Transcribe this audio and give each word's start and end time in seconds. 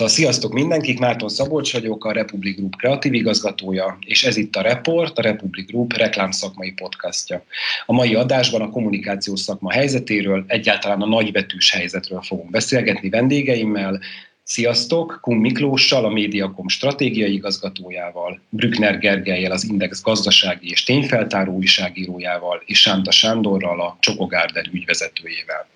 Szóval 0.00 0.14
sziasztok 0.14 0.52
mindenkik, 0.52 0.98
Márton 0.98 1.28
Szabolcs 1.28 1.72
vagyok, 1.72 2.04
a 2.04 2.12
Republic 2.12 2.56
Group 2.56 2.76
kreatív 2.76 3.12
igazgatója, 3.12 3.98
és 4.00 4.24
ez 4.24 4.36
itt 4.36 4.56
a 4.56 4.60
Report, 4.60 5.18
a 5.18 5.22
Republic 5.22 5.66
Group 5.66 5.96
reklámszakmai 5.96 6.72
podcastja. 6.72 7.44
A 7.86 7.92
mai 7.92 8.14
adásban 8.14 8.60
a 8.60 8.70
kommunikációs 8.70 9.40
szakma 9.40 9.72
helyzetéről, 9.72 10.44
egyáltalán 10.46 11.00
a 11.00 11.06
nagybetűs 11.06 11.70
helyzetről 11.70 12.22
fogunk 12.22 12.50
beszélgetni 12.50 13.08
vendégeimmel, 13.08 14.00
Sziasztok! 14.42 15.18
Kum 15.22 15.38
Miklóssal, 15.38 16.04
a 16.04 16.08
Mediacom 16.08 16.68
stratégiai 16.68 17.32
igazgatójával, 17.32 18.40
Brückner 18.48 18.98
Gergelyel, 18.98 19.52
az 19.52 19.64
Index 19.64 20.02
gazdasági 20.02 20.70
és 20.70 20.82
tényfeltáró 20.82 21.52
újságírójával, 21.52 22.62
és 22.66 22.80
Sánta 22.80 23.10
Sándorral, 23.10 23.80
a 23.80 23.96
Csokogárden 24.00 24.70
ügyvezetőjével. 24.72 25.68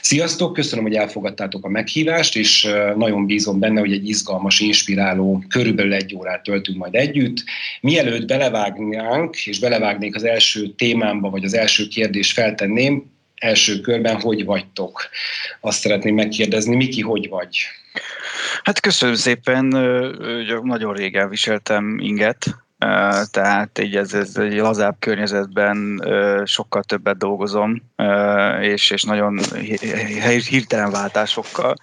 Sziasztok! 0.00 0.52
Köszönöm, 0.52 0.84
hogy 0.84 0.94
elfogadtátok 0.94 1.64
a 1.64 1.68
meghívást, 1.68 2.36
és 2.36 2.68
nagyon 2.96 3.26
bízom 3.26 3.58
benne, 3.58 3.80
hogy 3.80 3.92
egy 3.92 4.08
izgalmas, 4.08 4.60
inspiráló, 4.60 5.44
körülbelül 5.48 5.92
egy 5.92 6.14
órát 6.14 6.42
töltünk 6.42 6.78
majd 6.78 6.94
együtt. 6.94 7.44
Mielőtt 7.80 8.26
belevágnánk, 8.26 9.46
és 9.46 9.58
belevágnék 9.58 10.14
az 10.14 10.24
első 10.24 10.68
témámba, 10.68 11.30
vagy 11.30 11.44
az 11.44 11.54
első 11.54 11.88
kérdést 11.88 12.32
feltenném, 12.32 13.14
első 13.36 13.80
körben 13.80 14.20
hogy 14.20 14.44
vagytok? 14.44 15.08
Azt 15.60 15.80
szeretném 15.80 16.14
megkérdezni, 16.14 16.76
Miki, 16.76 17.00
hogy 17.00 17.28
vagy? 17.28 17.58
Hát 18.62 18.80
köszönöm 18.80 19.14
szépen, 19.14 19.64
nagyon 20.62 20.94
régen 20.94 21.28
viseltem 21.28 21.98
inget, 21.98 22.46
tehát 23.30 23.78
így 23.78 23.96
ez, 23.96 24.14
ez 24.14 24.36
egy 24.36 24.56
lazább 24.56 24.96
környezetben 24.98 26.02
sokkal 26.44 26.82
többet 26.82 27.18
dolgozom, 27.18 27.82
és, 28.60 28.90
és 28.90 29.02
nagyon 29.02 29.38
hirtelen 30.48 30.90
váltásokkal 30.90 31.74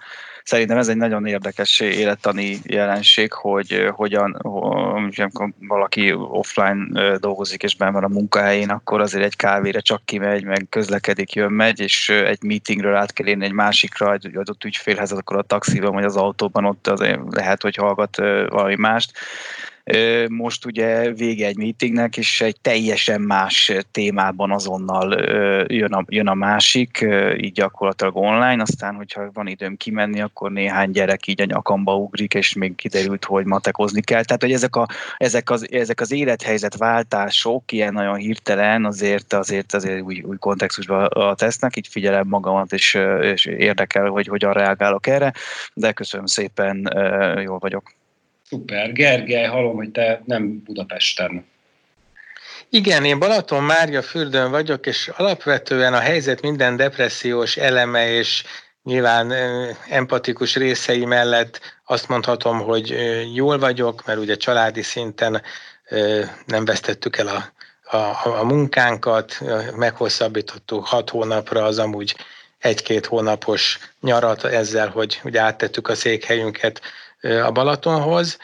Szerintem 0.44 0.78
ez 0.78 0.88
egy 0.88 0.96
nagyon 0.96 1.26
érdekes 1.26 1.80
élettani 1.80 2.58
jelenség, 2.64 3.32
hogy 3.32 3.88
hogyan, 3.90 4.32
amikor 4.32 5.52
valaki 5.58 6.12
offline 6.12 7.16
dolgozik 7.18 7.62
és 7.62 7.74
benn 7.74 7.92
van 7.92 8.04
a 8.04 8.08
munkahelyén, 8.08 8.70
akkor 8.70 9.00
azért 9.00 9.24
egy 9.24 9.36
kávére 9.36 9.80
csak 9.80 10.04
kimegy, 10.04 10.44
meg 10.44 10.66
közlekedik, 10.70 11.32
jön, 11.32 11.52
megy, 11.52 11.80
és 11.80 12.08
egy 12.08 12.42
meetingről 12.42 12.94
át 12.94 13.12
kell 13.12 13.26
érni 13.26 13.44
egy 13.44 13.52
másikra, 13.52 14.12
egy 14.12 14.36
adott 14.36 14.64
ügyfélhez, 14.64 15.12
akkor 15.12 15.36
a 15.36 15.42
taxiban 15.42 15.92
vagy 15.92 16.04
az 16.04 16.16
autóban 16.16 16.64
ott 16.64 16.86
azért 16.86 17.20
lehet, 17.30 17.62
hogy 17.62 17.76
hallgat 17.76 18.16
valami 18.48 18.76
mást 18.76 19.12
most 20.28 20.64
ugye 20.64 21.12
vége 21.12 21.46
egy 21.46 21.56
meetingnek, 21.56 22.16
és 22.16 22.40
egy 22.40 22.60
teljesen 22.60 23.20
más 23.20 23.72
témában 23.90 24.50
azonnal 24.50 25.20
jön 25.68 25.92
a, 25.92 26.04
jön 26.08 26.28
a 26.28 26.34
másik, 26.34 27.06
így 27.36 27.52
gyakorlatilag 27.52 28.16
online, 28.16 28.62
aztán, 28.62 28.94
hogyha 28.94 29.30
van 29.32 29.46
időm 29.46 29.76
kimenni, 29.76 30.20
akkor 30.20 30.50
néhány 30.50 30.90
gyerek 30.90 31.26
így 31.26 31.40
a 31.40 31.44
nyakamba 31.44 31.96
ugrik, 31.96 32.34
és 32.34 32.54
még 32.54 32.74
kiderült, 32.74 33.24
hogy 33.24 33.44
matekozni 33.44 34.00
kell. 34.00 34.24
Tehát, 34.24 34.42
hogy 34.42 34.52
ezek, 34.52 34.76
a, 34.76 34.86
ezek, 35.16 35.50
az, 35.50 35.72
ezek 35.72 36.00
az 36.00 36.12
élethelyzet 36.12 36.76
váltások 36.76 37.72
ilyen 37.72 37.92
nagyon 37.92 38.16
hirtelen 38.16 38.84
azért, 38.84 39.32
azért, 39.32 39.74
azért 39.74 40.00
új, 40.00 40.20
új 40.20 40.36
kontextusba 40.36 41.08
tesznek, 41.34 41.76
így 41.76 41.88
figyelem 41.88 42.26
magamat, 42.28 42.72
és, 42.72 42.98
és 43.20 43.46
érdekel, 43.46 44.08
hogy 44.08 44.26
hogyan 44.26 44.52
reagálok 44.52 45.06
erre, 45.06 45.32
de 45.74 45.92
köszönöm 45.92 46.26
szépen, 46.26 46.92
jól 47.42 47.58
vagyok. 47.58 47.94
Szuper. 48.48 48.92
Gergely, 48.92 49.46
hallom, 49.46 49.76
hogy 49.76 49.90
te 49.90 50.22
nem 50.24 50.62
Budapesten. 50.64 51.46
Igen, 52.68 53.04
én 53.04 53.18
Balaton 53.18 53.62
Mária 53.62 54.02
fürdőn 54.02 54.50
vagyok, 54.50 54.86
és 54.86 55.10
alapvetően 55.16 55.94
a 55.94 55.98
helyzet 55.98 56.40
minden 56.40 56.76
depressziós 56.76 57.56
eleme 57.56 58.10
és 58.10 58.44
nyilván 58.82 59.32
empatikus 59.88 60.56
részei 60.56 61.04
mellett 61.04 61.60
azt 61.84 62.08
mondhatom, 62.08 62.60
hogy 62.60 62.94
jól 63.34 63.58
vagyok, 63.58 64.04
mert 64.06 64.18
ugye 64.18 64.36
családi 64.36 64.82
szinten 64.82 65.42
nem 66.46 66.64
vesztettük 66.64 67.16
el 67.16 67.28
a, 67.28 67.52
a, 67.96 68.38
a 68.38 68.44
munkánkat, 68.44 69.38
meghosszabbítottuk 69.76 70.86
hat 70.86 71.10
hónapra 71.10 71.64
az 71.64 71.78
amúgy 71.78 72.16
egy-két 72.58 73.06
hónapos 73.06 73.78
nyarat 74.00 74.44
ezzel, 74.44 74.88
hogy 74.88 75.20
ugye 75.24 75.40
áttettük 75.40 75.88
a 75.88 75.94
székhelyünket 75.94 76.80
a 77.24 77.50
Balatonhoz. 77.50 78.38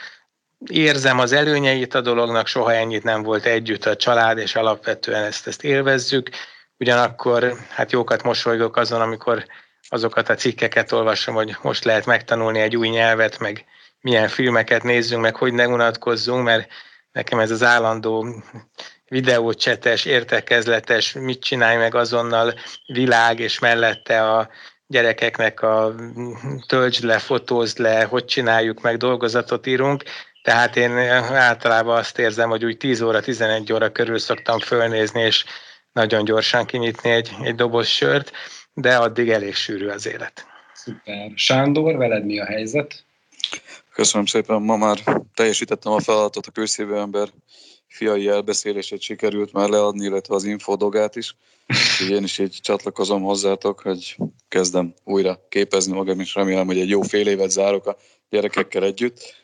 Érzem 0.66 1.18
az 1.18 1.32
előnyeit 1.32 1.94
a 1.94 2.00
dolognak, 2.00 2.46
soha 2.46 2.72
ennyit 2.72 3.02
nem 3.02 3.22
volt 3.22 3.44
együtt 3.44 3.84
a 3.84 3.96
család, 3.96 4.38
és 4.38 4.54
alapvetően 4.54 5.24
ezt, 5.24 5.46
ezt 5.46 5.64
élvezzük. 5.64 6.30
Ugyanakkor 6.78 7.56
hát 7.68 7.92
jókat 7.92 8.22
mosolygok 8.22 8.76
azon, 8.76 9.00
amikor 9.00 9.44
azokat 9.88 10.28
a 10.28 10.34
cikkeket 10.34 10.92
olvasom, 10.92 11.34
hogy 11.34 11.56
most 11.62 11.84
lehet 11.84 12.06
megtanulni 12.06 12.60
egy 12.60 12.76
új 12.76 12.88
nyelvet, 12.88 13.38
meg 13.38 13.64
milyen 14.00 14.28
filmeket 14.28 14.82
nézzünk, 14.82 15.22
meg 15.22 15.36
hogy 15.36 15.52
ne 15.52 15.68
unatkozzunk, 15.68 16.44
mert 16.44 16.68
nekem 17.12 17.38
ez 17.38 17.50
az 17.50 17.62
állandó 17.62 18.42
videócsetes, 19.08 20.04
értekezletes, 20.04 21.12
mit 21.12 21.42
csinálj 21.42 21.76
meg 21.76 21.94
azonnal 21.94 22.54
világ, 22.86 23.40
és 23.40 23.58
mellette 23.58 24.30
a 24.30 24.48
gyerekeknek 24.90 25.62
a 25.62 25.94
töltsd 26.66 27.04
le, 27.04 27.18
fotózd 27.18 27.78
le, 27.78 28.04
hogy 28.04 28.24
csináljuk 28.24 28.80
meg, 28.80 28.96
dolgozatot 28.96 29.66
írunk. 29.66 30.02
Tehát 30.42 30.76
én 30.76 30.98
általában 30.98 31.96
azt 31.96 32.18
érzem, 32.18 32.48
hogy 32.48 32.64
úgy 32.64 32.76
10 32.76 33.00
óra, 33.00 33.20
11 33.20 33.72
óra 33.72 33.92
körül 33.92 34.18
szoktam 34.18 34.58
fölnézni, 34.58 35.20
és 35.20 35.44
nagyon 35.92 36.24
gyorsan 36.24 36.66
kinyitni 36.66 37.10
egy, 37.10 37.30
egy 37.42 37.54
doboz 37.54 37.86
sört, 37.86 38.32
de 38.74 38.96
addig 38.96 39.30
elég 39.30 39.54
sűrű 39.54 39.88
az 39.88 40.06
élet. 40.06 40.46
Szuper. 40.74 41.30
Sándor, 41.34 41.96
veled 41.96 42.24
mi 42.24 42.40
a 42.40 42.44
helyzet? 42.44 43.04
Köszönöm 43.92 44.26
szépen, 44.26 44.62
ma 44.62 44.76
már 44.76 44.98
teljesítettem 45.34 45.92
a 45.92 46.00
feladatot, 46.00 46.46
a 46.46 46.50
kőszívő 46.50 46.96
ember 46.96 47.28
fiai 47.90 48.28
elbeszélését 48.28 49.00
sikerült 49.00 49.52
már 49.52 49.68
leadni, 49.68 50.04
illetve 50.04 50.34
az 50.34 50.44
infodogát 50.44 51.16
is. 51.16 51.36
Úgyhogy 51.68 52.16
én 52.16 52.22
is 52.22 52.38
így 52.38 52.58
csatlakozom 52.62 53.22
hozzátok, 53.22 53.80
hogy 53.80 54.16
kezdem 54.48 54.94
újra 55.04 55.46
képezni 55.48 55.92
magam, 55.92 56.20
és 56.20 56.34
remélem, 56.34 56.66
hogy 56.66 56.78
egy 56.78 56.88
jó 56.88 57.02
fél 57.02 57.26
évet 57.26 57.50
zárok 57.50 57.86
a 57.86 57.96
gyerekekkel 58.30 58.84
együtt. 58.84 59.34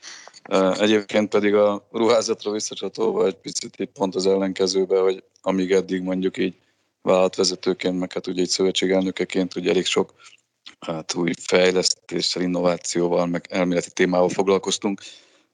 Egyébként 0.78 1.28
pedig 1.28 1.54
a 1.54 1.88
ruházatra 1.92 2.50
visszacsatolva 2.50 3.26
egy 3.26 3.34
picit 3.34 3.74
itt 3.76 3.92
pont 3.92 4.14
az 4.14 4.26
ellenkezőbe, 4.26 4.98
hogy 4.98 5.22
amíg 5.42 5.72
eddig 5.72 6.02
mondjuk 6.02 6.36
így 6.36 6.54
vállalatvezetőként, 7.02 7.98
meg 7.98 8.12
hát 8.12 8.26
ugye 8.26 8.42
egy 8.42 8.48
szövetségelnökeként 8.48 9.56
ugye 9.56 9.70
elég 9.70 9.84
sok 9.84 10.14
hát 10.80 11.14
új 11.14 11.32
fejlesztéssel, 11.40 12.42
innovációval, 12.42 13.26
meg 13.26 13.46
elméleti 13.48 13.90
témával 13.90 14.28
foglalkoztunk, 14.28 15.00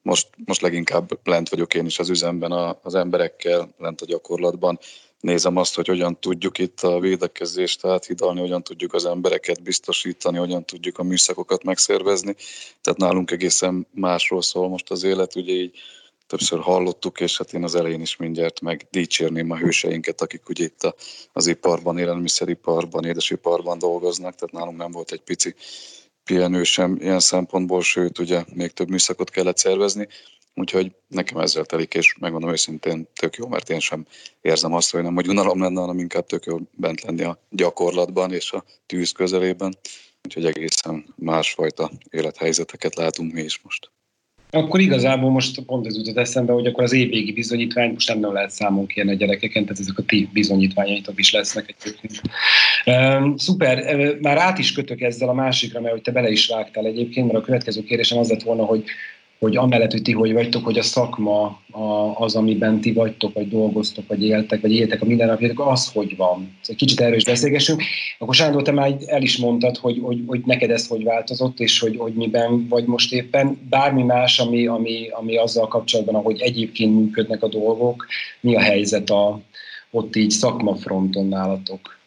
most, 0.03 0.29
most 0.45 0.61
leginkább 0.61 1.19
lent 1.25 1.49
vagyok 1.49 1.75
én 1.75 1.87
is 1.87 1.99
az 1.99 2.09
üzemben 2.09 2.53
a, 2.53 2.79
az 2.83 2.95
emberekkel, 2.95 3.75
lent 3.79 4.01
a 4.01 4.07
gyakorlatban. 4.07 4.79
Nézem 5.21 5.57
azt, 5.57 5.75
hogy 5.75 5.87
hogyan 5.87 6.21
tudjuk 6.21 6.59
itt 6.59 6.81
a 6.81 7.01
védekezést 7.01 7.85
áthidalni, 7.87 8.41
hogyan 8.41 8.63
tudjuk 8.63 8.95
az 8.95 9.05
embereket 9.05 9.63
biztosítani, 9.63 10.39
hogyan 10.39 10.65
tudjuk 10.65 10.99
a 10.99 11.03
műszakokat 11.03 11.65
megszervezni. 11.65 12.37
Tehát 12.81 12.99
nálunk 12.99 13.31
egészen 13.31 13.87
másról 13.91 14.43
szól 14.43 14.69
most 14.69 14.91
az 14.91 15.03
élet, 15.03 15.37
ugye 15.37 15.53
így 15.53 15.79
többször 16.27 16.61
hallottuk, 16.61 17.21
és 17.21 17.39
hát 17.39 17.53
én 17.53 17.65
az 17.65 17.75
elején 17.75 18.01
is 18.01 18.17
mindjárt 18.17 18.61
meg 18.61 18.87
dicsérném 18.91 19.51
a 19.51 19.57
hőseinket, 19.57 20.21
akik 20.21 20.49
ugye 20.49 20.65
itt 20.65 20.95
az 21.33 21.47
iparban, 21.47 21.99
élelmiszeriparban, 21.99 23.05
édesiparban 23.05 23.79
dolgoznak, 23.79 24.35
tehát 24.35 24.55
nálunk 24.55 24.79
nem 24.79 24.91
volt 24.91 25.13
egy 25.13 25.21
pici 25.21 25.55
pihenő 26.25 26.63
sem 26.63 26.97
ilyen 27.01 27.21
szempontból, 27.21 27.83
sőt 27.83 28.19
ugye 28.19 28.45
még 28.55 28.71
több 28.71 28.89
műszakot 28.89 29.31
kellett 29.31 29.59
szervezni, 29.59 30.09
úgyhogy 30.55 30.93
nekem 31.09 31.39
ezzel 31.39 31.65
telik, 31.65 31.95
és 31.95 32.15
megmondom 32.21 32.51
őszintén 32.51 33.09
tök 33.15 33.37
jó, 33.37 33.49
mert 33.49 33.71
én 33.71 33.81
sem 33.81 34.07
érzem 34.41 34.73
azt, 34.73 34.91
hogy 34.91 35.03
nem, 35.03 35.15
hogy 35.15 35.29
unalom 35.29 35.61
lenne, 35.61 35.81
hanem 35.81 35.99
inkább 35.99 36.27
tök 36.27 36.45
jó 36.45 36.59
bent 36.73 37.01
lenni 37.01 37.23
a 37.23 37.39
gyakorlatban 37.51 38.33
és 38.33 38.53
a 38.53 38.65
tűz 38.87 39.13
közelében, 39.13 39.79
úgyhogy 40.25 40.47
egészen 40.47 41.15
másfajta 41.17 41.91
élethelyzeteket 42.11 42.95
látunk 42.95 43.33
mi 43.33 43.43
is 43.43 43.61
most. 43.63 43.91
Akkor 44.55 44.81
igazából 44.81 45.31
most 45.31 45.61
pont 45.61 45.87
ez 45.87 45.97
jutott 45.97 46.17
eszembe, 46.17 46.53
hogy 46.53 46.67
akkor 46.67 46.83
az 46.83 46.93
évvégi 46.93 47.33
bizonyítvány 47.33 47.91
most 47.93 48.15
nem, 48.15 48.33
lehet 48.33 48.51
számon 48.51 48.87
kérni 48.87 49.11
a 49.11 49.15
gyerekeken, 49.15 49.63
tehát 49.63 49.81
ezek 49.81 49.99
a 49.99 50.03
ti 50.03 50.29
bizonyítványaitok 50.33 51.19
is 51.19 51.33
lesznek 51.33 51.75
egyébként. 51.79 52.21
Szuper, 53.39 53.97
már 54.21 54.39
át 54.39 54.59
is 54.59 54.73
kötök 54.73 55.01
ezzel 55.01 55.29
a 55.29 55.33
másikra, 55.33 55.81
mert 55.81 55.93
hogy 55.93 56.03
te 56.03 56.11
bele 56.11 56.31
is 56.31 56.47
vágtál 56.47 56.87
egyébként, 56.87 57.27
mert 57.27 57.39
a 57.39 57.45
következő 57.45 57.83
kérdésem 57.83 58.19
az 58.19 58.31
lett 58.31 58.43
volna, 58.43 58.65
hogy 58.65 58.85
hogy 59.43 59.57
amellett, 59.57 59.91
hogy 59.91 60.03
ti 60.03 60.13
hogy 60.13 60.33
vagytok, 60.33 60.65
hogy 60.65 60.79
a 60.79 60.83
szakma 60.83 61.61
az, 62.15 62.35
amiben 62.35 62.81
ti 62.81 62.93
vagytok, 62.93 63.35
vagy 63.35 63.49
dolgoztok, 63.49 64.07
vagy 64.09 64.25
éltek, 64.25 64.61
vagy 64.61 64.73
éltek 64.73 65.03
a 65.03 65.05
mindennapjaitok, 65.05 65.67
az 65.67 65.93
hogy 65.93 66.17
van. 66.17 66.57
Szóval 66.61 66.77
kicsit 66.77 67.01
erről 67.01 67.17
is 67.17 67.25
beszélgessünk. 67.25 67.83
Akkor 68.19 68.35
Sándor, 68.35 68.63
te 68.63 68.73
már 68.73 68.97
el 69.07 69.23
is 69.23 69.39
mondtad, 69.39 69.77
hogy, 69.77 69.99
hogy, 70.03 70.23
hogy 70.27 70.41
neked 70.45 70.71
ez 70.71 70.87
hogy 70.87 71.05
változott, 71.05 71.61
és 71.61 71.79
hogy, 71.79 71.97
hogy 71.97 72.13
miben 72.13 72.69
vagy 72.69 72.85
most 72.85 73.13
éppen. 73.13 73.59
Bármi 73.69 74.03
más, 74.03 74.39
ami, 74.39 74.67
ami, 74.67 75.09
ami 75.09 75.37
azzal 75.37 75.69
kapcsolatban, 75.69 76.15
ahogy 76.15 76.41
egyébként 76.41 76.95
működnek 76.95 77.43
a 77.43 77.49
dolgok, 77.49 78.07
mi 78.41 78.57
a 78.57 78.61
helyzet 78.61 79.11
a, 79.11 79.41
ott 79.91 80.17
így 80.17 80.31
szakmafronton 80.31 81.27
nálatok? 81.27 81.99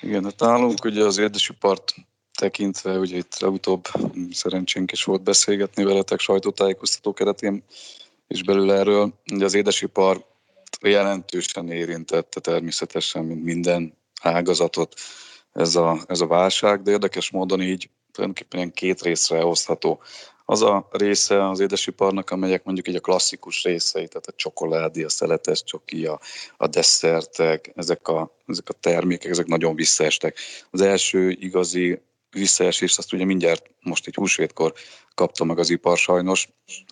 Igen, 0.00 0.24
hát 0.24 0.40
nálunk 0.40 0.84
ugye 0.84 1.04
az 1.04 1.20
part 1.60 1.94
tekintve, 2.38 2.98
ugye 2.98 3.16
itt 3.16 3.38
legutóbb 3.38 3.84
szerencsénk 4.30 4.92
is 4.92 5.04
volt 5.04 5.22
beszélgetni 5.22 5.84
veletek 5.84 6.20
sajtótájékoztató 6.20 7.12
keretén 7.12 7.62
és 8.28 8.42
belül 8.42 8.72
erről. 8.72 9.12
Ugye 9.32 9.44
az 9.44 9.54
édesipar 9.54 10.24
jelentősen 10.80 11.70
érintette 11.70 12.40
természetesen, 12.40 13.24
mint 13.24 13.44
minden 13.44 13.94
ágazatot 14.22 14.94
ez 15.52 15.76
a, 15.76 15.98
ez 16.06 16.20
a 16.20 16.26
válság, 16.26 16.82
de 16.82 16.90
érdekes 16.90 17.30
módon 17.30 17.62
így 17.62 17.90
tulajdonképpen 18.12 18.58
ilyen 18.60 18.72
két 18.72 19.02
részre 19.02 19.44
osztható. 19.44 20.00
Az 20.44 20.62
a 20.62 20.88
része 20.90 21.48
az 21.48 21.60
édesiparnak, 21.60 22.30
amelyek 22.30 22.64
mondjuk 22.64 22.88
így 22.88 22.96
a 22.96 23.00
klasszikus 23.00 23.62
részei, 23.62 24.08
tehát 24.08 24.26
a 24.26 24.32
csokoládé, 24.36 25.02
a 25.02 25.08
szeletes 25.08 25.64
csoki, 25.64 26.06
a, 26.06 26.20
a 26.56 26.66
desszertek, 26.66 27.72
ezek 27.74 28.08
a, 28.08 28.34
ezek 28.46 28.68
a 28.68 28.72
termékek, 28.72 29.30
ezek 29.30 29.46
nagyon 29.46 29.74
visszaestek. 29.74 30.38
Az 30.70 30.80
első 30.80 31.30
igazi 31.30 32.00
visszaesést, 32.30 32.98
azt 32.98 33.12
ugye 33.12 33.24
mindjárt 33.24 33.70
most 33.80 34.06
egy 34.06 34.14
húsvétkor 34.14 34.72
kapta 35.14 35.44
meg 35.44 35.58
az 35.58 35.70
ipar 35.70 35.98
sajnos. 35.98 36.48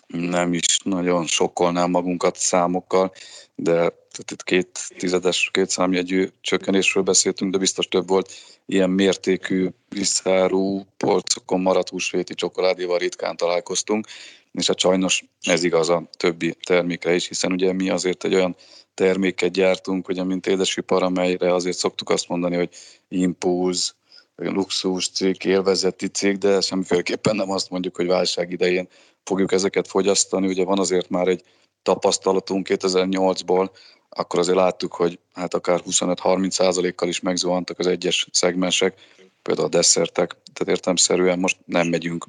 Nem 0.07 0.53
is 0.53 0.79
nagyon 0.83 1.25
sokkolnám 1.25 1.89
magunkat 1.89 2.35
számokkal, 2.35 3.13
de 3.55 3.73
tehát 3.73 4.31
itt 4.31 4.43
két 4.43 4.79
tizedes, 4.97 5.49
két 5.53 5.69
számjegyű 5.69 6.27
csökkenésről 6.41 7.03
beszéltünk, 7.03 7.51
de 7.51 7.57
biztos 7.57 7.87
több 7.87 8.07
volt 8.07 8.33
ilyen 8.65 8.89
mértékű 8.89 9.69
visszárú 9.89 10.85
polcokon 10.97 11.61
maradt 11.61 11.89
húsvéti 11.89 12.33
csokoládéval 12.33 12.97
ritkán 12.97 13.37
találkoztunk, 13.37 14.07
és 14.51 14.67
hát 14.67 14.79
sajnos 14.79 15.23
ez 15.41 15.63
igaz 15.63 15.89
a 15.89 16.09
többi 16.17 16.55
termékre 16.65 17.15
is, 17.15 17.27
hiszen 17.27 17.51
ugye 17.51 17.73
mi 17.73 17.89
azért 17.89 18.23
egy 18.23 18.33
olyan 18.33 18.55
terméket 18.93 19.51
gyártunk, 19.51 20.07
ugye 20.07 20.23
mint 20.23 20.47
édesipar, 20.47 21.03
amelyre 21.03 21.53
azért 21.53 21.77
szoktuk 21.77 22.09
azt 22.09 22.27
mondani, 22.27 22.55
hogy 22.55 22.69
impulz, 23.07 23.95
luxus 24.37 25.09
cég, 25.09 25.45
élvezeti 25.45 26.07
cég, 26.07 26.37
de 26.37 26.61
semmiféleképpen 26.61 27.35
nem 27.35 27.51
azt 27.51 27.69
mondjuk, 27.69 27.95
hogy 27.95 28.07
válság 28.07 28.51
idején 28.51 28.87
fogjuk 29.23 29.51
ezeket 29.51 29.87
fogyasztani. 29.87 30.47
Ugye 30.47 30.63
van 30.63 30.79
azért 30.79 31.09
már 31.09 31.27
egy 31.27 31.43
tapasztalatunk 31.81 32.67
2008-ból, 32.69 33.69
akkor 34.09 34.39
azért 34.39 34.57
láttuk, 34.57 34.93
hogy 34.93 35.19
hát 35.33 35.53
akár 35.53 35.81
25-30 35.85 36.49
százalékkal 36.49 37.07
is 37.07 37.19
megzuhantak 37.19 37.79
az 37.79 37.87
egyes 37.87 38.27
szegmensek, 38.31 38.99
például 39.41 39.67
a 39.67 39.71
desszertek, 39.71 40.35
tehát 40.53 40.73
értemszerűen 40.73 41.39
most 41.39 41.57
nem 41.65 41.87
megyünk 41.87 42.25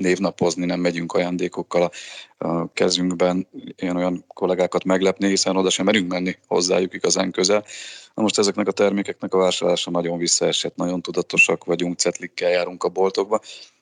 névnapozni, 0.00 0.64
nem 0.64 0.80
megyünk 0.80 1.12
ajándékokkal 1.12 1.82
a, 2.38 2.46
a 2.46 2.72
kezünkben, 2.72 3.48
ilyen 3.76 3.96
olyan 3.96 4.24
kollégákat 4.28 4.84
meglepni, 4.84 5.28
hiszen 5.28 5.56
oda 5.56 5.70
sem 5.70 5.84
merünk 5.84 6.10
menni 6.10 6.36
hozzájuk 6.46 6.94
igazán 6.94 7.30
közel. 7.30 7.64
Na 8.14 8.22
most 8.22 8.38
ezeknek 8.38 8.68
a 8.68 8.72
termékeknek 8.72 9.34
a 9.34 9.38
vásárlása 9.38 9.90
nagyon 9.90 10.18
visszaesett, 10.18 10.76
nagyon 10.76 11.02
tudatosak 11.02 11.64
vagyunk, 11.64 11.98
cetlikkel 11.98 12.50
járunk 12.50 12.84
a 12.84 12.88
boltokba, 12.88 13.40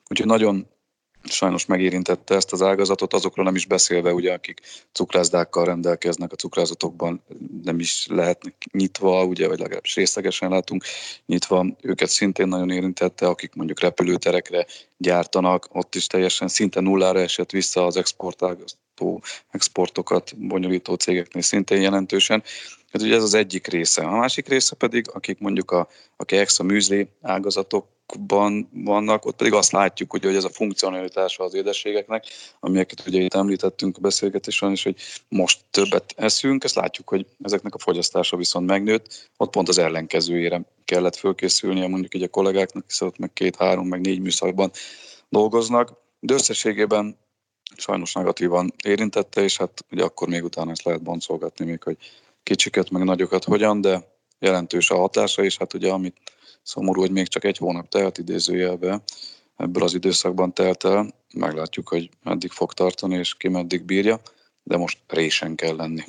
úgyhogy 0.09 0.27
nagyon 0.27 0.67
sajnos 1.23 1.65
megérintette 1.65 2.35
ezt 2.35 2.51
az 2.51 2.61
ágazatot, 2.61 3.13
azokról 3.13 3.45
nem 3.45 3.55
is 3.55 3.65
beszélve, 3.65 4.13
ugye, 4.13 4.33
akik 4.33 4.59
cukrászdákkal 4.91 5.65
rendelkeznek, 5.65 6.31
a 6.31 6.35
cukrázatokban 6.35 7.23
nem 7.63 7.79
is 7.79 8.05
lehetnek 8.09 8.53
nyitva, 8.71 9.23
ugye, 9.23 9.47
vagy 9.47 9.59
legalábbis 9.59 9.95
részlegesen 9.95 10.49
látunk 10.49 10.83
nyitva, 11.25 11.65
őket 11.81 12.09
szintén 12.09 12.47
nagyon 12.47 12.69
érintette, 12.69 13.27
akik 13.27 13.53
mondjuk 13.53 13.79
repülőterekre 13.79 14.65
gyártanak, 14.97 15.67
ott 15.71 15.95
is 15.95 16.07
teljesen 16.07 16.47
szinte 16.47 16.79
nullára 16.79 17.19
esett 17.19 17.51
vissza 17.51 17.85
az 17.85 17.97
exportágazató, 17.97 19.23
exportokat 19.51 20.37
bonyolító 20.37 20.93
cégeknél 20.93 21.41
szintén 21.43 21.81
jelentősen. 21.81 22.43
Hát 22.91 23.01
ugye 23.01 23.15
ez 23.15 23.23
az 23.23 23.33
egyik 23.33 23.67
része. 23.67 24.01
A 24.01 24.17
másik 24.17 24.47
része 24.47 24.75
pedig, 24.75 25.05
akik 25.13 25.39
mondjuk 25.39 25.71
a, 25.71 25.87
a 26.15 26.25
keks, 26.25 26.59
a 26.59 26.63
műzli 26.63 27.07
ágazatok 27.21 27.87
ban 28.27 28.69
vannak, 28.73 29.25
ott 29.25 29.35
pedig 29.35 29.53
azt 29.53 29.71
látjuk, 29.71 30.11
hogy, 30.11 30.23
hogy 30.23 30.35
ez 30.35 30.43
a 30.43 30.49
funkcionalitása 30.49 31.43
az 31.43 31.53
édességeknek, 31.53 32.25
amelyeket 32.59 33.07
ugye 33.07 33.21
itt 33.21 33.33
említettünk 33.33 33.97
a 33.97 34.01
beszélgetésen 34.01 34.71
is, 34.71 34.83
hogy 34.83 34.95
most 35.27 35.59
többet 35.71 36.13
eszünk, 36.17 36.63
ezt 36.63 36.75
látjuk, 36.75 37.09
hogy 37.09 37.25
ezeknek 37.41 37.75
a 37.75 37.79
fogyasztása 37.79 38.37
viszont 38.37 38.67
megnőtt, 38.67 39.29
ott 39.37 39.51
pont 39.51 39.69
az 39.69 39.77
ellenkezőjére 39.77 40.61
kellett 40.85 41.15
fölkészülnie 41.15 41.87
mondjuk 41.87 42.15
így 42.15 42.23
a 42.23 42.27
kollégáknak, 42.27 42.83
hiszen 42.87 43.07
ott 43.07 43.17
meg 43.17 43.33
két, 43.33 43.55
három, 43.55 43.87
meg 43.87 44.01
négy 44.01 44.21
műszakban 44.21 44.71
dolgoznak, 45.29 45.93
de 46.19 46.33
összességében 46.33 47.17
sajnos 47.77 48.13
negatívan 48.13 48.73
érintette, 48.83 49.41
és 49.41 49.57
hát 49.57 49.85
ugye 49.91 50.03
akkor 50.03 50.27
még 50.27 50.43
utána 50.43 50.71
ezt 50.71 50.83
lehet 50.83 51.03
boncolgatni 51.03 51.65
még, 51.65 51.83
hogy 51.83 51.97
kicsiket, 52.49 52.89
meg 52.89 53.03
nagyokat 53.03 53.43
hogyan, 53.43 53.81
de 53.81 54.03
jelentős 54.39 54.89
a 54.89 54.97
hatása, 54.97 55.43
és 55.43 55.57
hát 55.57 55.73
ugye 55.73 55.91
amit 55.91 56.17
Szomorú, 56.63 56.99
hogy 56.99 57.11
még 57.11 57.27
csak 57.27 57.43
egy 57.43 57.57
hónap 57.57 57.89
telt 57.89 58.17
idézőjelbe, 58.17 59.01
ebből 59.57 59.83
az 59.83 59.93
időszakban 59.93 60.53
telt 60.53 60.83
el. 60.83 61.13
Meglátjuk, 61.33 61.87
hogy 61.87 62.09
meddig 62.23 62.51
fog 62.51 62.73
tartani, 62.73 63.15
és 63.15 63.35
ki 63.37 63.47
meddig 63.47 63.83
bírja, 63.83 64.21
de 64.63 64.77
most 64.77 64.97
résen 65.07 65.55
kell 65.55 65.75
lenni. 65.75 66.03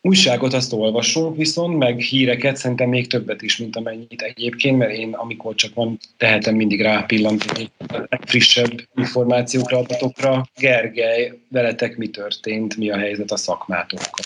Újságot 0.00 0.52
azt 0.52 0.72
olvasunk 0.72 1.36
viszont, 1.36 1.78
meg 1.78 2.00
híreket, 2.00 2.56
szerintem 2.56 2.88
még 2.88 3.06
többet 3.06 3.42
is, 3.42 3.56
mint 3.56 3.76
amennyit 3.76 4.22
egyébként, 4.22 4.78
mert 4.78 4.92
én 4.92 5.14
amikor 5.14 5.54
csak 5.54 5.74
van, 5.74 5.98
tehetem 6.16 6.54
mindig 6.54 6.80
rápillantani 6.80 7.70
a 7.78 8.06
legfrissebb 8.08 8.88
információkra, 8.94 9.78
adatokra. 9.78 10.48
Gergely, 10.56 11.38
veletek 11.48 11.96
mi 11.96 12.08
történt, 12.08 12.76
mi 12.76 12.90
a 12.90 12.96
helyzet 12.96 13.30
a 13.30 13.36
szakmátokkal? 13.36 14.24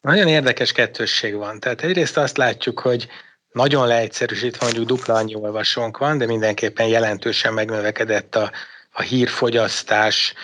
Nagyon 0.00 0.28
érdekes 0.28 0.72
kettősség 0.72 1.34
van. 1.34 1.60
Tehát 1.60 1.82
egyrészt 1.82 2.16
azt 2.16 2.36
látjuk, 2.36 2.80
hogy 2.80 3.08
nagyon 3.52 3.86
leegyszerűsítve 3.86 4.64
mondjuk 4.64 4.86
dupla 4.86 5.14
annyi 5.14 5.34
olvasónk 5.34 5.98
van, 5.98 6.18
de 6.18 6.26
mindenképpen 6.26 6.86
jelentősen 6.86 7.52
megnövekedett 7.52 8.34
a, 8.34 8.50
a 8.90 9.02
hírfogyasztás 9.02 10.34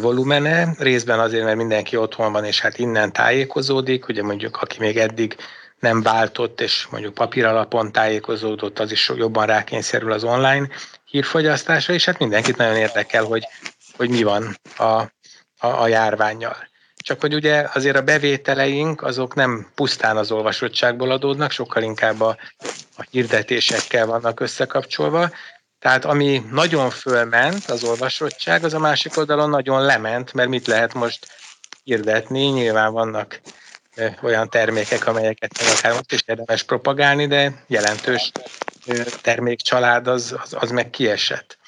volumene, 0.00 0.74
részben 0.78 1.20
azért, 1.20 1.44
mert 1.44 1.56
mindenki 1.56 1.96
otthon 1.96 2.32
van, 2.32 2.44
és 2.44 2.60
hát 2.60 2.78
innen 2.78 3.12
tájékozódik, 3.12 4.08
ugye 4.08 4.22
mondjuk 4.22 4.56
aki 4.56 4.76
még 4.78 4.96
eddig 4.96 5.36
nem 5.78 6.02
váltott, 6.02 6.60
és 6.60 6.86
mondjuk 6.90 7.14
papíralapon 7.14 7.92
tájékozódott, 7.92 8.78
az 8.78 8.92
is 8.92 9.12
jobban 9.16 9.46
rákényszerül 9.46 10.12
az 10.12 10.24
online 10.24 10.68
hírfogyasztásra, 11.04 11.94
és 11.94 12.04
hát 12.04 12.18
mindenkit 12.18 12.56
nagyon 12.56 12.76
érdekel, 12.76 13.24
hogy, 13.24 13.44
hogy 13.96 14.08
mi 14.08 14.22
van 14.22 14.56
a, 14.76 14.84
a, 14.84 15.10
a 15.58 15.86
járványjal. 15.86 16.56
Csak 17.04 17.20
hogy 17.20 17.34
ugye 17.34 17.66
azért 17.72 17.96
a 17.96 18.02
bevételeink 18.02 19.02
azok 19.02 19.34
nem 19.34 19.70
pusztán 19.74 20.16
az 20.16 20.30
olvasottságból 20.30 21.10
adódnak, 21.10 21.50
sokkal 21.50 21.82
inkább 21.82 22.20
a, 22.20 22.36
a 22.96 23.06
hirdetésekkel 23.10 24.06
vannak 24.06 24.40
összekapcsolva. 24.40 25.30
Tehát 25.78 26.04
ami 26.04 26.42
nagyon 26.50 26.90
fölment 26.90 27.64
az 27.64 27.84
olvasottság, 27.84 28.64
az 28.64 28.74
a 28.74 28.78
másik 28.78 29.16
oldalon 29.16 29.50
nagyon 29.50 29.82
lement, 29.82 30.32
mert 30.32 30.48
mit 30.48 30.66
lehet 30.66 30.94
most 30.94 31.26
hirdetni? 31.82 32.44
Nyilván 32.44 32.92
vannak 32.92 33.40
olyan 34.22 34.48
termékek, 34.48 35.06
amelyeket 35.06 35.52
akár 35.76 35.92
most 35.92 36.12
is 36.12 36.22
érdemes 36.26 36.62
propagálni, 36.62 37.26
de 37.26 37.64
jelentős 37.66 38.30
termékcsalád 39.22 40.06
az, 40.06 40.36
az, 40.42 40.56
az 40.58 40.70
meg 40.70 40.90
kiesett. 40.90 41.58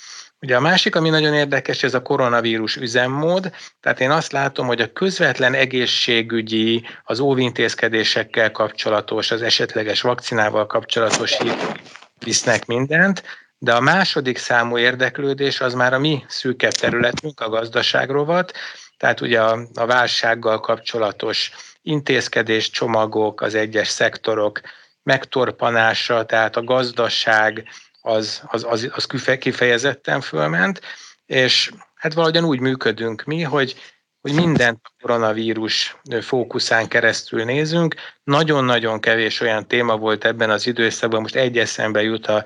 Ugye 0.41 0.57
a 0.57 0.61
másik, 0.61 0.97
ami 0.97 1.09
nagyon 1.09 1.35
érdekes, 1.35 1.83
ez 1.83 1.95
a 1.95 2.03
koronavírus 2.03 2.77
üzemmód. 2.77 3.53
Tehát 3.81 4.01
én 4.01 4.11
azt 4.11 4.33
látom, 4.33 4.67
hogy 4.67 4.81
a 4.81 4.93
közvetlen 4.93 5.55
egészségügyi, 5.55 6.85
az 7.05 7.21
óvintézkedésekkel 7.21 8.51
kapcsolatos, 8.51 9.31
az 9.31 9.43
esetleges 9.43 10.01
vakcinával 10.01 10.67
kapcsolatos 10.67 11.39
hír 11.39 11.55
visznek 12.25 12.67
mindent, 12.67 13.23
de 13.59 13.75
a 13.75 13.81
második 13.81 14.39
számú 14.39 14.79
érdeklődés 14.79 15.61
az 15.61 15.75
már 15.75 15.93
a 15.93 15.99
mi 15.99 16.25
szűkebb 16.29 16.73
területünk, 16.73 17.41
a 17.41 17.49
gazdaságrovat, 17.49 18.53
tehát 18.97 19.21
ugye 19.21 19.43
a, 19.43 19.59
a 19.75 19.87
válsággal 19.87 20.61
kapcsolatos 20.61 21.51
intézkedés, 21.83 22.71
csomagok, 22.71 23.41
az 23.41 23.55
egyes 23.55 23.89
szektorok 23.89 24.61
megtorpanása, 25.03 26.25
tehát 26.25 26.57
a 26.57 26.65
gazdaság, 26.65 27.69
az, 28.07 28.43
az, 28.47 28.67
az, 28.69 28.91
az 28.95 29.07
kifejezetten 29.39 30.21
fölment, 30.21 30.81
és 31.27 31.71
hát 31.95 32.13
valahogyan 32.13 32.45
úgy 32.45 32.61
működünk 32.61 33.25
mi, 33.25 33.43
hogy, 33.43 33.75
hogy 34.21 34.33
mindent 34.35 34.81
a 34.83 34.93
koronavírus 35.01 35.97
fókuszán 36.21 36.89
keresztül 36.89 37.45
nézünk. 37.45 37.95
Nagyon-nagyon 38.25 39.01
kevés 39.01 39.41
olyan 39.41 39.67
téma 39.67 39.97
volt 39.97 40.25
ebben 40.25 40.51
az 40.51 40.67
időszakban, 40.67 41.21
most 41.21 41.35
egy 41.35 41.59
eszembe 41.59 42.03
jut 42.03 42.27
a 42.27 42.45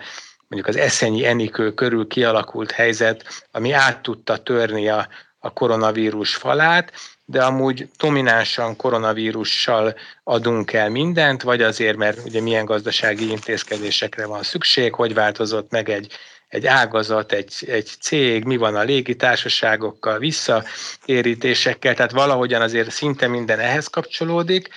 mondjuk 0.49 0.75
az 0.77 0.77
eszenyi 0.77 1.27
enikő 1.27 1.75
körül 1.75 2.07
kialakult 2.07 2.71
helyzet, 2.71 3.47
ami 3.51 3.73
át 3.73 4.03
tudta 4.03 4.37
törni 4.37 4.89
a, 4.89 5.09
a 5.39 5.53
koronavírus 5.53 6.37
falát, 6.37 6.93
de 7.31 7.45
amúgy 7.45 7.89
dominánsan 7.99 8.77
koronavírussal 8.77 9.95
adunk 10.25 10.73
el 10.73 10.89
mindent, 10.89 11.43
vagy 11.43 11.63
azért, 11.63 11.97
mert 11.97 12.25
ugye 12.25 12.41
milyen 12.41 12.65
gazdasági 12.65 13.31
intézkedésekre 13.31 14.27
van 14.27 14.43
szükség, 14.43 14.95
hogy 14.95 15.15
változott 15.15 15.71
meg 15.71 15.89
egy, 15.89 16.13
egy 16.49 16.67
ágazat, 16.67 17.33
egy, 17.33 17.55
egy 17.67 17.91
cég, 18.01 18.45
mi 18.45 18.57
van 18.57 18.77
a 18.77 18.83
légitársaságokkal, 18.83 20.19
visszatérítésekkel, 20.19 21.95
tehát 21.95 22.13
valahogyan 22.13 22.63
azért 22.63 22.91
szinte 22.91 23.27
minden 23.27 23.59
ehhez 23.59 23.87
kapcsolódik, 23.87 24.69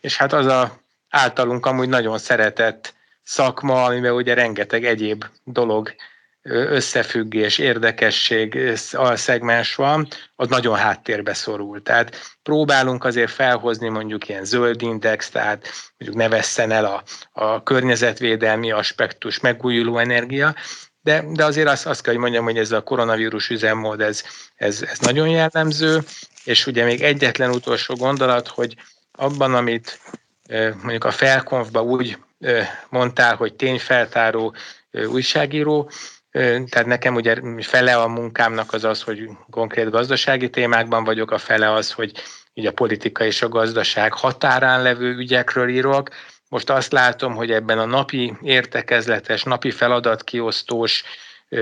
és 0.00 0.16
hát 0.16 0.32
az 0.32 0.46
a 0.46 0.80
általunk 1.08 1.66
amúgy 1.66 1.88
nagyon 1.88 2.18
szeretett 2.18 2.94
szakma, 3.22 3.84
amiben 3.84 4.12
ugye 4.12 4.34
rengeteg 4.34 4.84
egyéb 4.84 5.24
dolog 5.44 5.94
összefüggés, 6.42 7.58
érdekesség 7.58 8.72
szegmens 9.14 9.74
van, 9.74 10.08
az 10.36 10.48
nagyon 10.48 10.76
háttérbe 10.76 11.34
szorul. 11.34 11.82
Tehát 11.82 12.36
próbálunk 12.42 13.04
azért 13.04 13.30
felhozni 13.30 13.88
mondjuk 13.88 14.28
ilyen 14.28 14.44
zöld 14.44 14.82
index, 14.82 15.30
tehát 15.30 15.68
mondjuk 15.98 16.22
ne 16.22 16.28
vesszen 16.28 16.70
el 16.70 16.84
a, 16.84 17.02
a 17.32 17.62
környezetvédelmi 17.62 18.70
aspektus, 18.70 19.40
megújuló 19.40 19.98
energia, 19.98 20.54
de, 21.02 21.24
de 21.32 21.44
azért 21.44 21.68
azt, 21.68 21.86
azt 21.86 22.02
kell, 22.02 22.12
hogy 22.12 22.22
mondjam, 22.22 22.44
hogy 22.44 22.58
ez 22.58 22.72
a 22.72 22.82
koronavírus 22.82 23.48
üzemmód, 23.48 24.00
ez, 24.00 24.22
ez, 24.54 24.82
ez 24.82 24.98
nagyon 24.98 25.28
jellemző, 25.28 26.00
és 26.44 26.66
ugye 26.66 26.84
még 26.84 27.02
egyetlen 27.02 27.50
utolsó 27.50 27.94
gondolat, 27.94 28.48
hogy 28.48 28.76
abban, 29.12 29.54
amit 29.54 30.00
mondjuk 30.82 31.04
a 31.04 31.10
felkonfba 31.10 31.82
úgy 31.82 32.18
mondtál, 32.88 33.36
hogy 33.36 33.54
tényfeltáró 33.54 34.54
újságíró, 34.92 35.90
tehát 36.32 36.86
nekem 36.86 37.14
ugye 37.14 37.36
fele 37.60 37.96
a 37.96 38.08
munkámnak 38.08 38.72
az 38.72 38.84
az, 38.84 39.02
hogy 39.02 39.28
konkrét 39.50 39.90
gazdasági 39.90 40.50
témákban 40.50 41.04
vagyok, 41.04 41.30
a 41.30 41.38
fele 41.38 41.72
az, 41.72 41.92
hogy 41.92 42.12
így 42.54 42.66
a 42.66 42.72
politika 42.72 43.24
és 43.24 43.42
a 43.42 43.48
gazdaság 43.48 44.12
határán 44.12 44.82
levő 44.82 45.16
ügyekről 45.16 45.68
írok. 45.68 46.08
Most 46.48 46.70
azt 46.70 46.92
látom, 46.92 47.34
hogy 47.34 47.50
ebben 47.50 47.78
a 47.78 47.84
napi 47.84 48.36
értekezletes, 48.42 49.42
napi 49.42 49.70
feladatkiosztós, 49.70 51.04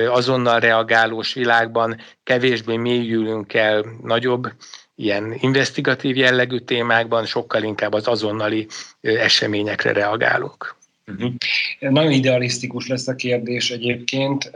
azonnal 0.08 0.60
reagálós 0.60 1.32
világban 1.32 2.00
kevésbé 2.22 2.76
mélyülünk 2.76 3.54
el 3.54 3.84
nagyobb 4.02 4.52
ilyen 4.94 5.36
investigatív 5.38 6.16
jellegű 6.16 6.58
témákban, 6.58 7.26
sokkal 7.26 7.62
inkább 7.62 7.92
az 7.92 8.08
azonnali 8.08 8.66
eseményekre 9.00 9.92
reagálunk. 9.92 10.78
Uh-huh. 11.10 11.32
Nagyon 11.78 12.12
idealisztikus 12.12 12.86
lesz 12.86 13.08
a 13.08 13.14
kérdés 13.14 13.70
egyébként, 13.70 14.50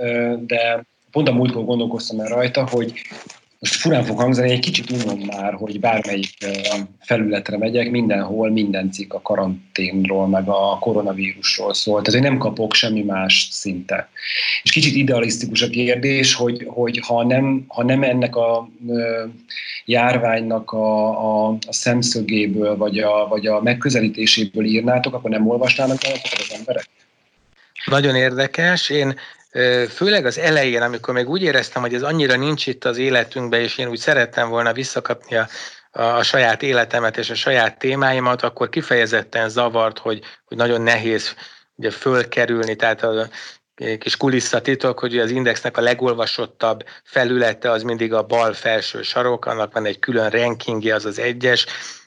de 0.46 0.84
pont 1.10 1.28
a 1.28 1.32
múltkor 1.32 1.64
gondolkoztam 1.64 2.20
el 2.20 2.28
rajta, 2.28 2.68
hogy 2.68 2.92
most 3.64 3.80
furán 3.80 4.04
fog 4.04 4.18
hangzani, 4.18 4.50
egy 4.50 4.58
kicsit 4.58 4.90
unom 4.90 5.18
már, 5.18 5.54
hogy 5.54 5.80
bármelyik 5.80 6.30
felületre 7.00 7.58
megyek, 7.58 7.90
mindenhol 7.90 8.50
minden 8.50 8.90
cikk 8.90 9.12
a 9.12 9.22
karanténról, 9.22 10.28
meg 10.28 10.48
a 10.48 10.78
koronavírusról 10.78 11.74
szól, 11.74 12.02
tehát 12.02 12.20
hogy 12.20 12.30
nem 12.30 12.38
kapok 12.38 12.74
semmi 12.74 13.02
más 13.02 13.48
szinte. 13.50 14.08
És 14.62 14.70
kicsit 14.70 14.94
idealisztikus 14.94 15.62
a 15.62 15.68
kérdés, 15.68 16.34
hogy, 16.34 16.64
hogy 16.68 17.00
ha, 17.06 17.24
nem, 17.24 17.64
ha 17.68 17.84
nem 17.84 18.02
ennek 18.02 18.36
a 18.36 18.68
járványnak 19.84 20.72
a, 20.72 21.08
a, 21.08 21.48
a 21.48 21.72
szemszögéből, 21.72 22.76
vagy 22.76 22.98
a, 22.98 23.26
vagy 23.28 23.46
a 23.46 23.62
megközelítéséből 23.62 24.64
írnátok, 24.64 25.14
akkor 25.14 25.30
nem 25.30 25.48
olvasnának 25.48 25.98
az 26.22 26.54
emberek? 26.58 26.88
Nagyon 27.84 28.14
érdekes. 28.14 28.90
Én 28.90 29.14
főleg 29.88 30.26
az 30.26 30.38
elején, 30.38 30.82
amikor 30.82 31.14
még 31.14 31.28
úgy 31.28 31.42
éreztem, 31.42 31.82
hogy 31.82 31.94
ez 31.94 32.02
annyira 32.02 32.36
nincs 32.36 32.66
itt 32.66 32.84
az 32.84 32.98
életünkben, 32.98 33.60
és 33.60 33.78
én 33.78 33.88
úgy 33.88 33.98
szerettem 33.98 34.48
volna 34.48 34.72
visszakapni 34.72 35.36
a, 35.36 35.48
a 35.90 36.22
saját 36.22 36.62
életemet 36.62 37.16
és 37.16 37.30
a 37.30 37.34
saját 37.34 37.78
témáimat, 37.78 38.42
akkor 38.42 38.68
kifejezetten 38.68 39.48
zavart, 39.48 39.98
hogy, 39.98 40.20
hogy 40.44 40.56
nagyon 40.56 40.80
nehéz 40.80 41.34
ugye 41.74 41.90
fölkerülni, 41.90 42.76
tehát 42.76 43.02
a 43.02 43.28
kis 43.98 44.16
kulisszatitok, 44.16 44.98
hogy 44.98 45.18
az 45.18 45.30
indexnek 45.30 45.76
a 45.76 45.80
legolvasottabb 45.80 46.84
felülete 47.04 47.70
az 47.70 47.82
mindig 47.82 48.12
a 48.12 48.22
bal 48.22 48.52
felső 48.52 49.02
sarok, 49.02 49.46
annak 49.46 49.72
van 49.72 49.86
egy 49.86 49.98
külön 49.98 50.30
rankingje, 50.30 50.94
az 50.94 51.04
az 51.04 51.18
egyes, 51.18 51.66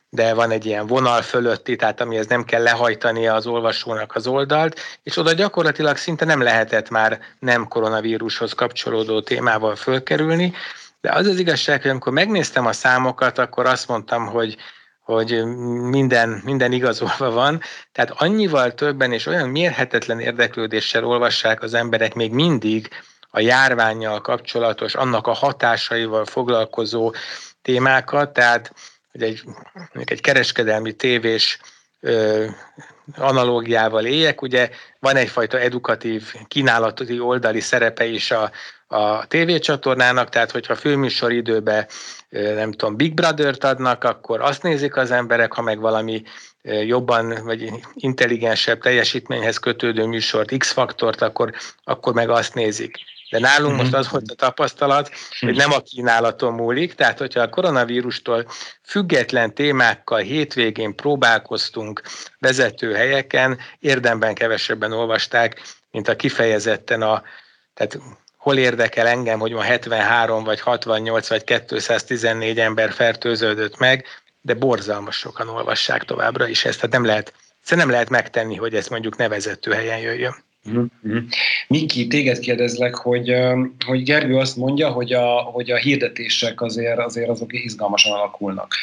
de 0.09 0.33
van 0.33 0.51
egy 0.51 0.65
ilyen 0.65 0.87
vonal 0.87 1.21
fölötti, 1.21 1.75
tehát 1.75 2.01
amihez 2.01 2.27
nem 2.27 2.43
kell 2.43 2.63
lehajtania 2.63 3.33
az 3.33 3.47
olvasónak 3.47 4.15
az 4.15 4.27
oldalt, 4.27 4.79
és 5.03 5.17
oda 5.17 5.33
gyakorlatilag 5.33 5.97
szinte 5.97 6.25
nem 6.25 6.41
lehetett 6.41 6.89
már 6.89 7.19
nem 7.39 7.67
koronavírushoz 7.67 8.53
kapcsolódó 8.53 9.21
témával 9.21 9.75
fölkerülni, 9.75 10.53
de 11.01 11.11
az 11.11 11.27
az 11.27 11.39
igazság, 11.39 11.81
hogy 11.81 11.91
amikor 11.91 12.13
megnéztem 12.13 12.65
a 12.65 12.73
számokat, 12.73 13.37
akkor 13.37 13.65
azt 13.65 13.87
mondtam, 13.87 14.25
hogy 14.25 14.57
hogy 15.07 15.45
minden, 15.89 16.41
minden 16.43 16.71
igazolva 16.71 17.31
van. 17.31 17.61
Tehát 17.91 18.11
annyival 18.11 18.73
többen 18.73 19.11
és 19.11 19.25
olyan 19.25 19.49
mérhetetlen 19.49 20.19
érdeklődéssel 20.19 21.05
olvassák 21.05 21.61
az 21.63 21.73
emberek 21.73 22.13
még 22.13 22.31
mindig 22.31 22.89
a 23.29 23.39
járványjal 23.39 24.21
kapcsolatos, 24.21 24.95
annak 24.95 25.27
a 25.27 25.33
hatásaival 25.33 26.25
foglalkozó 26.25 27.13
témákat, 27.61 28.33
tehát 28.33 28.73
hogy 29.17 29.27
egy, 29.27 29.43
egy 30.05 30.21
kereskedelmi 30.21 30.95
tévés 30.95 31.59
analógiával 33.15 34.05
éljek, 34.05 34.41
ugye 34.41 34.69
van 34.99 35.15
egyfajta 35.15 35.59
edukatív 35.59 36.33
kínálati 36.47 37.19
oldali 37.19 37.59
szerepe 37.59 38.05
is 38.05 38.31
a, 38.31 38.51
a 38.87 39.27
tévécsatornának, 39.27 40.29
tehát 40.29 40.51
hogyha 40.51 40.75
főműsoridőbe 40.75 41.87
nem 42.29 42.71
tudom, 42.71 42.95
Big 42.95 43.13
Brother-t 43.13 43.63
adnak, 43.63 44.03
akkor 44.03 44.41
azt 44.41 44.63
nézik 44.63 44.95
az 44.95 45.11
emberek, 45.11 45.53
ha 45.53 45.61
meg 45.61 45.79
valami 45.79 46.23
jobban 46.85 47.43
vagy 47.43 47.71
intelligensebb 47.93 48.81
teljesítményhez 48.81 49.57
kötődő 49.57 50.05
műsort, 50.05 50.57
X-faktort, 50.57 51.21
akkor, 51.21 51.53
akkor 51.83 52.13
meg 52.13 52.29
azt 52.29 52.53
nézik. 52.53 52.97
De 53.29 53.39
nálunk 53.39 53.77
most 53.77 53.93
az 53.93 54.09
volt 54.09 54.31
a 54.31 54.35
tapasztalat, 54.35 55.11
hogy 55.39 55.55
nem 55.55 55.71
a 55.71 55.81
kínálaton 55.81 56.53
múlik, 56.53 56.93
tehát 56.93 57.17
hogyha 57.17 57.41
a 57.41 57.49
koronavírustól 57.49 58.45
független 58.83 59.53
témákkal 59.53 60.19
hétvégén 60.19 60.95
próbálkoztunk 60.95 62.01
vezető 62.39 62.93
helyeken, 62.93 63.57
érdemben 63.79 64.33
kevesebben 64.33 64.91
olvasták, 64.91 65.61
mint 65.91 66.07
a 66.07 66.15
kifejezetten 66.15 67.01
a, 67.01 67.23
tehát 67.73 67.99
hol 68.37 68.57
érdekel 68.57 69.07
engem, 69.07 69.39
hogy 69.39 69.51
ma 69.51 69.61
73 69.61 70.43
vagy 70.43 70.59
68 70.59 71.27
vagy 71.29 71.43
214 71.43 72.59
ember 72.59 72.91
fertőződött 72.91 73.77
meg, 73.77 74.05
de 74.41 74.53
borzalmas 74.53 75.15
sokan 75.17 75.49
olvassák 75.49 76.03
továbbra 76.03 76.47
is 76.47 76.65
ezt, 76.65 76.75
tehát 76.75 76.91
nem 76.91 77.05
lehet, 77.05 77.33
nem 77.69 77.89
lehet 77.89 78.09
megtenni, 78.09 78.55
hogy 78.55 78.75
ez 78.75 78.87
mondjuk 78.87 79.17
nevezető 79.17 79.71
helyen 79.71 79.99
jöjjön. 79.99 80.45
Uh-huh. 80.67 81.23
Miki, 81.67 82.07
téged 82.07 82.39
kérdezlek, 82.39 82.95
hogy, 82.95 83.35
hogy 83.85 84.03
Gergő 84.03 84.37
azt 84.37 84.57
mondja, 84.57 84.89
hogy 84.89 85.13
a, 85.13 85.27
hogy 85.27 85.71
a 85.71 85.75
hirdetések 85.75 86.61
azért, 86.61 86.99
azért 86.99 87.29
azok 87.29 87.53
izgalmasan 87.53 88.13
alakulnak. 88.13 88.73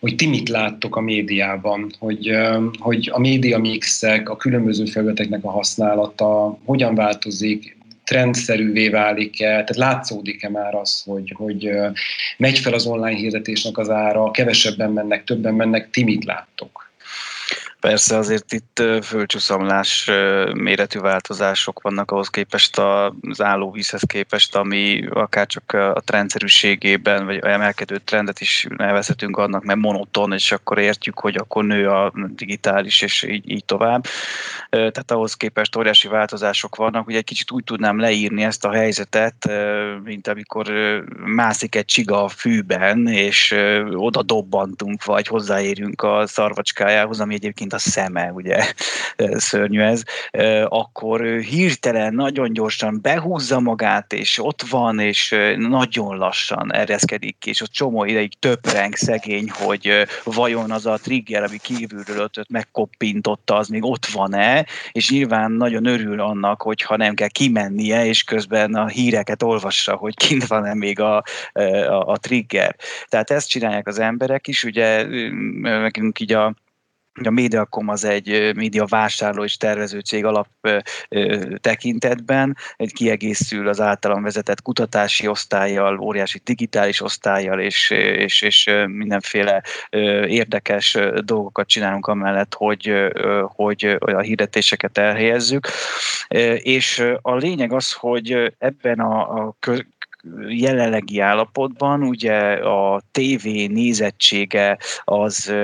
Hogy 0.00 0.14
ti 0.14 0.26
mit 0.26 0.48
láttok 0.48 0.96
a 0.96 1.00
médiában, 1.00 1.92
hogy, 1.98 2.36
hogy 2.78 3.10
a 3.12 3.18
média 3.18 3.58
mixek, 3.58 4.28
a 4.28 4.36
különböző 4.36 4.84
felületeknek 4.84 5.44
a 5.44 5.50
használata 5.50 6.58
hogyan 6.64 6.94
változik, 6.94 7.76
trendszerűvé 8.04 8.88
válik-e, 8.88 9.46
tehát 9.46 9.76
látszódik-e 9.76 10.48
már 10.48 10.74
az, 10.74 11.02
hogy, 11.06 11.32
hogy 11.36 11.70
megy 12.36 12.58
fel 12.58 12.72
az 12.72 12.86
online 12.86 13.16
hirdetésnek 13.16 13.78
az 13.78 13.90
ára, 13.90 14.30
kevesebben 14.30 14.92
mennek, 14.92 15.24
többen 15.24 15.54
mennek, 15.54 15.90
ti 15.90 16.04
mit 16.04 16.24
láttok? 16.24 16.83
Persze 17.84 18.16
azért 18.16 18.52
itt 18.52 18.82
földcsúszamlás 19.02 20.10
méretű 20.52 20.98
változások 20.98 21.80
vannak 21.82 22.10
ahhoz 22.10 22.28
képest 22.28 22.78
az 22.78 23.42
állóvízhez 23.42 24.02
képest, 24.06 24.56
ami 24.56 25.06
akár 25.10 25.46
csak 25.46 25.72
a 25.72 26.02
trendszerűségében, 26.04 27.26
vagy 27.26 27.38
emelkedő 27.38 27.98
trendet 27.98 28.40
is 28.40 28.66
nevezhetünk 28.76 29.36
annak, 29.36 29.64
mert 29.64 29.78
monoton, 29.78 30.32
és 30.32 30.52
akkor 30.52 30.78
értjük, 30.78 31.18
hogy 31.18 31.36
akkor 31.36 31.64
nő 31.64 31.88
a 31.88 32.12
digitális, 32.14 33.02
és 33.02 33.22
így, 33.22 33.50
így 33.50 33.64
tovább. 33.64 34.04
Tehát 34.70 35.10
ahhoz 35.10 35.34
képest 35.34 35.76
óriási 35.76 36.08
változások 36.08 36.76
vannak. 36.76 37.06
Ugye 37.06 37.16
egy 37.16 37.24
kicsit 37.24 37.50
úgy 37.50 37.64
tudnám 37.64 37.98
leírni 37.98 38.42
ezt 38.42 38.64
a 38.64 38.72
helyzetet, 38.72 39.50
mint 40.04 40.28
amikor 40.28 40.70
mászik 41.24 41.74
egy 41.74 41.84
csiga 41.84 42.24
a 42.24 42.28
fűben, 42.28 43.06
és 43.08 43.54
oda 43.92 44.22
dobbantunk, 44.22 45.04
vagy 45.04 45.26
hozzáérünk 45.26 46.02
a 46.02 46.26
szarvacskájához, 46.26 47.20
ami 47.20 47.34
egyébként 47.34 47.72
a 47.74 47.78
szeme, 47.78 48.32
ugye 48.32 48.72
szörnyű 49.36 49.80
ez, 49.80 50.02
akkor 50.68 51.24
hirtelen, 51.38 52.14
nagyon 52.14 52.52
gyorsan 52.52 52.98
behúzza 53.02 53.60
magát, 53.60 54.12
és 54.12 54.38
ott 54.38 54.62
van, 54.62 54.98
és 54.98 55.34
nagyon 55.56 56.16
lassan 56.16 56.72
ereszkedik 56.72 57.36
ki, 57.38 57.50
és 57.50 57.60
ott 57.60 57.70
csomó 57.70 58.04
ideig 58.04 58.32
töpreng 58.38 58.94
szegény, 58.94 59.50
hogy 59.50 60.06
vajon 60.24 60.70
az 60.70 60.86
a 60.86 60.98
trigger, 61.02 61.42
ami 61.42 61.58
kívülről 61.62 62.18
ötött, 62.18 62.50
megkoppintotta, 62.50 63.56
az 63.56 63.68
még 63.68 63.84
ott 63.84 64.06
van-e, 64.06 64.66
és 64.92 65.10
nyilván 65.10 65.52
nagyon 65.52 65.86
örül 65.86 66.20
annak, 66.20 66.62
hogyha 66.62 66.96
nem 66.96 67.14
kell 67.14 67.28
kimennie, 67.28 68.06
és 68.06 68.22
közben 68.22 68.74
a 68.74 68.86
híreket 68.86 69.42
olvassa, 69.42 69.94
hogy 69.94 70.16
kint 70.16 70.46
van-e 70.46 70.74
még 70.74 71.00
a, 71.00 71.22
a, 71.52 71.62
a 72.06 72.16
trigger. 72.16 72.76
Tehát 73.08 73.30
ezt 73.30 73.48
csinálják 73.48 73.86
az 73.86 73.98
emberek 73.98 74.48
is, 74.48 74.64
ugye 74.64 75.06
nekünk 75.60 76.20
így 76.20 76.32
a 76.32 76.54
a 77.22 77.30
Mediacom 77.30 77.88
az 77.88 78.04
egy 78.04 78.54
média 78.54 78.84
vásárló 78.88 79.44
és 79.44 79.56
tervező 79.56 79.98
cég 79.98 80.24
alap 80.24 80.48
tekintetben, 81.60 82.56
egy 82.76 82.92
kiegészül 82.92 83.68
az 83.68 83.80
általam 83.80 84.22
vezetett 84.22 84.62
kutatási 84.62 85.26
osztályjal, 85.26 85.98
óriási 85.98 86.40
digitális 86.44 87.00
osztályjal, 87.00 87.60
és, 87.60 87.90
és, 87.90 88.42
és 88.42 88.70
mindenféle 88.86 89.62
érdekes 90.26 90.98
dolgokat 91.24 91.68
csinálunk 91.68 92.06
amellett, 92.06 92.54
hogy, 92.54 92.92
hogy 93.42 93.96
a 93.98 94.20
hirdetéseket 94.20 94.98
elhelyezzük. 94.98 95.68
És 96.56 97.04
a 97.22 97.34
lényeg 97.34 97.72
az, 97.72 97.92
hogy 97.92 98.54
ebben 98.58 99.00
a 99.00 99.54
jelenlegi 100.48 101.20
állapotban 101.20 102.02
ugye 102.02 102.52
a 102.52 103.02
TV 103.12 103.46
nézettsége 103.68 104.78
az 105.04 105.54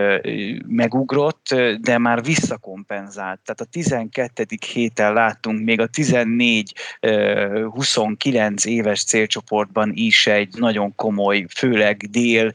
megugrott, 0.66 1.46
de 1.80 1.98
már 1.98 2.22
visszakompenzált. 2.22 3.40
Tehát 3.44 3.60
a 3.60 3.64
12. 3.64 4.44
héten 4.72 5.12
láttunk 5.12 5.64
még 5.64 5.80
a 5.80 5.88
14-29 5.88 8.64
éves 8.64 9.04
célcsoportban 9.04 9.90
is 9.94 10.26
egy 10.26 10.54
nagyon 10.56 10.94
komoly, 10.94 11.46
főleg 11.56 11.96
dél 12.10 12.52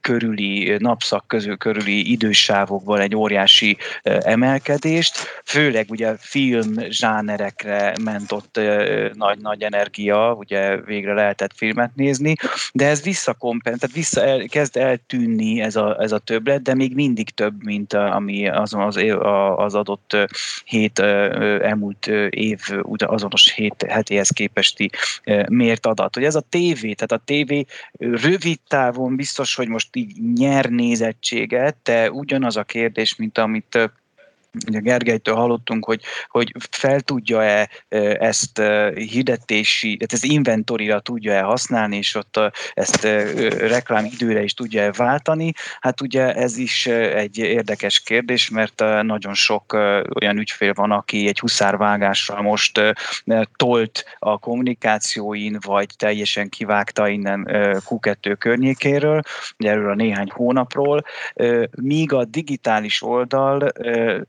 körüli, 0.00 0.76
napszak 0.78 1.26
közül 1.26 1.56
körüli 1.56 2.10
idősávokban 2.10 3.00
egy 3.00 3.16
óriási 3.16 3.76
emelkedést, 4.02 5.16
főleg 5.44 5.90
ugye 5.90 6.14
film 6.18 6.74
zsánerekre 6.88 7.94
ment 8.04 8.32
ott 8.32 8.60
nagy-nagy 9.14 9.62
energia, 9.62 10.32
ugye 10.32 10.76
végre 10.76 11.14
lehetett 11.14 11.47
lehet 11.48 11.56
filmet 11.56 11.94
nézni, 11.94 12.34
de 12.72 12.86
ez 12.86 13.02
visszakompen, 13.02 13.78
tehát 13.78 13.94
vissza 13.94 14.24
el, 14.24 14.46
kezd 14.46 14.76
eltűnni 14.76 15.60
ez 15.60 15.76
a, 15.76 15.96
ez 16.00 16.12
a 16.12 16.18
többlet, 16.18 16.62
de 16.62 16.74
még 16.74 16.94
mindig 16.94 17.30
több, 17.30 17.64
mint 17.64 17.92
a, 17.92 18.14
ami 18.14 18.48
azon 18.48 18.80
az, 18.80 18.96
az 19.56 19.74
adott 19.74 20.16
hét 20.64 20.98
elmúlt 20.98 22.06
év 22.30 22.60
azonos 22.98 23.52
hét 23.52 23.84
hetéhez 23.88 24.30
képesti 24.30 24.90
mért 25.48 25.86
adat. 25.86 26.14
Hogy 26.14 26.24
ez 26.24 26.34
a 26.34 26.44
tévé, 26.48 26.92
tehát 26.92 27.12
a 27.12 27.24
tévé 27.24 27.64
rövid 27.98 28.60
távon 28.68 29.16
biztos, 29.16 29.54
hogy 29.54 29.68
most 29.68 29.96
így 29.96 30.12
nyer 30.34 30.70
nézettséget, 30.70 31.76
de 31.82 32.10
ugyanaz 32.10 32.56
a 32.56 32.62
kérdés, 32.62 33.16
mint 33.16 33.38
amit 33.38 33.90
ugye 34.66 34.78
Gergelytől 34.78 35.34
hallottunk, 35.34 35.84
hogy, 35.84 36.02
hogy 36.28 36.52
fel 36.70 37.00
tudja-e 37.00 37.68
ezt 38.18 38.62
hirdetési, 38.94 39.96
tehát 39.96 40.12
ez 40.12 40.24
inventorira 40.24 41.00
tudja-e 41.00 41.40
használni, 41.40 41.96
és 41.96 42.14
ott 42.14 42.40
ezt 42.74 43.02
reklám 43.58 44.04
időre 44.04 44.42
is 44.42 44.54
tudja-e 44.54 44.92
váltani. 44.92 45.52
Hát 45.80 46.00
ugye 46.00 46.34
ez 46.34 46.56
is 46.56 46.86
egy 46.86 47.38
érdekes 47.38 48.00
kérdés, 48.00 48.50
mert 48.50 48.78
nagyon 49.02 49.34
sok 49.34 49.72
olyan 50.20 50.38
ügyfél 50.38 50.72
van, 50.72 50.90
aki 50.90 51.28
egy 51.28 51.38
huszárvágással 51.38 52.42
most 52.42 52.80
tolt 53.56 54.04
a 54.18 54.38
kommunikációin, 54.38 55.58
vagy 55.60 55.88
teljesen 55.96 56.48
kivágta 56.48 57.08
innen 57.08 57.46
Q2 57.50 58.36
környékéről, 58.38 59.20
erről 59.56 59.90
a 59.90 59.94
néhány 59.94 60.30
hónapról, 60.34 61.04
míg 61.82 62.12
a 62.12 62.24
digitális 62.24 63.02
oldal 63.02 63.72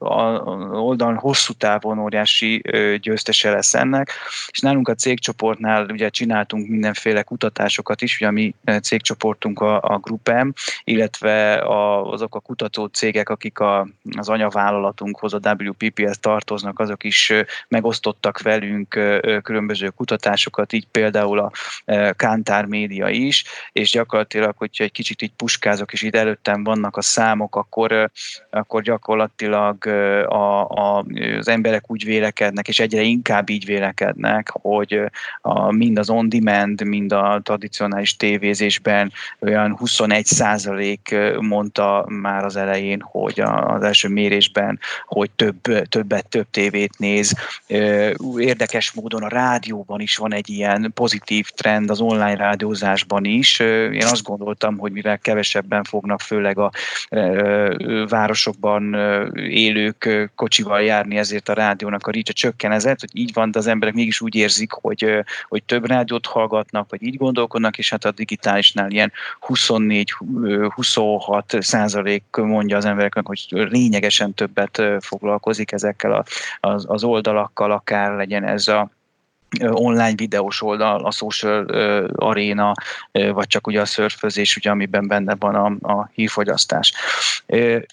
a 0.10 0.44
oldalon 0.72 1.18
hosszú 1.18 1.54
távon 1.54 2.00
óriási 2.00 2.62
győztese 3.02 3.52
lesz 3.52 3.74
ennek, 3.74 4.12
és 4.48 4.60
nálunk 4.60 4.88
a 4.88 4.94
cégcsoportnál 4.94 5.86
ugye 5.90 6.10
csináltunk 6.10 6.68
mindenféle 6.68 7.24
kutatásokat 7.24 8.02
is, 8.02 8.16
ugye 8.16 8.28
a 8.28 8.32
mi 8.32 8.54
cégcsoportunk 8.82 9.60
a, 9.60 9.82
a 9.82 9.98
Group 9.98 10.32
M, 10.44 10.50
illetve 10.84 11.54
a, 11.54 12.12
azok 12.12 12.36
a 12.36 12.40
kutató 12.40 12.86
cégek, 12.86 13.30
akik 13.30 13.60
a, 13.60 13.88
az 14.18 14.30
anyavállalatunkhoz, 14.30 15.34
a 15.34 15.56
WPP-hez 15.60 16.18
tartoznak, 16.20 16.80
azok 16.80 17.04
is 17.04 17.34
megosztottak 17.68 18.42
velünk 18.42 19.00
különböző 19.42 19.90
kutatásokat, 19.90 20.74
így 20.74 20.88
például 20.92 21.40
a 21.40 21.52
Kántár 22.16 22.66
média 22.66 23.10
is, 23.10 23.44
és 23.72 23.92
gyakorlatilag, 23.92 24.54
hogyha 24.58 24.84
egy 24.84 24.92
kicsit 24.92 25.22
így 25.22 25.34
puskázok, 25.36 25.94
és 25.94 26.02
itt 26.02 26.16
előttem 26.16 26.64
vannak 26.64 26.98
a 26.98 27.02
számok, 27.02 27.56
akkor, 27.56 28.12
akkor 28.50 28.82
gyakorlatilag 28.82 29.78
a, 30.28 30.68
a, 30.68 31.06
az 31.38 31.48
emberek 31.48 31.84
úgy 31.88 32.06
vélekednek, 32.06 32.68
és 32.68 32.80
egyre 32.80 33.02
inkább 33.02 33.50
így 33.50 33.66
vélekednek, 33.66 34.50
hogy 34.52 35.02
a, 35.42 35.72
mind 35.72 35.98
az 35.98 36.10
on-demand, 36.10 36.84
mind 36.84 37.12
a 37.12 37.40
tradicionális 37.44 38.16
tévézésben 38.16 39.12
olyan 39.40 39.76
21 39.78 40.26
százalék 40.26 41.16
mondta 41.40 42.06
már 42.08 42.46
az 42.46 42.56
elején, 42.56 43.02
hogy 43.02 43.40
az 43.40 43.84
első 43.84 44.08
mérésben, 44.08 44.80
hogy 45.06 45.32
több, 45.32 45.62
többet, 45.90 46.28
több 46.28 46.48
tévét 46.52 46.98
néz. 46.98 47.36
Érdekes 48.38 48.92
módon 48.92 49.24
a 49.24 49.28
rádióban 49.28 50.00
is 50.00 50.18
van 50.18 50.34
egy 50.34 50.50
ilyen 50.50 50.92
pozitív 50.94 51.50
trend, 51.50 51.90
az 51.90 52.02
online 52.02 52.36
rádiózásban 52.36 53.26
is. 53.26 53.60
Én 53.60 54.04
azt 54.04 54.24
gondoltam, 54.24 54.78
hogy 54.78 54.92
mivel 54.92 55.18
kevesebben 55.18 55.84
fognak 55.84 56.22
főleg 56.22 56.58
a 56.58 56.72
városokban 58.10 58.96
élők 59.90 60.32
kocsival 60.36 60.82
járni, 60.82 61.18
ezért 61.18 61.50
a 61.50 61.54
rádiónak 61.54 62.08
a 62.08 62.12
ricse 62.12 62.34
csökkenezett, 62.34 63.00
hogy 63.00 63.10
így 63.14 63.34
van, 63.34 63.52
de 63.52 63.60
az 63.60 63.68
emberek 63.68 63.94
mégis 63.94 64.22
úgy 64.22 64.36
érzik, 64.36 64.72
hogy, 64.72 65.24
hogy 65.48 65.64
több 65.64 65.86
rádiót 65.86 66.26
hallgatnak, 66.26 66.90
vagy 66.90 67.04
így 67.04 67.18
gondolkodnak, 67.18 67.78
és 67.78 67.90
hát 67.90 68.06
a 68.06 68.12
digitálisnál 68.12 68.92
ilyen 68.92 69.12
24-26 69.48 71.62
százalék 71.62 72.24
mondja 72.36 72.78
az 72.78 72.86
embereknek, 72.86 73.26
hogy 73.26 73.46
lényegesen 73.50 74.34
többet 74.34 74.82
foglalkozik 75.00 75.72
ezekkel 75.72 76.26
az, 76.60 76.86
az 76.88 77.04
oldalakkal, 77.04 77.72
akár 77.72 78.12
legyen 78.12 78.44
ez 78.44 78.68
a 78.68 78.90
online 79.62 80.16
videós 80.16 80.62
oldal, 80.62 81.06
a 81.06 81.12
social 81.12 81.66
arena, 82.16 82.72
vagy 83.12 83.48
csak 83.48 83.68
ugye 83.68 83.82
a 83.82 83.86
szörfözés, 83.86 84.56
ugye, 84.56 84.70
amiben 84.70 85.08
benne 85.08 85.36
van 85.40 85.56
a, 85.56 85.94
a 85.94 86.10
hírfogyasztás. 86.14 86.94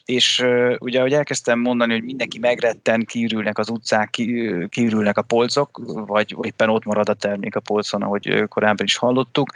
És 0.05 0.45
ugye, 0.79 0.99
ahogy 0.99 1.13
elkezdtem 1.13 1.59
mondani, 1.59 1.93
hogy 1.93 2.03
mindenki 2.03 2.39
megretten, 2.39 3.05
kiürülnek 3.05 3.59
az 3.59 3.71
utcák, 3.71 4.11
kiürülnek 4.69 5.19
a 5.19 5.23
polcok, 5.23 5.81
vagy 6.07 6.37
éppen 6.41 6.69
ott 6.69 6.85
marad 6.85 7.09
a 7.09 7.15
termék 7.15 7.57
a 7.57 7.61
polcon, 7.61 8.03
ahogy 8.03 8.45
korábban 8.49 8.87
is 8.87 8.97
hallottuk. 8.97 9.53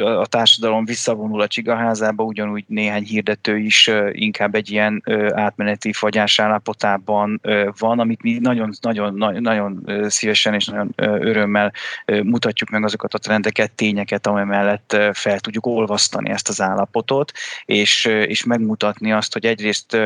A 0.00 0.26
társadalom 0.26 0.84
visszavonul 0.84 1.40
a 1.40 1.46
csigaházába, 1.46 2.24
ugyanúgy 2.24 2.64
néhány 2.66 3.02
hirdető 3.02 3.56
is 3.56 3.90
inkább 4.12 4.54
egy 4.54 4.70
ilyen 4.70 5.02
átmeneti 5.34 5.92
fagyás 5.92 6.38
állapotában 6.38 7.40
van, 7.78 7.98
amit 7.98 8.22
mi 8.22 8.38
nagyon, 8.40 8.72
nagyon, 8.80 9.14
nagyon 9.40 9.84
szívesen 10.14 10.54
és 10.54 10.66
nagyon 10.66 10.92
örömmel 10.96 11.72
mutatjuk 12.06 12.70
meg 12.70 12.84
azokat 12.84 13.14
a 13.14 13.18
trendeket, 13.18 13.72
tényeket, 13.72 14.26
amely 14.26 14.44
mellett 14.44 14.96
fel 15.12 15.40
tudjuk 15.40 15.66
olvasztani 15.66 16.30
ezt 16.30 16.48
az 16.48 16.60
állapotot, 16.60 17.32
és, 17.64 18.04
és 18.04 18.44
megmutatni 18.44 19.12
azt, 19.12 19.32
hogy 19.32 19.46
egyrészt 19.46 19.96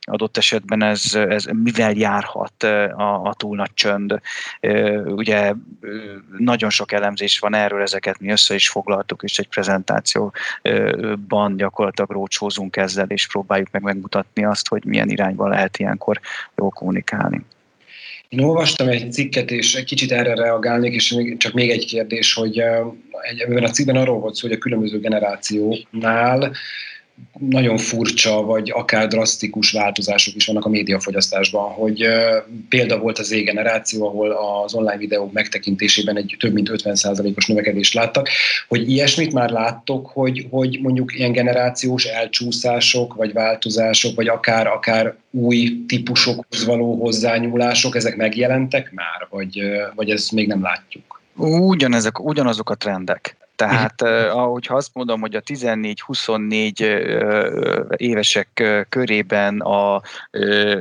adott 0.00 0.36
esetben 0.36 0.82
ez, 0.82 1.14
ez 1.14 1.44
mivel 1.44 1.92
járhat 1.92 2.62
a, 2.62 3.22
a 3.22 3.34
túl 3.34 3.56
nagy 3.56 3.74
csönd. 3.74 4.20
Ugye 5.04 5.52
nagyon 6.38 6.70
sok 6.70 6.92
elemzés 6.92 7.38
van 7.38 7.54
erről, 7.54 7.82
ezeket 7.82 8.20
mi 8.20 8.30
össze 8.30 8.54
is 8.54 8.68
foglaltuk, 8.68 9.22
és 9.22 9.38
egy 9.38 9.48
prezentációban 9.48 11.56
gyakorlatilag 11.56 12.10
rócsózunk 12.10 12.76
ezzel, 12.76 13.08
és 13.08 13.26
próbáljuk 13.26 13.70
meg 13.70 13.82
megmutatni 13.82 14.44
azt, 14.44 14.68
hogy 14.68 14.84
milyen 14.84 15.08
irányba 15.08 15.48
lehet 15.48 15.78
ilyenkor 15.78 16.20
jól 16.56 16.70
kommunikálni. 16.70 17.44
Én 18.28 18.40
olvastam 18.40 18.88
egy 18.88 19.12
cikket, 19.12 19.50
és 19.50 19.74
egy 19.74 19.84
kicsit 19.84 20.12
erre 20.12 20.34
reagálnék, 20.34 20.94
és 20.94 21.16
csak 21.36 21.52
még 21.52 21.70
egy 21.70 21.86
kérdés, 21.86 22.34
hogy 22.34 22.58
ebben 23.38 23.64
a 23.64 23.70
cikkben 23.70 23.96
arról 23.96 24.18
volt 24.18 24.34
szó, 24.34 24.48
hogy 24.48 24.56
a 24.56 24.60
különböző 24.60 24.98
generációnál 24.98 26.52
nagyon 27.38 27.76
furcsa, 27.76 28.42
vagy 28.42 28.70
akár 28.70 29.06
drasztikus 29.06 29.72
változások 29.72 30.34
is 30.34 30.46
vannak 30.46 30.64
a 30.64 30.68
médiafogyasztásban, 30.68 31.72
hogy 31.72 32.06
példa 32.68 32.98
volt 32.98 33.18
az 33.18 33.26
Z-generáció, 33.26 34.06
ahol 34.06 34.30
az 34.30 34.74
online 34.74 34.96
videók 34.96 35.32
megtekintésében 35.32 36.16
egy 36.16 36.36
több 36.38 36.52
mint 36.52 36.70
50%-os 36.72 37.46
növekedést 37.46 37.94
láttak, 37.94 38.28
hogy 38.68 38.90
ilyesmit 38.90 39.32
már 39.32 39.50
láttok, 39.50 40.06
hogy, 40.06 40.46
hogy 40.50 40.78
mondjuk 40.82 41.18
ilyen 41.18 41.32
generációs 41.32 42.04
elcsúszások, 42.04 43.14
vagy 43.14 43.32
változások, 43.32 44.14
vagy 44.14 44.28
akár, 44.28 44.66
akár 44.66 45.16
új 45.30 45.84
típusokhoz 45.86 46.64
való 46.64 47.00
hozzányúlások, 47.00 47.96
ezek 47.96 48.16
megjelentek 48.16 48.92
már, 48.92 49.26
vagy, 49.30 49.62
vagy 49.94 50.10
ezt 50.10 50.32
még 50.32 50.46
nem 50.46 50.62
látjuk? 50.62 51.22
Ugyanezek, 51.36 52.24
ugyanazok 52.24 52.70
a 52.70 52.74
trendek. 52.74 53.36
Tehát 53.56 54.02
ahogy 54.32 54.66
azt 54.68 54.90
mondom, 54.92 55.20
hogy 55.20 55.34
a 55.34 55.40
14-24 55.40 57.96
évesek 57.96 58.84
körében 58.88 59.60
a, 59.60 59.94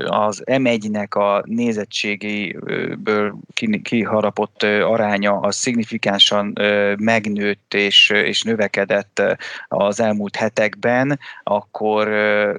az 0.06 0.44
M1-nek 0.46 1.10
a 1.10 1.44
nézettségéből 1.46 3.36
kiharapott 3.84 4.64
aránya 4.64 5.40
az 5.40 5.56
szignifikánsan 5.56 6.60
megnőtt 7.00 7.74
és, 7.74 8.10
és 8.10 8.42
növekedett 8.42 9.22
az 9.68 10.00
elmúlt 10.00 10.36
hetekben, 10.36 11.20
akkor, 11.44 12.08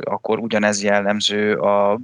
akkor 0.05 0.39
ugyanez 0.39 0.83
jellemző 0.83 1.55
a 1.55 2.01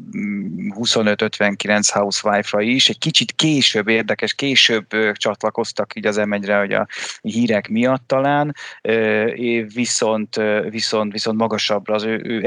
25-59 0.80 1.88
housewife-ra 1.92 2.62
is. 2.62 2.88
Egy 2.88 2.98
kicsit 2.98 3.32
később 3.32 3.88
érdekes, 3.88 4.34
később 4.34 4.86
csatlakoztak 5.12 5.94
így 5.94 6.06
az 6.06 6.20
M1-re, 6.20 6.58
hogy 6.58 6.72
a 6.72 6.86
hírek 7.20 7.68
miatt 7.68 7.99
talán, 8.06 8.54
viszont, 9.74 10.40
viszont, 10.68 11.12
viszont 11.12 11.38
magasabbra, 11.38 11.94
az 11.94 12.02
ő, 12.02 12.20
ő 12.24 12.44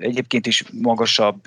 egyébként 0.00 0.46
is 0.46 0.64
magasabb 0.82 1.42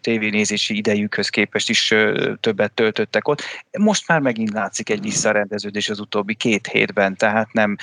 tévénézési 0.00 0.76
idejükhöz 0.76 1.28
képest 1.28 1.70
is 1.70 1.94
többet 2.40 2.72
töltöttek 2.72 3.28
ott. 3.28 3.42
Most 3.78 4.08
már 4.08 4.20
megint 4.20 4.52
látszik 4.52 4.90
egy 4.90 5.00
visszarendeződés 5.00 5.88
az 5.88 6.00
utóbbi 6.00 6.34
két 6.34 6.66
hétben, 6.66 7.16
tehát 7.16 7.52
nem 7.52 7.76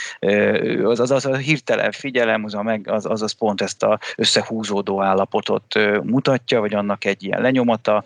az, 0.84 1.00
az, 1.00 1.12
az 1.12 1.26
a 1.26 1.36
hirtelen 1.36 1.92
figyelem, 1.92 2.44
az, 2.44 2.54
a 2.54 2.63
meg, 2.63 2.90
az, 2.90 3.06
az, 3.06 3.22
az 3.22 3.32
pont 3.32 3.62
ezt 3.62 3.84
a 3.84 4.00
összehúzódó 4.16 5.02
állapotot 5.02 5.76
mutatja, 6.04 6.60
vagy 6.60 6.74
annak 6.74 7.06
egy 7.06 7.24
ilyen 7.24 7.42
lenyomata, 7.42 8.04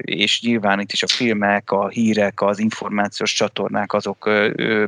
és 0.00 0.42
nyilván 0.42 0.80
itt 0.80 0.92
is 0.92 1.02
a 1.02 1.08
filmek, 1.08 1.70
a 1.70 1.88
hírek, 1.88 2.40
az 2.40 2.58
információs 2.58 3.32
csatornák 3.32 3.92
azok 3.92 4.30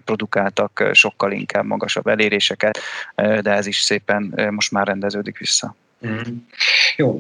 produkáltak 0.05 0.91
sokkal 0.93 1.32
inkább 1.35 1.65
magasabb 1.65 2.07
eléréseket, 2.07 2.79
de 3.15 3.51
ez 3.51 3.67
is 3.67 3.81
szépen 3.81 4.51
most 4.51 4.73
már 4.73 4.87
rendeződik 4.87 5.39
vissza. 5.39 5.77
Mm. 6.07 6.37
Jó, 6.97 7.19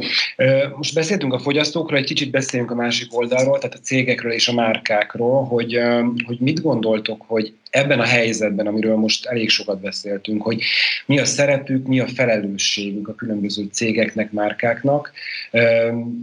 most 0.76 0.94
beszéltünk 0.94 1.32
a 1.32 1.38
fogyasztókról, 1.38 1.98
egy 1.98 2.04
kicsit 2.04 2.30
beszéljünk 2.30 2.70
a 2.70 2.74
másik 2.74 3.18
oldalról, 3.18 3.58
tehát 3.58 3.76
a 3.76 3.82
cégekről 3.82 4.32
és 4.32 4.48
a 4.48 4.52
márkákról, 4.52 5.44
hogy, 5.44 5.80
hogy 6.26 6.38
mit 6.40 6.62
gondoltok, 6.62 7.24
hogy 7.26 7.52
ebben 7.70 8.00
a 8.00 8.04
helyzetben, 8.04 8.66
amiről 8.66 8.96
most 8.96 9.26
elég 9.26 9.48
sokat 9.48 9.80
beszéltünk, 9.80 10.42
hogy 10.42 10.62
mi 11.06 11.18
a 11.18 11.24
szerepük, 11.24 11.86
mi 11.86 12.00
a 12.00 12.06
felelősségük 12.06 13.08
a 13.08 13.14
különböző 13.14 13.68
cégeknek, 13.72 14.32
márkáknak. 14.32 15.12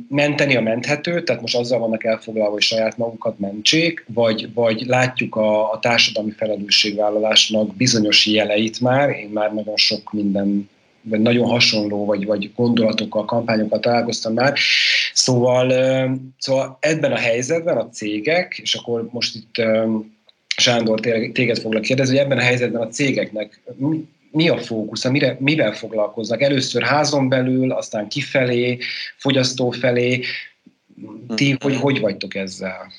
Menteni 0.10 0.56
a 0.56 0.62
menthetőt, 0.62 1.26
tehát 1.26 1.42
most 1.42 1.56
azzal 1.56 1.80
vannak 1.80 2.04
elfoglalva, 2.04 2.52
hogy 2.52 2.62
saját 2.62 2.98
magukat 2.98 3.40
mentsék, 3.40 4.06
vagy, 4.14 4.54
vagy 4.54 4.84
látjuk 4.86 5.36
a, 5.36 5.72
a 5.72 5.80
társadalmi 5.80 6.32
felelősségvállalásnak 6.32 7.76
bizonyos 7.76 8.26
jeleit 8.26 8.80
már, 8.80 9.10
én 9.10 9.30
már 9.30 9.54
nagyon 9.54 9.78
sok 9.78 10.12
minden 10.12 10.70
vagy 11.02 11.20
nagyon 11.22 11.48
hasonló, 11.48 12.06
vagy, 12.06 12.26
vagy 12.26 12.52
gondolatokkal, 12.56 13.26
kampányokkal 13.26 13.80
találkoztam 13.80 14.34
már. 14.34 14.58
Szóval, 15.14 15.74
szóval 16.38 16.78
ebben 16.80 17.12
a 17.12 17.18
helyzetben 17.18 17.78
a 17.78 17.90
cégek, 17.90 18.58
és 18.58 18.74
akkor 18.76 19.08
most 19.12 19.36
itt 19.36 19.66
Sándor, 20.60 21.00
téged 21.00 21.60
foglak 21.60 21.82
kérdezni, 21.82 22.16
hogy 22.16 22.26
ebben 22.26 22.38
a 22.38 22.42
helyzetben 22.42 22.82
a 22.82 22.88
cégeknek 22.88 23.62
mi 24.32 24.50
a 24.50 24.58
fókusz, 24.58 25.08
mire, 25.08 25.38
mivel 25.40 25.74
foglalkoznak? 25.74 26.42
Először 26.42 26.84
házon 26.84 27.30
belül, 27.30 27.72
aztán 27.72 28.08
kifelé, 28.08 28.78
fogyasztó 29.18 29.70
felé. 29.70 30.24
Ti 31.36 31.56
hogy, 31.60 31.76
hogy 31.76 32.00
vagytok 32.00 32.36
ezzel? 32.36 32.92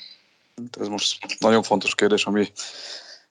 Ez 0.79 0.87
most 0.87 1.17
nagyon 1.39 1.63
fontos 1.63 1.95
kérdés, 1.95 2.25
ami 2.25 2.47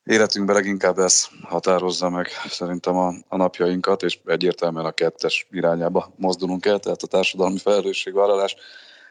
életünkben 0.04 0.54
leginkább 0.56 0.98
ez 0.98 1.28
határozza 1.42 2.10
meg 2.10 2.28
szerintem 2.48 2.96
a, 2.96 3.14
a 3.28 3.36
napjainkat, 3.36 4.02
és 4.02 4.20
egyértelműen 4.24 4.84
a 4.84 4.90
kettes 4.90 5.46
irányába 5.50 6.12
mozdulunk 6.16 6.66
el, 6.66 6.78
tehát 6.78 7.02
a 7.02 7.06
társadalmi 7.06 7.58
felelősségvállalás, 7.58 8.56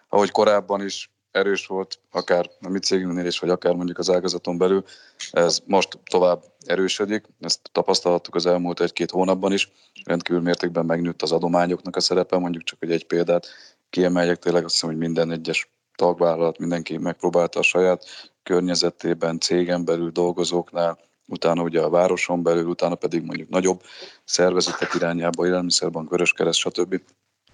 ahogy 0.10 0.32
korábban 0.32 0.86
is 0.86 1.12
erős 1.32 1.66
volt, 1.66 2.00
akár 2.12 2.50
a 2.62 2.70
mi 2.70 2.80
cégünknél 2.80 3.26
is, 3.26 3.40
vagy 3.40 3.50
akár 3.50 3.74
mondjuk 3.74 3.98
az 3.98 4.10
ágazaton 4.10 4.58
belül, 4.58 4.84
ez 5.32 5.60
most 5.66 6.00
tovább 6.04 6.44
erősödik, 6.66 7.26
ezt 7.40 7.60
tapasztalhattuk 7.72 8.36
az 8.36 8.46
elmúlt 8.46 8.82
egy-két 8.82 9.12
hónapban 9.12 9.52
is, 9.52 9.72
rendkívül 10.04 10.42
mértékben 10.42 10.86
megnőtt 10.86 11.22
az 11.22 11.32
adományoknak 11.32 11.96
a 11.96 12.00
szerepe, 12.00 12.38
mondjuk 12.38 12.64
csak 12.64 12.78
egy 12.82 12.92
egy 12.92 13.06
példát 13.06 13.48
kiemeljek, 13.90 14.38
tényleg 14.38 14.64
azt 14.64 14.74
hiszem, 14.74 14.90
hogy 14.90 14.98
minden 14.98 15.32
egyes 15.32 15.70
tagvállalat, 16.00 16.58
mindenki 16.58 16.98
megpróbálta 16.98 17.60
a 17.60 17.64
saját 17.64 18.06
környezetében, 18.44 19.40
cégen 19.40 19.86
belül 19.86 20.10
dolgozóknál, 20.12 20.98
utána 21.28 21.62
ugye 21.62 21.82
a 21.82 21.90
városon 21.90 22.44
belül, 22.44 22.66
utána 22.66 22.96
pedig 22.96 23.24
mondjuk 23.24 23.50
nagyobb 23.50 23.82
szervezetek 24.24 24.94
irányába, 24.94 25.46
élelmiszerbank, 25.46 26.10
vöröskereszt, 26.10 26.60
stb. 26.60 27.02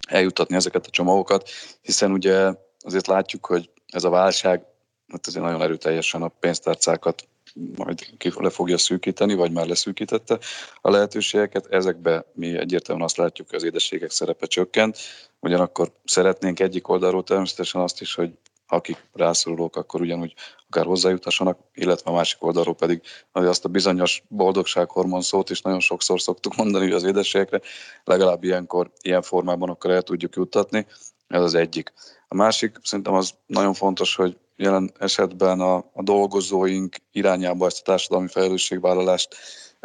eljutatni 0.07 0.55
ezeket 0.55 0.85
a 0.85 0.89
csomagokat, 0.89 1.49
hiszen 1.81 2.11
ugye 2.11 2.53
azért 2.79 3.07
látjuk, 3.07 3.45
hogy 3.45 3.69
ez 3.87 4.03
a 4.03 4.09
válság 4.09 4.65
hát 5.07 5.27
azért 5.27 5.45
nagyon 5.45 5.61
erőteljesen 5.61 6.21
a 6.21 6.27
pénztárcákat 6.27 7.27
majd 7.75 8.07
le 8.35 8.49
fogja 8.49 8.77
szűkíteni, 8.77 9.33
vagy 9.33 9.51
már 9.51 9.67
leszűkítette 9.67 10.39
a 10.81 10.89
lehetőségeket. 10.89 11.65
Ezekbe 11.65 12.25
mi 12.33 12.57
egyértelműen 12.57 13.07
azt 13.07 13.17
látjuk, 13.17 13.47
hogy 13.49 13.57
az 13.57 13.63
édességek 13.63 14.11
szerepe 14.11 14.45
csökkent, 14.45 14.97
ugyanakkor 15.39 15.91
szeretnénk 16.05 16.59
egyik 16.59 16.87
oldalról 16.87 17.23
természetesen 17.23 17.81
azt 17.81 18.01
is, 18.01 18.15
hogy 18.15 18.31
akik 18.67 19.07
rászorulók, 19.13 19.75
akkor 19.75 20.01
ugyanúgy 20.01 20.33
akár 20.67 20.85
hozzájutassanak, 20.85 21.59
illetve 21.73 22.11
a 22.11 22.13
másik 22.13 22.43
oldalról 22.43 22.75
pedig 22.75 23.01
hogy 23.31 23.45
azt 23.45 23.65
a 23.65 23.69
bizonyos 23.69 24.23
boldogsághormon 24.27 25.21
szót 25.21 25.49
is 25.49 25.61
nagyon 25.61 25.79
sokszor 25.79 26.21
szoktuk 26.21 26.55
mondani 26.55 26.91
az 26.91 27.03
édességekre, 27.03 27.61
legalább 28.03 28.43
ilyenkor, 28.43 28.91
ilyen 29.01 29.21
formában 29.21 29.69
akkor 29.69 29.91
el 29.91 30.01
tudjuk 30.01 30.35
juttatni, 30.35 30.85
ez 31.27 31.41
az 31.41 31.53
egyik. 31.53 31.93
A 32.27 32.35
másik 32.35 32.77
szerintem 32.83 33.13
az 33.13 33.33
nagyon 33.45 33.73
fontos, 33.73 34.15
hogy 34.15 34.37
jelen 34.55 34.91
esetben 34.99 35.59
a, 35.59 35.75
a 35.75 36.03
dolgozóink 36.03 36.95
irányába 37.11 37.65
ezt 37.65 37.79
a 37.79 37.83
társadalmi 37.83 38.27
felelősségvállalást 38.27 39.35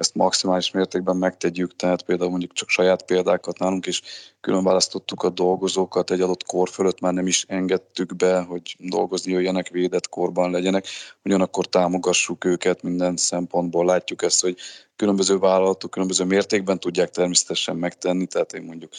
ezt 0.00 0.14
maximális 0.14 0.70
mértékben 0.70 1.16
megtegyük, 1.16 1.76
tehát 1.76 2.02
például 2.02 2.30
mondjuk 2.30 2.52
csak 2.52 2.68
saját 2.68 3.02
példákat 3.02 3.58
nálunk 3.58 3.86
is 3.86 4.02
külön 4.40 4.64
választottuk 4.64 5.22
a 5.22 5.28
dolgozókat, 5.28 6.10
egy 6.10 6.20
adott 6.20 6.44
kor 6.44 6.68
fölött 6.68 7.00
már 7.00 7.12
nem 7.12 7.26
is 7.26 7.44
engedtük 7.48 8.16
be, 8.16 8.40
hogy 8.40 8.76
dolgozni 8.78 9.32
jöjjenek, 9.32 9.68
védett 9.68 10.08
korban 10.08 10.50
legyenek, 10.50 10.86
ugyanakkor 11.24 11.66
támogassuk 11.66 12.44
őket 12.44 12.82
minden 12.82 13.16
szempontból, 13.16 13.84
látjuk 13.84 14.22
ezt, 14.22 14.40
hogy 14.40 14.56
különböző 14.96 15.38
vállalatok 15.38 15.90
különböző 15.90 16.24
mértékben 16.24 16.80
tudják 16.80 17.10
természetesen 17.10 17.76
megtenni, 17.76 18.26
tehát 18.26 18.52
én 18.52 18.62
mondjuk 18.62 18.92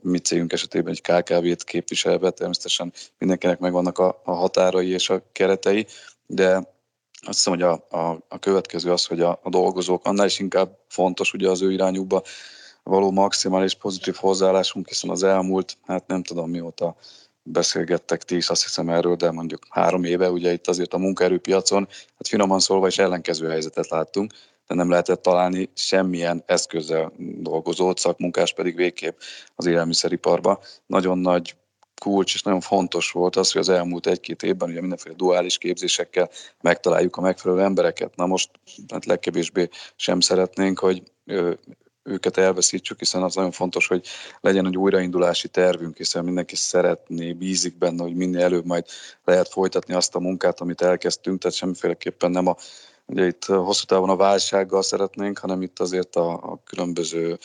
mi 0.00 0.18
cégünk 0.18 0.52
esetében 0.52 0.92
egy 0.92 1.00
KKV-t 1.00 1.64
képviselve 1.64 2.30
természetesen 2.30 2.92
mindenkinek 3.18 3.58
megvannak 3.58 3.98
a, 3.98 4.20
a 4.24 4.32
határai 4.32 4.88
és 4.90 5.10
a 5.10 5.22
keretei, 5.32 5.86
de 6.26 6.76
azt 7.26 7.36
hiszem, 7.36 7.52
hogy 7.52 7.62
a, 7.62 7.96
a, 7.96 8.24
a 8.28 8.38
következő 8.38 8.92
az, 8.92 9.06
hogy 9.06 9.20
a, 9.20 9.40
a 9.42 9.48
dolgozók 9.48 10.06
annál 10.06 10.26
is 10.26 10.38
inkább 10.38 10.78
fontos 10.88 11.32
ugye 11.32 11.48
az 11.48 11.62
ő 11.62 11.72
irányukba 11.72 12.22
való 12.82 13.10
maximális 13.10 13.74
pozitív 13.74 14.14
hozzáállásunk, 14.14 14.88
hiszen 14.88 15.10
az 15.10 15.22
elmúlt, 15.22 15.76
hát 15.86 16.06
nem 16.06 16.22
tudom 16.22 16.50
mióta 16.50 16.96
beszélgettek 17.42 18.22
ti 18.22 18.36
is, 18.36 18.48
azt 18.48 18.62
hiszem 18.62 18.88
erről, 18.88 19.16
de 19.16 19.30
mondjuk 19.30 19.66
három 19.70 20.04
éve, 20.04 20.30
ugye 20.30 20.52
itt 20.52 20.68
azért 20.68 20.94
a 20.94 20.98
munkaerőpiacon, 20.98 21.88
hát 21.88 22.28
finoman 22.28 22.60
szólva 22.60 22.86
is 22.86 22.98
ellenkező 22.98 23.48
helyzetet 23.48 23.88
láttunk, 23.88 24.32
de 24.66 24.74
nem 24.74 24.90
lehetett 24.90 25.22
találni 25.22 25.70
semmilyen 25.74 26.42
eszközzel 26.46 27.12
dolgozót, 27.18 27.98
szakmunkás 27.98 28.52
pedig 28.52 28.76
végképp 28.76 29.18
az 29.54 29.66
élelmiszeriparba. 29.66 30.60
Nagyon 30.86 31.18
nagy 31.18 31.56
kulcs 31.98 32.34
és 32.34 32.42
nagyon 32.42 32.60
fontos 32.60 33.10
volt 33.10 33.36
az, 33.36 33.52
hogy 33.52 33.60
az 33.60 33.68
elmúlt 33.68 34.06
egy-két 34.06 34.42
évben 34.42 34.68
ugye 34.70 34.80
mindenféle 34.80 35.14
duális 35.14 35.58
képzésekkel 35.58 36.30
megtaláljuk 36.60 37.16
a 37.16 37.20
megfelelő 37.20 37.62
embereket. 37.62 38.16
Na 38.16 38.26
most 38.26 38.50
hát 38.88 39.04
legkevésbé 39.04 39.68
sem 39.96 40.20
szeretnénk, 40.20 40.78
hogy 40.78 41.02
őket 42.02 42.36
elveszítsük, 42.36 42.98
hiszen 42.98 43.22
az 43.22 43.34
nagyon 43.34 43.50
fontos, 43.50 43.86
hogy 43.86 44.06
legyen 44.40 44.66
egy 44.66 44.76
újraindulási 44.76 45.48
tervünk, 45.48 45.96
hiszen 45.96 46.24
mindenki 46.24 46.56
szeretné, 46.56 47.32
bízik 47.32 47.78
benne, 47.78 48.02
hogy 48.02 48.14
minél 48.14 48.42
előbb 48.42 48.64
majd 48.64 48.84
lehet 49.24 49.48
folytatni 49.48 49.94
azt 49.94 50.14
a 50.14 50.20
munkát, 50.20 50.60
amit 50.60 50.80
elkezdtünk, 50.80 51.40
tehát 51.40 51.56
semmiféleképpen 51.56 52.30
nem 52.30 52.46
a 52.46 52.56
Ugye 53.12 53.26
itt 53.26 53.44
hosszú 53.44 53.84
távon 53.84 54.10
a 54.10 54.16
válsággal 54.16 54.82
szeretnénk, 54.82 55.38
hanem 55.38 55.62
itt 55.62 55.78
azért 55.78 56.16
a, 56.16 56.32
a 56.32 56.60
különböző 56.64 57.38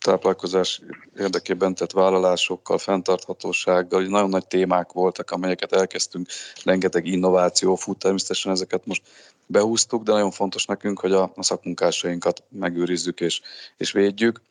táplálkozás 0.00 0.80
érdekében 1.18 1.74
tett 1.74 1.92
vállalásokkal, 1.92 2.78
fenntarthatósággal, 2.78 4.02
nagyon 4.02 4.28
nagy 4.28 4.46
témák 4.46 4.92
voltak, 4.92 5.30
amelyeket 5.30 5.72
elkezdtünk, 5.72 6.28
rengeteg 6.64 7.06
innováció 7.06 7.74
fut, 7.74 7.98
természetesen 7.98 8.52
ezeket 8.52 8.86
most 8.86 9.02
behúztuk, 9.46 10.02
de 10.02 10.12
nagyon 10.12 10.30
fontos 10.30 10.64
nekünk, 10.64 11.00
hogy 11.00 11.12
a, 11.12 11.32
a 11.34 11.42
szakmunkásainkat 11.42 12.42
megőrizzük 12.48 13.20
és, 13.20 13.40
és 13.76 13.92
védjük. 13.92 14.42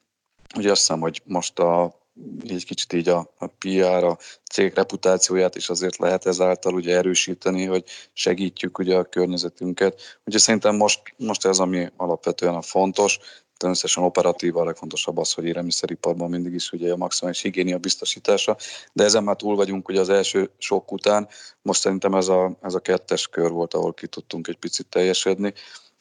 Ugye 0.56 0.72
azt 0.72 0.80
hiszem, 0.80 1.00
hogy 1.00 1.22
most 1.26 1.60
a 1.60 2.05
így 2.44 2.66
kicsit 2.66 2.94
így 2.94 3.10
a, 3.10 3.34
a 3.38 3.48
PR, 3.48 4.04
a 4.04 4.18
cég 4.52 4.74
reputációját 4.74 5.56
is 5.56 5.70
azért 5.70 5.98
lehet 5.98 6.26
ezáltal 6.26 6.74
ugye 6.74 6.96
erősíteni, 6.96 7.66
hogy 7.66 7.84
segítjük 8.14 8.78
ugye 8.78 8.96
a 8.96 9.04
környezetünket. 9.04 10.20
Ugye 10.26 10.38
szerintem 10.38 10.76
most, 10.76 11.02
most 11.18 11.46
ez, 11.46 11.60
ami 11.60 11.92
alapvetően 11.96 12.54
a 12.54 12.62
fontos, 12.62 13.20
természetesen 13.58 14.04
operatív 14.04 14.58
a 14.58 14.64
legfontosabb 14.64 15.18
az, 15.18 15.34
hogy 15.34 15.46
élelmiszeriparban 15.46 16.30
mindig 16.30 16.54
is 16.54 16.72
ugye 16.72 16.92
a 16.92 16.98
maximális 16.98 17.42
higiénia 17.42 17.78
biztosítása, 17.78 18.58
de 18.94 19.04
ezen 19.04 19.24
már 19.24 19.36
túl 19.36 19.56
vagyunk 19.56 19.88
ugye 19.88 20.00
az 20.00 20.10
első 20.10 20.52
sok 20.58 20.92
után, 20.92 21.28
most 21.62 21.82
szerintem 21.82 22.14
ez 22.14 22.28
a, 22.28 22.58
ez 22.62 22.74
a 22.74 22.80
kettes 22.80 23.28
kör 23.28 23.52
volt, 23.52 23.74
ahol 23.74 23.94
ki 23.94 24.08
tudtunk 24.08 24.48
egy 24.48 24.58
picit 24.58 24.88
teljesedni 24.88 25.54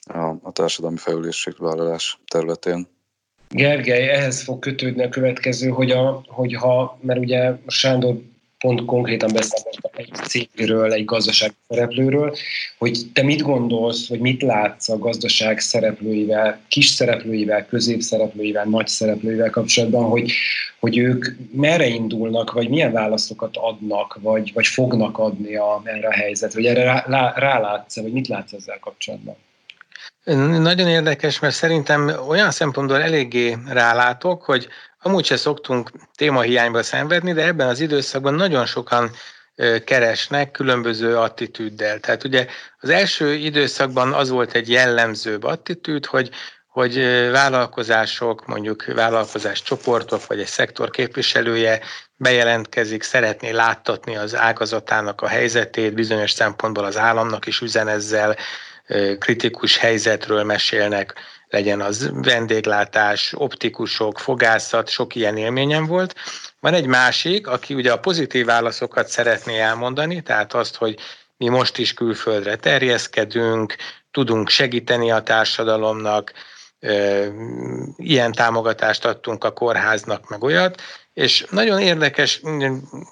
a, 0.06 0.34
a 0.42 0.52
társadalmi 0.52 0.96
felelősségvállalás 0.96 2.18
területén. 2.26 2.93
Gergely, 3.54 4.08
ehhez 4.08 4.42
fog 4.42 4.58
kötődni 4.58 5.02
a 5.02 5.08
következő, 5.08 5.68
hogy, 5.68 5.90
a, 5.90 6.22
hogyha, 6.26 6.98
mert 7.00 7.20
ugye 7.20 7.52
Sándor 7.66 8.16
pont 8.58 8.84
konkrétan 8.84 9.30
beszélünk 9.32 9.96
egy 9.96 10.10
cégről, 10.12 10.92
egy 10.92 11.04
gazdaság 11.04 11.52
szereplőről, 11.68 12.36
hogy 12.78 12.98
te 13.12 13.22
mit 13.22 13.42
gondolsz, 13.42 14.08
vagy 14.08 14.20
mit 14.20 14.42
látsz 14.42 14.88
a 14.88 14.98
gazdaság 14.98 15.58
szereplőivel, 15.58 16.60
kis 16.68 16.86
szereplőivel, 16.86 17.66
középszereplőivel, 17.66 18.64
nagy 18.64 18.86
szereplőivel 18.88 19.50
kapcsolatban, 19.50 20.04
hogy, 20.04 20.32
hogy 20.80 20.96
ők 20.96 21.26
merre 21.52 21.86
indulnak, 21.86 22.52
vagy 22.52 22.68
milyen 22.68 22.92
válaszokat 22.92 23.56
adnak, 23.56 24.18
vagy, 24.20 24.52
vagy 24.54 24.66
fognak 24.66 25.18
adni 25.18 25.56
a, 25.56 25.82
erre 25.84 26.08
a 26.08 26.12
helyzetre, 26.12 26.60
vagy 26.60 26.70
erre 26.70 26.84
rá, 26.84 27.32
rálátsz 27.36 28.00
vagy 28.00 28.12
mit 28.12 28.28
látsz 28.28 28.52
ezzel 28.52 28.78
kapcsolatban? 28.80 29.36
Nagyon 30.24 30.88
érdekes, 30.88 31.38
mert 31.38 31.54
szerintem 31.54 32.12
olyan 32.28 32.50
szempontból 32.50 33.02
eléggé 33.02 33.56
rálátok, 33.66 34.44
hogy 34.44 34.68
amúgy 34.98 35.24
se 35.24 35.36
szoktunk 35.36 35.90
témahiányba 36.16 36.82
szenvedni, 36.82 37.32
de 37.32 37.44
ebben 37.44 37.68
az 37.68 37.80
időszakban 37.80 38.34
nagyon 38.34 38.66
sokan 38.66 39.10
keresnek 39.84 40.50
különböző 40.50 41.16
attitűddel. 41.16 42.00
Tehát 42.00 42.24
ugye 42.24 42.46
az 42.80 42.88
első 42.88 43.32
időszakban 43.32 44.12
az 44.12 44.28
volt 44.28 44.52
egy 44.52 44.70
jellemzőbb 44.70 45.44
attitűd, 45.44 46.06
hogy 46.06 46.30
hogy 46.74 46.96
vállalkozások, 47.30 48.46
mondjuk 48.46 48.84
vállalkozás 48.84 49.62
csoportok, 49.62 50.26
vagy 50.26 50.40
egy 50.40 50.46
szektor 50.46 50.90
képviselője 50.90 51.80
bejelentkezik, 52.16 53.02
szeretné 53.02 53.50
láttatni 53.50 54.16
az 54.16 54.36
ágazatának 54.36 55.20
a 55.20 55.26
helyzetét, 55.26 55.94
bizonyos 55.94 56.30
szempontból 56.30 56.84
az 56.84 56.96
államnak 56.96 57.46
is 57.46 57.60
üzen 57.60 57.88
ezzel, 57.88 58.36
kritikus 59.18 59.76
helyzetről 59.76 60.44
mesélnek, 60.44 61.14
legyen 61.48 61.80
az 61.80 62.10
vendéglátás, 62.12 63.32
optikusok, 63.36 64.18
fogászat, 64.18 64.88
sok 64.88 65.14
ilyen 65.14 65.36
élményem 65.36 65.86
volt. 65.86 66.14
Van 66.60 66.74
egy 66.74 66.86
másik, 66.86 67.46
aki 67.46 67.74
ugye 67.74 67.92
a 67.92 67.98
pozitív 67.98 68.46
válaszokat 68.46 69.08
szeretné 69.08 69.58
elmondani, 69.58 70.22
tehát 70.22 70.54
azt, 70.54 70.76
hogy 70.76 70.98
mi 71.36 71.48
most 71.48 71.78
is 71.78 71.94
külföldre 71.94 72.56
terjeszkedünk, 72.56 73.74
tudunk 74.10 74.48
segíteni 74.48 75.10
a 75.10 75.22
társadalomnak, 75.22 76.32
ilyen 77.96 78.32
támogatást 78.32 79.04
adtunk 79.04 79.44
a 79.44 79.52
kórháznak, 79.52 80.28
meg 80.28 80.42
olyat, 80.42 80.82
és 81.12 81.46
nagyon 81.50 81.80
érdekes, 81.80 82.40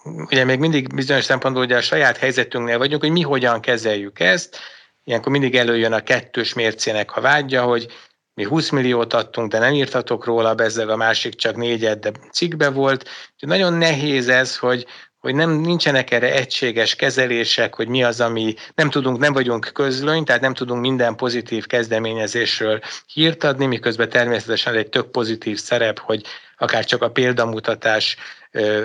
ugye 0.05 0.45
még 0.45 0.59
mindig 0.59 0.95
bizonyos 0.95 1.25
szempontból 1.25 1.63
ugye 1.63 1.77
a 1.77 1.81
saját 1.81 2.17
helyzetünknél 2.17 2.79
vagyunk, 2.79 3.03
hogy 3.03 3.11
mi 3.11 3.21
hogyan 3.21 3.61
kezeljük 3.61 4.21
ezt, 4.21 4.59
ilyenkor 5.05 5.33
mindig 5.33 5.57
előjön 5.57 5.93
a 5.93 6.01
kettős 6.01 6.55
mércének 6.55 7.17
a 7.17 7.21
vágya, 7.21 7.63
hogy 7.63 7.87
mi 8.35 8.45
20 8.45 8.71
milliót 8.71 9.13
adtunk, 9.13 9.51
de 9.51 9.59
nem 9.59 9.73
írtatok 9.73 10.25
róla, 10.25 10.55
bezzeg 10.55 10.89
a 10.89 10.97
másik 10.97 11.35
csak 11.35 11.57
négyet, 11.57 11.99
de 11.99 12.13
cikkbe 12.33 12.71
volt. 12.71 13.09
Úgyhogy 13.33 13.49
nagyon 13.49 13.73
nehéz 13.73 14.29
ez, 14.29 14.57
hogy, 14.57 14.87
hogy 15.19 15.35
nem 15.35 15.51
nincsenek 15.51 16.11
erre 16.11 16.35
egységes 16.35 16.95
kezelések, 16.95 17.75
hogy 17.75 17.89
mi 17.89 18.05
az, 18.05 18.21
ami 18.21 18.55
nem 18.75 18.91
tudunk, 18.91 19.19
nem 19.19 19.33
vagyunk 19.33 19.71
közlöny, 19.73 20.25
tehát 20.25 20.41
nem 20.41 20.55
tudunk 20.55 20.81
minden 20.81 21.17
pozitív 21.17 21.67
kezdeményezésről 21.67 22.81
hírt 23.07 23.45
adni, 23.45 23.67
miközben 23.67 24.09
természetesen 24.09 24.75
egy 24.75 24.89
tök 24.89 25.11
pozitív 25.11 25.59
szerep, 25.59 25.99
hogy 25.99 26.23
akár 26.57 26.85
csak 26.85 27.03
a 27.03 27.11
példamutatás 27.11 28.17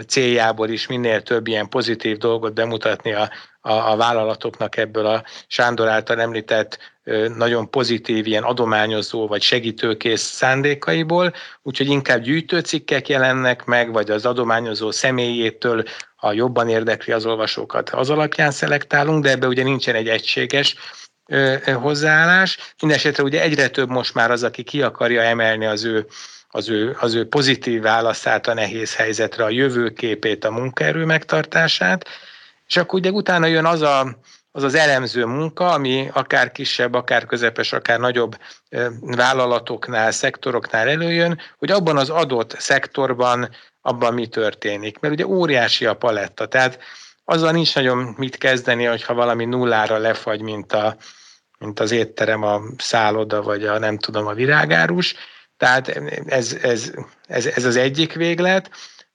céljából 0.07 0.69
is 0.69 0.87
minél 0.87 1.21
több 1.21 1.47
ilyen 1.47 1.69
pozitív 1.69 2.17
dolgot 2.17 2.53
bemutatni 2.53 3.13
a, 3.13 3.29
a, 3.67 3.91
a 3.91 3.95
vállalatoknak 3.95 4.77
ebből 4.77 5.05
a 5.05 5.23
Sándor 5.47 5.87
által 5.87 6.21
említett 6.21 6.77
nagyon 7.35 7.69
pozitív 7.69 8.27
ilyen 8.27 8.43
adományozó 8.43 9.27
vagy 9.27 9.41
segítőkész 9.41 10.21
szándékaiból, 10.21 11.33
úgyhogy 11.61 11.87
inkább 11.87 12.21
gyűjtőcikkek 12.21 13.09
jelennek 13.09 13.65
meg, 13.65 13.91
vagy 13.91 14.11
az 14.11 14.25
adományozó 14.25 14.91
személyétől, 14.91 15.83
ha 16.15 16.33
jobban 16.33 16.69
érdekli 16.69 17.13
az 17.13 17.25
olvasókat, 17.25 17.89
az 17.89 18.09
alapján 18.09 18.51
szelektálunk, 18.51 19.23
de 19.23 19.29
ebbe 19.29 19.47
ugye 19.47 19.63
nincsen 19.63 19.95
egy 19.95 20.09
egységes 20.09 20.75
hozzáállás. 21.73 22.57
Mindenesetre 22.81 23.23
ugye 23.23 23.41
egyre 23.41 23.67
több 23.67 23.89
most 23.89 24.13
már 24.13 24.31
az, 24.31 24.43
aki 24.43 24.63
ki 24.63 24.81
akarja 24.81 25.21
emelni 25.21 25.65
az 25.65 25.83
ő 25.83 26.05
az 26.49 26.69
ő, 26.69 26.95
az 26.99 27.13
ő 27.13 27.27
pozitív 27.27 27.81
válaszát 27.81 28.47
a 28.47 28.53
nehéz 28.53 28.95
helyzetre, 28.95 29.43
a 29.43 29.49
jövőképét, 29.49 30.45
a 30.45 30.51
munkaerő 30.51 31.05
megtartását, 31.05 32.05
és 32.67 32.77
akkor 32.77 32.99
ugye 32.99 33.11
utána 33.11 33.45
jön 33.45 33.65
az 33.65 33.81
a, 33.81 34.17
az 34.51 34.63
az 34.63 34.75
elemző 34.75 35.25
munka, 35.25 35.71
ami 35.71 36.09
akár 36.13 36.51
kisebb, 36.51 36.93
akár 36.93 37.25
közepes, 37.25 37.73
akár 37.73 37.99
nagyobb 37.99 38.37
vállalatoknál, 39.01 40.11
szektoroknál 40.11 40.89
előjön, 40.89 41.39
hogy 41.57 41.71
abban 41.71 41.97
az 41.97 42.09
adott 42.09 42.55
szektorban 42.59 43.49
abban 43.81 44.13
mi 44.13 44.27
történik. 44.27 44.99
Mert 44.99 45.13
ugye 45.13 45.27
óriási 45.27 45.85
a 45.85 45.93
paletta, 45.95 46.45
tehát 46.45 46.79
azzal 47.23 47.51
nincs 47.51 47.75
nagyon 47.75 48.13
mit 48.17 48.37
kezdeni, 48.37 48.85
hogyha 48.85 49.13
valami 49.13 49.45
nullára 49.45 49.97
lefagy, 49.97 50.41
mint, 50.41 50.73
a, 50.73 50.95
mint 51.59 51.79
az 51.79 51.91
étterem, 51.91 52.43
a 52.43 52.61
szálloda, 52.77 53.41
vagy 53.41 53.65
a 53.65 53.79
nem 53.79 53.97
tudom, 53.97 54.27
a 54.27 54.33
virágárus. 54.33 55.15
Tehát 55.57 56.01
ez, 56.25 56.57
ez, 56.61 56.91
ez, 57.27 57.45
ez 57.45 57.65
az 57.65 57.75
egyik 57.75 58.13
véglet, 58.13 58.69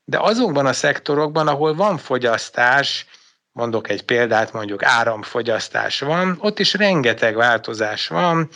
de 0.05 0.19
azokban 0.19 0.67
a 0.67 0.73
szektorokban, 0.73 1.49
ahol 1.49 1.75
van 1.75 1.99
fogyasztás, 1.99 3.07
mondok 3.53 3.89
egy 3.89 4.03
példát, 4.03 4.53
mondjuk 4.53 4.83
áramfogyasztás 4.83 6.01
van, 6.01 6.37
ott 6.41 6.59
is 6.59 6.75
rengeteg 6.75 7.35
változás 7.35 8.09
van, 8.09 8.49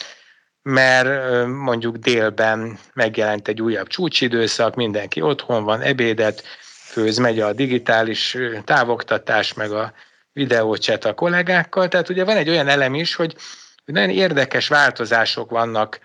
mert 0.63 1.47
mondjuk 1.47 1.97
délben 1.97 2.79
megjelent 2.93 3.49
egy 3.49 3.63
újabb 3.63 3.87
csúcsidőszak, 3.87 4.75
mindenki 4.75 5.21
otthon 5.21 5.65
van, 5.65 5.81
ebédet 5.81 6.43
főz, 6.85 7.19
megy 7.19 7.41
a 7.41 7.53
digitális 7.53 8.37
távoktatás, 8.65 9.55
meg 9.55 9.73
a 9.73 9.93
videócset 10.33 11.05
a 11.05 11.15
kollégákkal, 11.15 11.89
tehát 11.89 12.09
ugye 12.09 12.25
van 12.25 12.37
egy 12.37 12.49
olyan 12.49 12.69
elem 12.69 12.95
is, 12.95 13.15
hogy 13.15 13.37
nagyon 13.85 14.11
érdekes 14.11 14.69
változások 14.69 15.51
vannak 15.51 16.01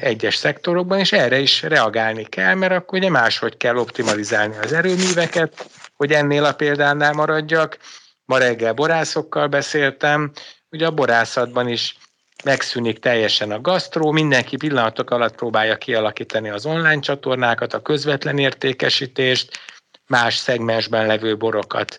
egyes 0.00 0.36
szektorokban, 0.36 0.98
és 0.98 1.12
erre 1.12 1.38
is 1.38 1.62
reagálni 1.62 2.24
kell, 2.24 2.54
mert 2.54 2.72
akkor 2.72 2.98
ugye 2.98 3.10
máshogy 3.10 3.56
kell 3.56 3.76
optimalizálni 3.76 4.56
az 4.62 4.72
erőműveket, 4.72 5.66
hogy 5.96 6.12
ennél 6.12 6.44
a 6.44 6.52
példánál 6.52 7.12
maradjak. 7.12 7.78
Ma 8.24 8.38
reggel 8.38 8.72
borászokkal 8.72 9.46
beszéltem, 9.46 10.32
ugye 10.70 10.86
a 10.86 10.90
borászatban 10.90 11.68
is 11.68 11.96
megszűnik 12.44 12.98
teljesen 12.98 13.50
a 13.50 13.60
gasztró, 13.60 14.10
mindenki 14.10 14.56
pillanatok 14.56 15.10
alatt 15.10 15.34
próbálja 15.34 15.76
kialakítani 15.76 16.50
az 16.50 16.66
online 16.66 17.00
csatornákat, 17.00 17.74
a 17.74 17.82
közvetlen 17.82 18.38
értékesítést, 18.38 19.58
más 20.06 20.36
szegmensben 20.36 21.06
levő 21.06 21.36
borokat 21.36 21.96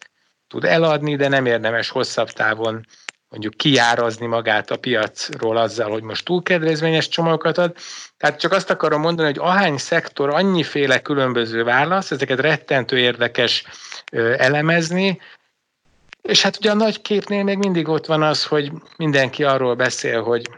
tud 0.48 0.64
eladni, 0.64 1.16
de 1.16 1.28
nem 1.28 1.46
érdemes 1.46 1.90
hosszabb 1.90 2.30
távon 2.30 2.86
mondjuk 3.30 3.54
kiárazni 3.54 4.26
magát 4.26 4.72
a 4.72 4.78
piacról 4.78 5.58
azzal, 5.58 5.92
hogy 5.92 6.04
most 6.04 6.26
túlkedvezményes 6.26 7.08
csomagokat 7.08 7.58
ad. 7.58 7.76
Tehát 8.18 8.40
csak 8.40 8.52
azt 8.52 8.70
akarom 8.70 9.02
mondani, 9.02 9.28
hogy 9.28 9.40
ahány 9.40 9.78
szektor 9.78 10.30
annyiféle 10.30 11.02
különböző 11.02 11.64
válasz, 11.64 12.12
ezeket 12.12 12.40
rettentő 12.40 12.98
érdekes 12.98 13.64
elemezni, 14.38 15.22
és 16.24 16.42
hát 16.42 16.58
ugye 16.58 16.72
a 16.72 16.74
nagy 16.74 17.02
képnél 17.02 17.44
még 17.44 17.58
mindig 17.58 17.88
ott 17.88 18.06
van 18.06 18.24
az, 18.24 18.46
hogy 18.46 18.72
mindenki 18.98 19.44
arról 19.44 19.76
beszél, 19.76 20.22
hogy 20.22 20.50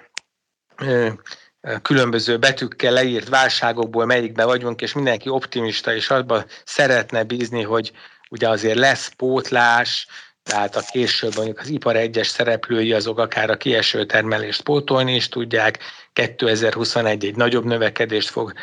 különböző 1.81 2.37
betűkkel 2.37 2.93
leírt 2.93 3.29
válságokból 3.29 4.05
melyikbe 4.05 4.45
vagyunk, 4.45 4.81
és 4.81 4.93
mindenki 4.93 5.29
optimista, 5.29 5.95
és 5.95 6.09
abban 6.09 6.45
szeretne 6.63 7.23
bízni, 7.23 7.63
hogy 7.63 7.91
ugye 8.29 8.49
azért 8.49 8.77
lesz 8.77 9.07
pótlás, 9.07 10.07
tehát 10.43 10.75
a 10.75 10.81
később 10.91 11.35
mondjuk 11.35 11.59
az 11.59 11.67
ipar 11.67 11.95
egyes 11.95 12.27
szereplői 12.27 12.93
azok 12.93 13.19
akár 13.19 13.49
a 13.49 13.57
kieső 13.57 14.05
termelést 14.05 14.61
pótolni 14.61 15.15
is 15.15 15.29
tudják. 15.29 15.79
2021 16.13 17.25
egy 17.25 17.35
nagyobb 17.35 17.65
növekedést 17.65 18.29
fog 18.29 18.53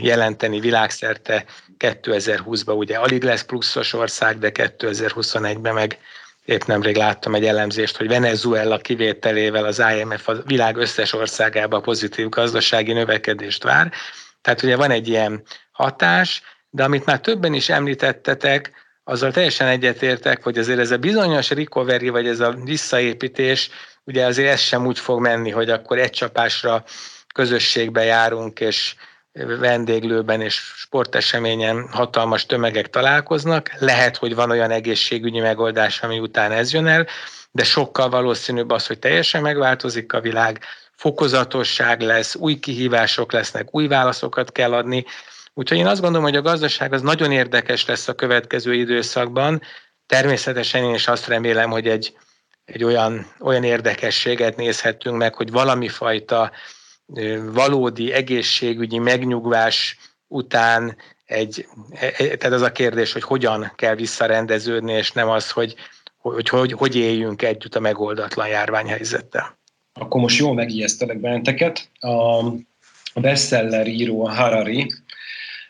jelenteni 0.00 0.60
világszerte. 0.60 1.44
2020-ban 1.78 2.76
ugye 2.76 2.96
alig 2.96 3.22
lesz 3.22 3.42
pluszos 3.42 3.92
ország, 3.92 4.38
de 4.38 4.50
2021-ben 4.54 5.74
meg 5.74 5.98
épp 6.48 6.62
nemrég 6.64 6.96
láttam 6.96 7.34
egy 7.34 7.44
elemzést, 7.44 7.96
hogy 7.96 8.08
Venezuela 8.08 8.78
kivételével 8.78 9.64
az 9.64 9.82
IMF 9.98 10.28
a 10.28 10.42
világ 10.46 10.76
összes 10.76 11.12
országába 11.12 11.80
pozitív 11.80 12.28
gazdasági 12.28 12.92
növekedést 12.92 13.62
vár. 13.62 13.92
Tehát 14.40 14.62
ugye 14.62 14.76
van 14.76 14.90
egy 14.90 15.08
ilyen 15.08 15.42
hatás, 15.70 16.42
de 16.70 16.84
amit 16.84 17.04
már 17.04 17.20
többen 17.20 17.54
is 17.54 17.68
említettetek, 17.68 18.72
azzal 19.04 19.32
teljesen 19.32 19.66
egyetértek, 19.66 20.42
hogy 20.42 20.58
azért 20.58 20.78
ez 20.78 20.90
a 20.90 20.96
bizonyos 20.96 21.50
recovery, 21.50 22.08
vagy 22.08 22.26
ez 22.26 22.40
a 22.40 22.56
visszaépítés, 22.64 23.70
ugye 24.04 24.26
azért 24.26 24.52
ez 24.52 24.60
sem 24.60 24.86
úgy 24.86 24.98
fog 24.98 25.20
menni, 25.20 25.50
hogy 25.50 25.70
akkor 25.70 25.98
egy 25.98 26.10
csapásra 26.10 26.84
közösségbe 27.34 28.02
járunk, 28.02 28.60
és 28.60 28.94
vendéglőben 29.46 30.40
és 30.40 30.54
sporteseményen 30.54 31.88
hatalmas 31.90 32.46
tömegek 32.46 32.90
találkoznak. 32.90 33.70
Lehet, 33.78 34.16
hogy 34.16 34.34
van 34.34 34.50
olyan 34.50 34.70
egészségügyi 34.70 35.40
megoldás, 35.40 36.02
ami 36.02 36.18
után 36.18 36.52
ez 36.52 36.72
jön 36.72 36.86
el, 36.86 37.06
de 37.50 37.64
sokkal 37.64 38.08
valószínűbb 38.08 38.70
az, 38.70 38.86
hogy 38.86 38.98
teljesen 38.98 39.42
megváltozik 39.42 40.12
a 40.12 40.20
világ, 40.20 40.60
fokozatosság 40.98 42.00
lesz, 42.00 42.34
új 42.34 42.58
kihívások 42.58 43.32
lesznek, 43.32 43.74
új 43.74 43.86
válaszokat 43.86 44.52
kell 44.52 44.72
adni. 44.72 45.04
Úgyhogy 45.54 45.78
én 45.78 45.86
azt 45.86 46.00
gondolom, 46.00 46.26
hogy 46.26 46.36
a 46.36 46.42
gazdaság 46.42 46.92
az 46.92 47.02
nagyon 47.02 47.32
érdekes 47.32 47.86
lesz 47.86 48.08
a 48.08 48.14
következő 48.14 48.74
időszakban. 48.74 49.62
Természetesen 50.06 50.84
én 50.84 50.94
is 50.94 51.08
azt 51.08 51.26
remélem, 51.26 51.70
hogy 51.70 51.88
egy, 51.88 52.16
egy 52.64 52.84
olyan, 52.84 53.26
olyan 53.40 53.64
érdekességet 53.64 54.56
nézhetünk 54.56 55.16
meg, 55.16 55.34
hogy 55.34 55.50
valami 55.50 55.88
fajta 55.88 56.50
valódi 57.52 58.12
egészségügyi 58.12 58.98
megnyugvás 58.98 59.96
után 60.26 60.96
egy, 61.24 61.66
e, 61.90 62.06
e, 62.06 62.36
tehát 62.36 62.56
az 62.56 62.62
a 62.62 62.72
kérdés, 62.72 63.12
hogy 63.12 63.22
hogyan 63.22 63.72
kell 63.76 63.94
visszarendeződni, 63.94 64.92
és 64.92 65.12
nem 65.12 65.28
az, 65.28 65.50
hogy 65.50 65.74
hogy, 66.18 66.48
hogy, 66.48 66.72
hogy 66.72 66.96
éljünk 66.96 67.42
együtt 67.42 67.74
a 67.74 67.80
megoldatlan 67.80 68.48
járványhelyzettel. 68.48 69.58
Akkor 69.92 70.20
most 70.20 70.38
jól 70.38 70.54
megijesztelek 70.54 71.20
benneteket. 71.20 71.88
A, 72.00 72.44
bestseller 73.20 73.86
író 73.86 74.26
a 74.26 74.30
Harari, 74.30 74.92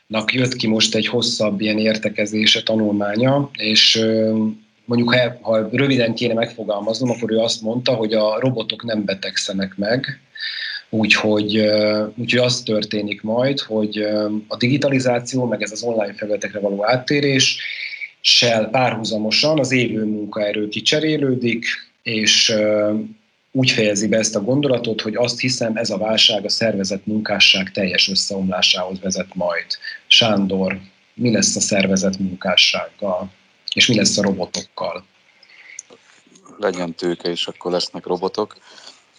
nak 0.07 0.33
jött 0.33 0.55
ki 0.55 0.67
most 0.67 0.95
egy 0.95 1.07
hosszabb 1.07 1.61
ilyen 1.61 1.79
értekezése, 1.79 2.63
tanulmánya, 2.63 3.51
és 3.53 4.05
mondjuk 4.85 5.15
ha, 5.15 5.39
ha 5.41 5.69
röviden 5.73 6.15
kéne 6.15 6.35
megfogalmaznom, 6.35 7.11
akkor 7.11 7.33
ő 7.33 7.39
azt 7.39 7.63
mondta, 7.63 7.95
hogy 7.95 8.13
a 8.13 8.41
robotok 8.41 8.85
nem 8.85 9.05
betegszenek 9.05 9.77
meg, 9.77 10.21
Úgyhogy, 10.91 11.57
úgyhogy 12.17 12.41
az 12.41 12.63
történik 12.63 13.23
majd, 13.23 13.61
hogy 13.61 13.99
a 14.49 14.57
digitalizáció, 14.57 15.45
meg 15.45 15.63
ez 15.63 15.73
az 15.73 15.83
online 15.83 16.15
felületekre 16.15 16.61
való 16.61 16.87
áttérés, 16.87 17.59
sel 18.21 18.69
párhuzamosan 18.69 19.59
az 19.59 19.73
élő 19.73 20.05
munkaerő 20.05 20.69
kicserélődik, 20.69 21.67
és 22.03 22.55
úgy 23.53 23.71
fejezi 23.71 24.09
be 24.09 24.17
ezt 24.17 24.37
a 24.37 24.41
gondolatot, 24.41 25.01
hogy 25.01 25.17
azt 25.17 25.41
hiszem 25.41 25.77
ez 25.77 25.91
a 25.91 25.99
válság 25.99 26.45
a 26.45 26.49
szervezet 26.49 27.07
munkásság 27.07 27.71
teljes 27.71 28.09
összeomlásához 28.09 29.01
vezet 29.01 29.35
majd. 29.35 29.67
Sándor, 30.07 30.79
mi 31.15 31.33
lesz 31.33 31.57
a 31.57 31.61
szervezet 31.61 32.19
munkássággal, 32.19 33.31
és 33.75 33.87
mi 33.87 33.97
lesz 33.97 34.19
a 34.19 34.23
robotokkal? 34.23 35.05
Legyen 36.59 36.95
tőke, 36.95 37.31
és 37.31 37.47
akkor 37.47 37.71
lesznek 37.73 38.07
robotok. 38.07 38.57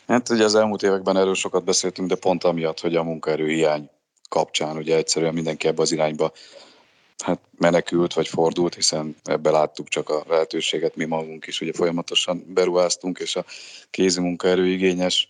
Hát 0.10 0.30
ugye 0.30 0.44
az 0.44 0.56
elmúlt 0.56 0.84
években 0.84 1.18
erről 1.18 1.36
sokat 1.36 1.64
beszéltünk, 1.64 2.08
de 2.08 2.16
pont 2.16 2.44
amiatt, 2.44 2.80
hogy 2.80 2.96
a 2.96 3.04
munkaerő 3.04 3.48
hiány 3.48 3.90
kapcsán 4.30 4.78
ugye 4.78 4.96
egyszerűen 4.96 5.34
mindenki 5.34 5.68
ebbe 5.68 5.82
az 5.82 5.92
irányba 5.92 6.32
hát 7.24 7.40
menekült 7.58 8.14
vagy 8.14 8.28
fordult, 8.28 8.76
hiszen 8.76 9.16
ebbe 9.24 9.50
láttuk 9.50 9.88
csak 9.88 10.10
a 10.10 10.24
lehetőséget, 10.28 10.96
mi 10.96 11.06
magunk 11.06 11.48
is 11.48 11.62
ugye 11.62 11.74
folyamatosan 11.74 12.46
beruháztunk, 12.48 13.20
és 13.20 13.36
a 13.36 13.46
kézi 13.90 14.22
munkaerő 14.22 14.68
igényes 14.68 15.28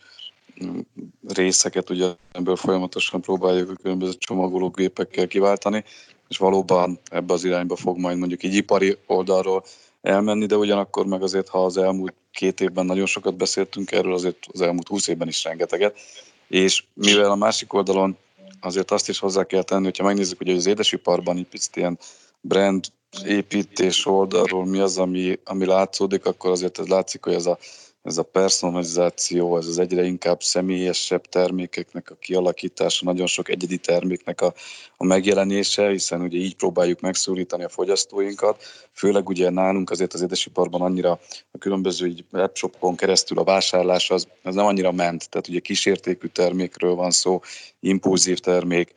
mm, 0.63 0.79
részeket 1.27 1.89
ugye 1.89 2.07
ebből 2.31 2.55
folyamatosan 2.55 3.21
próbáljuk 3.21 3.69
a 3.69 3.81
különböző 3.81 4.13
csomagológépekkel 4.17 5.27
kiváltani, 5.27 5.83
és 6.27 6.37
valóban 6.37 6.99
ebbe 7.11 7.33
az 7.33 7.43
irányba 7.43 7.75
fog 7.75 7.97
majd 7.97 8.17
mondjuk 8.17 8.43
így 8.43 8.55
ipari 8.55 8.97
oldalról 9.05 9.63
elmenni, 10.01 10.45
de 10.45 10.55
ugyanakkor 10.55 11.05
meg 11.05 11.23
azért, 11.23 11.49
ha 11.49 11.65
az 11.65 11.77
elmúlt 11.77 12.13
két 12.31 12.61
évben 12.61 12.85
nagyon 12.85 13.05
sokat 13.05 13.35
beszéltünk 13.35 13.91
erről, 13.91 14.13
azért 14.13 14.37
az 14.51 14.61
elmúlt 14.61 14.87
húsz 14.87 15.07
évben 15.07 15.27
is 15.27 15.43
rengeteget, 15.43 15.99
és 16.47 16.83
mivel 16.93 17.31
a 17.31 17.35
másik 17.35 17.73
oldalon 17.73 18.17
azért 18.61 18.91
azt 18.91 19.09
is 19.09 19.19
hozzá 19.19 19.43
kell 19.43 19.63
tenni, 19.63 19.83
hogyha 19.83 20.03
megnézzük, 20.03 20.37
hogy 20.37 20.49
az 20.49 20.65
édesiparban 20.65 21.37
egy 21.37 21.47
picit 21.47 21.75
ilyen 21.75 21.99
brand 22.41 22.85
építés 23.25 24.05
oldalról 24.05 24.65
mi 24.65 24.79
az, 24.79 24.97
ami, 24.97 25.39
ami 25.43 25.65
látszódik, 25.65 26.25
akkor 26.25 26.51
azért 26.51 26.79
ez 26.79 26.87
látszik, 26.87 27.23
hogy 27.23 27.33
ez 27.33 27.45
a 27.45 27.57
ez 28.03 28.17
a 28.17 28.23
personalizáció, 28.23 29.57
ez 29.57 29.65
az 29.65 29.79
egyre 29.79 30.03
inkább 30.03 30.41
személyesebb 30.41 31.25
termékeknek 31.25 32.09
a 32.11 32.15
kialakítása, 32.15 33.05
nagyon 33.05 33.27
sok 33.27 33.49
egyedi 33.49 33.77
terméknek 33.77 34.41
a, 34.41 34.53
a 34.97 35.05
megjelenése, 35.05 35.89
hiszen 35.89 36.21
ugye 36.21 36.37
így 36.37 36.55
próbáljuk 36.55 36.99
megszólítani 36.99 37.63
a 37.63 37.69
fogyasztóinkat, 37.69 38.63
főleg 38.93 39.29
ugye 39.29 39.49
nálunk 39.49 39.89
azért 39.89 40.13
az 40.13 40.21
édesiparban 40.21 40.81
annyira 40.81 41.19
a 41.51 41.57
különböző 41.57 42.15
webshopon 42.31 42.95
keresztül 42.95 43.37
a 43.37 43.43
vásárlás 43.43 44.09
az, 44.09 44.27
az 44.43 44.55
nem 44.55 44.65
annyira 44.65 44.91
ment, 44.91 45.29
tehát 45.29 45.47
ugye 45.47 45.59
kísértékű 45.59 46.27
termékről 46.27 46.95
van 46.95 47.11
szó, 47.11 47.41
impulzív 47.79 48.39
termék, 48.39 48.93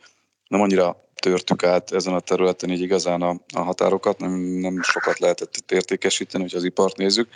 nem 0.47 0.61
annyira 0.61 1.03
törtük 1.23 1.63
át 1.63 1.91
ezen 1.91 2.13
a 2.13 2.19
területen 2.19 2.69
így 2.69 2.81
igazán 2.81 3.21
a, 3.21 3.35
a 3.53 3.59
határokat, 3.59 4.19
nem, 4.19 4.31
nem 4.39 4.81
sokat 4.81 5.19
lehetett 5.19 5.71
értékesíteni, 5.71 6.43
hogy 6.43 6.55
az 6.55 6.63
ipart 6.63 6.97
nézzük. 6.97 7.29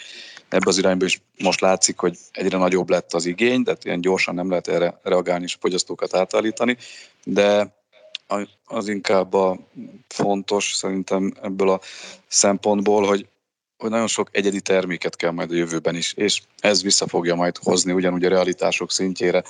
Ebbe 0.49 0.69
az 0.69 0.77
irányba 0.77 1.05
is 1.05 1.21
most 1.37 1.59
látszik, 1.59 1.99
hogy 1.99 2.17
egyre 2.31 2.57
nagyobb 2.57 2.89
lett 2.89 3.13
az 3.13 3.25
igény, 3.25 3.63
tehát 3.63 3.85
ilyen 3.85 4.01
gyorsan 4.01 4.35
nem 4.35 4.49
lehet 4.49 4.67
erre 4.67 4.99
reagálni 5.03 5.43
és 5.43 5.53
a 5.55 5.59
fogyasztókat 5.59 6.15
átállítani, 6.15 6.77
de 7.23 7.75
az 8.65 8.87
inkább 8.87 9.33
a 9.33 9.57
fontos 10.07 10.73
szerintem 10.75 11.33
ebből 11.41 11.69
a 11.69 11.81
szempontból, 12.27 13.07
hogy 13.07 13.27
hogy 13.77 13.89
nagyon 13.89 14.07
sok 14.07 14.29
egyedi 14.31 14.61
terméket 14.61 15.15
kell 15.15 15.31
majd 15.31 15.51
a 15.51 15.55
jövőben 15.55 15.95
is, 15.95 16.13
és 16.13 16.41
ez 16.59 16.83
vissza 16.83 17.07
fogja 17.07 17.35
majd 17.35 17.57
hozni 17.57 17.91
ugyanúgy 17.91 18.25
a 18.25 18.29
realitások 18.29 18.91
szintjére 18.91 19.43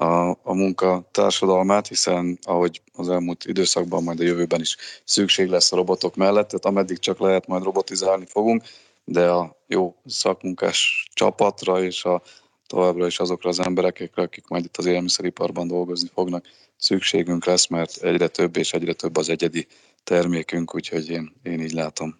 a, 0.00 0.30
a 0.42 0.54
munka 0.54 1.08
társadalmát, 1.10 1.86
hiszen 1.86 2.38
ahogy 2.42 2.82
az 2.92 3.08
elmúlt 3.08 3.44
időszakban, 3.44 4.02
majd 4.02 4.20
a 4.20 4.22
jövőben 4.22 4.60
is 4.60 4.76
szükség 5.04 5.48
lesz 5.48 5.72
a 5.72 5.76
robotok 5.76 6.16
mellett, 6.16 6.48
tehát 6.48 6.64
ameddig 6.64 6.98
csak 6.98 7.18
lehet, 7.18 7.46
majd 7.46 7.62
robotizálni 7.62 8.26
fogunk, 8.26 8.62
de 9.04 9.30
a 9.30 9.56
jó 9.66 9.94
szakmunkás 10.06 11.08
csapatra 11.14 11.82
és 11.82 12.04
a 12.04 12.22
továbbra 12.66 13.06
is 13.06 13.18
azokra 13.18 13.48
az 13.48 13.60
emberekre, 13.60 14.22
akik 14.22 14.48
majd 14.48 14.64
itt 14.64 14.76
az 14.76 14.86
élelmiszeriparban 14.86 15.66
dolgozni 15.66 16.08
fognak, 16.14 16.46
szükségünk 16.76 17.44
lesz, 17.44 17.66
mert 17.66 18.02
egyre 18.02 18.28
több 18.28 18.56
és 18.56 18.72
egyre 18.72 18.92
több 18.92 19.16
az 19.16 19.28
egyedi 19.28 19.66
termékünk, 20.04 20.74
úgyhogy 20.74 21.10
én, 21.10 21.32
én 21.42 21.60
így 21.60 21.72
látom. 21.72 22.18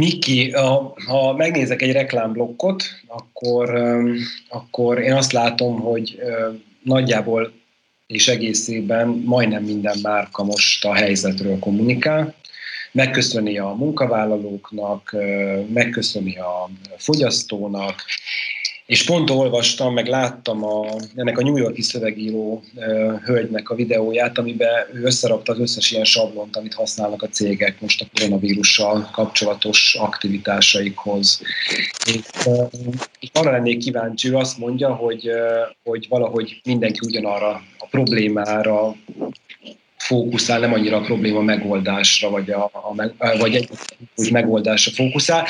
Miki, 0.00 0.50
ha 1.06 1.34
megnézek 1.36 1.82
egy 1.82 1.92
reklámblokkot, 1.92 2.84
akkor, 3.06 3.70
akkor 4.48 4.98
én 4.98 5.12
azt 5.12 5.32
látom, 5.32 5.80
hogy 5.80 6.18
nagyjából 6.82 7.52
és 8.06 8.28
egészében 8.28 9.08
majdnem 9.08 9.62
minden 9.62 9.98
márka 10.02 10.44
most 10.44 10.84
a 10.84 10.94
helyzetről 10.94 11.58
kommunikál. 11.58 12.34
Megköszöni 12.92 13.58
a 13.58 13.68
munkavállalóknak, 13.68 15.16
megköszöni 15.72 16.38
a 16.38 16.70
fogyasztónak, 16.96 18.04
és 18.86 19.04
pont 19.04 19.30
olvastam, 19.30 19.94
meg 19.94 20.06
láttam 20.06 20.64
a, 20.64 20.86
ennek 21.14 21.38
a 21.38 21.42
New 21.42 21.56
Yorki 21.56 21.82
szövegíró 21.82 22.62
uh, 22.74 23.20
hölgynek 23.22 23.70
a 23.70 23.74
videóját, 23.74 24.38
amiben 24.38 24.86
ő 24.92 25.02
összerakta 25.02 25.52
az 25.52 25.60
összes 25.60 25.90
ilyen 25.90 26.04
sablont, 26.04 26.56
amit 26.56 26.74
használnak 26.74 27.22
a 27.22 27.28
cégek 27.28 27.80
most 27.80 28.00
a 28.00 28.06
koronavírussal 28.14 29.08
kapcsolatos 29.12 29.94
aktivitásaikhoz. 29.94 31.42
És, 32.06 32.46
uh, 32.46 32.70
és 33.20 33.28
arra 33.32 33.50
lennék 33.50 33.78
kíváncsi, 33.78 34.28
ő 34.28 34.36
azt 34.36 34.58
mondja, 34.58 34.94
hogy, 34.94 35.28
uh, 35.28 35.74
hogy 35.84 36.06
valahogy 36.08 36.60
mindenki 36.64 36.98
ugyanarra 37.06 37.62
a 37.78 37.86
problémára 37.90 38.94
fókuszál, 39.96 40.58
nem 40.58 40.72
annyira 40.72 40.96
a 40.96 41.00
probléma 41.00 41.40
megoldásra, 41.40 42.30
vagy, 42.30 42.50
a, 42.50 42.64
a, 42.72 42.94
vagy 43.38 43.54
egy, 43.54 43.68
megoldásra 44.30 44.92
fókuszál. 44.92 45.46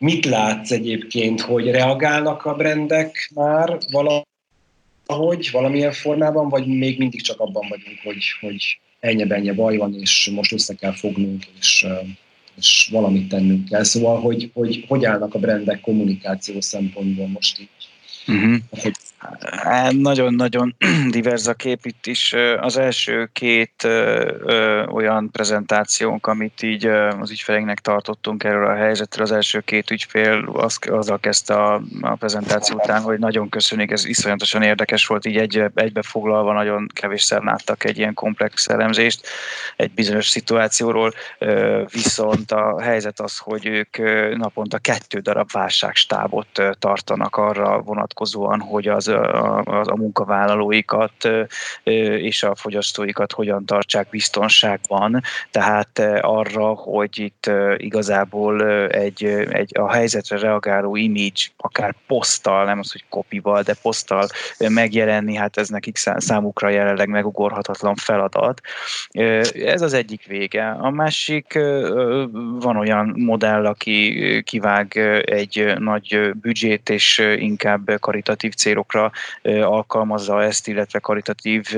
Mit 0.00 0.24
látsz 0.24 0.70
egyébként, 0.70 1.40
hogy 1.40 1.70
reagálnak 1.70 2.44
a 2.44 2.54
brendek 2.54 3.30
már 3.34 3.78
valahogy, 3.90 5.48
valamilyen 5.52 5.92
formában, 5.92 6.48
vagy 6.48 6.66
még 6.66 6.98
mindig 6.98 7.22
csak 7.22 7.40
abban 7.40 7.68
vagyunk, 7.68 7.98
hogy, 8.02 8.24
hogy 8.40 8.80
ennyi 9.00 9.50
baj 9.52 9.76
van, 9.76 9.94
és 9.94 10.30
most 10.34 10.52
össze 10.52 10.74
kell 10.74 10.92
fognunk, 10.92 11.44
és, 11.58 11.86
és 12.56 12.88
valamit 12.92 13.28
tennünk 13.28 13.68
kell. 13.68 13.82
Szóval, 13.82 14.20
hogy, 14.20 14.50
hogy 14.54 14.84
hogy 14.88 15.04
állnak 15.04 15.34
a 15.34 15.38
brendek 15.38 15.80
kommunikáció 15.80 16.60
szempontból 16.60 17.26
most 17.26 17.60
így? 17.60 17.68
Uh-huh. 18.26 18.56
Hogy 18.70 18.94
Nagyon-nagyon 19.90 20.76
divers 21.10 21.46
a 21.46 21.54
kép 21.54 21.86
itt 21.86 22.06
is. 22.06 22.34
Az 22.60 22.76
első 22.76 23.30
két 23.32 23.88
olyan 24.92 25.30
prezentációnk, 25.30 26.26
amit 26.26 26.62
így 26.62 26.86
az 27.20 27.30
ügyfeleinknek 27.30 27.78
tartottunk 27.78 28.44
erről 28.44 28.66
a 28.66 28.74
helyzetről, 28.74 29.24
az 29.24 29.32
első 29.32 29.60
két 29.60 29.90
ügyfél 29.90 30.50
az, 30.52 30.78
azzal 30.90 31.18
kezdte 31.20 31.54
a, 31.54 31.82
a 32.00 32.14
prezentáció 32.14 32.76
után, 32.76 33.02
hogy 33.02 33.18
nagyon 33.18 33.48
köszönjük, 33.48 33.90
ez 33.90 34.04
iszonyatosan 34.04 34.62
érdekes 34.62 35.06
volt, 35.06 35.26
így 35.26 35.36
egy, 35.36 35.64
egybefoglalva 35.74 36.52
nagyon 36.52 36.86
kevésszer 36.94 37.42
láttak 37.42 37.84
egy 37.84 37.98
ilyen 37.98 38.14
komplex 38.14 38.68
elemzést 38.68 39.26
egy 39.76 39.90
bizonyos 39.90 40.28
szituációról, 40.28 41.12
viszont 41.92 42.52
a 42.52 42.80
helyzet 42.80 43.20
az, 43.20 43.38
hogy 43.38 43.66
ők 43.66 43.96
naponta 44.36 44.78
kettő 44.78 45.18
darab 45.18 45.50
válságstábot 45.52 46.62
tartanak 46.78 47.36
arra 47.36 47.80
vonatkozóan, 47.80 48.60
hogy 48.60 48.88
az 48.88 49.09
a, 49.10 49.62
a, 49.64 49.96
munkavállalóikat 49.96 51.28
és 52.18 52.42
a 52.42 52.54
fogyasztóikat 52.54 53.32
hogyan 53.32 53.64
tartsák 53.64 54.08
biztonságban, 54.10 55.20
tehát 55.50 55.98
arra, 56.20 56.66
hogy 56.66 57.18
itt 57.18 57.50
igazából 57.76 58.88
egy, 58.88 59.24
egy 59.50 59.78
a 59.78 59.92
helyzetre 59.92 60.38
reagáló 60.38 60.96
image, 60.96 61.42
akár 61.56 61.94
poszttal, 62.06 62.64
nem 62.64 62.78
az, 62.78 62.92
hogy 62.92 63.04
kopival, 63.08 63.62
de 63.62 63.74
poszttal 63.82 64.26
megjelenni, 64.58 65.34
hát 65.34 65.56
ez 65.56 65.68
nekik 65.68 65.96
számukra 65.96 66.68
jelenleg 66.68 67.08
megugorhatatlan 67.08 67.94
feladat. 67.94 68.60
Ez 69.52 69.82
az 69.82 69.92
egyik 69.92 70.26
vége. 70.26 70.68
A 70.70 70.90
másik, 70.90 71.58
van 72.60 72.76
olyan 72.76 73.14
modell, 73.16 73.66
aki 73.66 74.42
kivág 74.44 74.96
egy 75.24 75.74
nagy 75.78 76.30
büdzsét, 76.34 76.90
és 76.90 77.18
inkább 77.36 77.90
karitatív 78.00 78.54
célokra 78.54 78.99
alkalmazza 79.62 80.42
ezt, 80.42 80.68
illetve 80.68 80.98
karitatív 80.98 81.76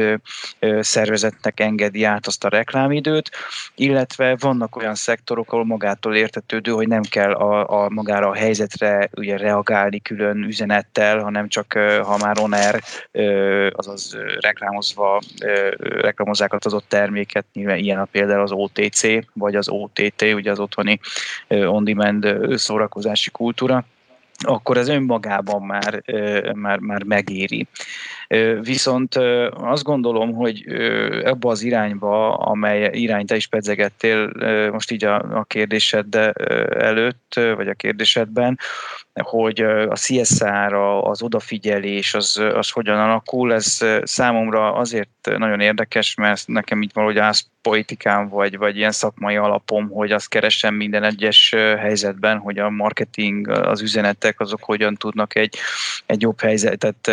szervezetnek 0.81 1.61
engedi 1.61 2.05
át 2.05 2.27
azt 2.27 2.45
a 2.45 2.49
reklámidőt, 2.49 3.31
illetve 3.75 4.37
vannak 4.39 4.77
olyan 4.77 4.95
szektorok, 4.95 5.53
ahol 5.53 5.65
magától 5.65 6.15
értetődő, 6.15 6.71
hogy 6.73 6.89
nem 6.89 7.03
kell 7.03 7.33
a, 7.33 7.83
a 7.85 7.91
magára 7.91 8.29
a 8.29 8.35
helyzetre 8.35 9.09
ugye 9.15 9.37
reagálni 9.37 10.01
külön 10.01 10.43
üzenettel, 10.43 11.19
hanem 11.19 11.49
csak 11.49 11.73
ha 12.03 12.17
már 12.17 12.39
on 12.39 12.53
air, 12.53 12.83
azaz 13.73 14.17
reklámozva 14.41 15.21
reklámozzák 15.81 16.53
az 16.53 16.67
adott 16.67 16.89
terméket, 16.89 17.45
nyilván 17.53 17.79
ilyen 17.79 17.99
a 17.99 18.05
például 18.05 18.43
az 18.43 18.53
OTC, 18.53 19.03
vagy 19.33 19.55
az 19.55 19.69
OTT, 19.69 20.23
ugye 20.23 20.51
az 20.51 20.59
otthoni 20.59 21.01
on-demand 21.49 22.37
szórakozási 22.57 23.31
kultúra, 23.31 23.85
akkor 24.39 24.77
ez 24.77 24.89
önmagában 24.89 25.63
már, 25.63 26.03
már, 26.55 26.79
már 26.79 27.03
megéri. 27.03 27.67
Viszont 28.61 29.15
azt 29.51 29.83
gondolom, 29.83 30.33
hogy 30.33 30.65
ebbe 31.25 31.49
az 31.49 31.63
irányba, 31.63 32.35
amely 32.35 32.91
irányt 32.93 33.29
te 33.29 33.37
is 33.37 33.47
pedzegettél 33.47 34.31
most 34.71 34.91
így 34.91 35.05
a, 35.05 35.39
a 35.39 35.45
kérdésed 35.45 36.15
előtt, 36.79 37.41
vagy 37.57 37.69
a 37.69 37.75
kérdésedben, 37.75 38.59
hogy 39.15 39.61
a 39.89 39.97
CSR, 39.97 40.75
az 41.03 41.23
odafigyelés, 41.23 42.15
az, 42.15 42.43
az 42.55 42.71
hogyan 42.71 42.99
alakul, 42.99 43.53
ez 43.53 43.79
számomra 44.03 44.75
azért 44.75 45.09
nagyon 45.37 45.61
érdekes, 45.61 46.15
mert 46.15 46.47
nekem 46.47 46.83
így 46.83 46.91
valahogy 46.95 47.19
politikám, 47.63 48.29
vagy, 48.29 48.59
vagy 48.59 48.77
ilyen 48.77 48.93
szakmai 48.93 49.37
alapom, 49.37 49.89
hogy 49.89 50.13
azt 50.13 50.29
keresem 50.29 50.75
minden 50.75 51.03
egyes 51.03 51.51
helyzetben, 51.79 52.39
hogy 52.39 52.59
a 52.59 52.71
marketing, 52.71 53.49
az 53.49 53.81
üzenetek, 53.81 54.41
azok 54.41 54.63
hogyan 54.63 54.95
tudnak 54.95 55.35
egy, 55.35 55.57
egy 56.07 56.21
jobb 56.23 56.41
helyzetet 56.41 57.11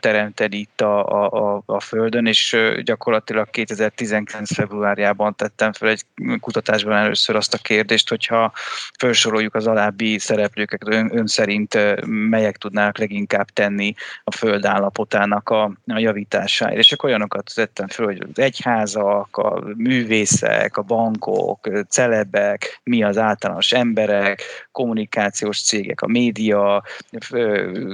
teremteni 0.00 0.55
itt 0.58 0.80
a, 0.80 1.24
a, 1.56 1.62
a 1.66 1.80
Földön, 1.80 2.26
és 2.26 2.56
gyakorlatilag 2.84 3.50
2019. 3.50 4.54
februárjában 4.54 5.34
tettem 5.34 5.72
fel 5.72 5.88
egy 5.88 6.02
kutatásban 6.40 6.96
először 6.96 7.36
azt 7.36 7.54
a 7.54 7.58
kérdést, 7.58 8.08
hogyha 8.08 8.52
felsoroljuk 8.98 9.54
az 9.54 9.66
alábbi 9.66 10.18
szereplőket, 10.18 10.88
ön, 10.88 11.10
ön 11.16 11.26
szerint 11.26 11.78
melyek 12.06 12.56
tudnának 12.56 12.98
leginkább 12.98 13.48
tenni 13.48 13.94
a 14.24 14.30
Föld 14.30 14.64
állapotának 14.64 15.48
a, 15.48 15.64
a 15.86 15.98
javításáért. 15.98 16.78
És 16.78 16.92
akkor 16.92 17.08
olyanokat 17.08 17.50
tettem 17.54 17.88
fel, 17.88 18.04
hogy 18.04 18.26
az 18.32 18.42
egyházak, 18.42 19.36
a 19.36 19.62
művészek, 19.76 20.76
a 20.76 20.82
bankok, 20.82 21.68
celebek, 21.88 22.80
mi 22.82 23.02
az 23.02 23.18
általános 23.18 23.72
emberek, 23.72 24.42
kommunikációs 24.72 25.62
cégek, 25.62 26.00
a 26.00 26.06
média, 26.06 26.82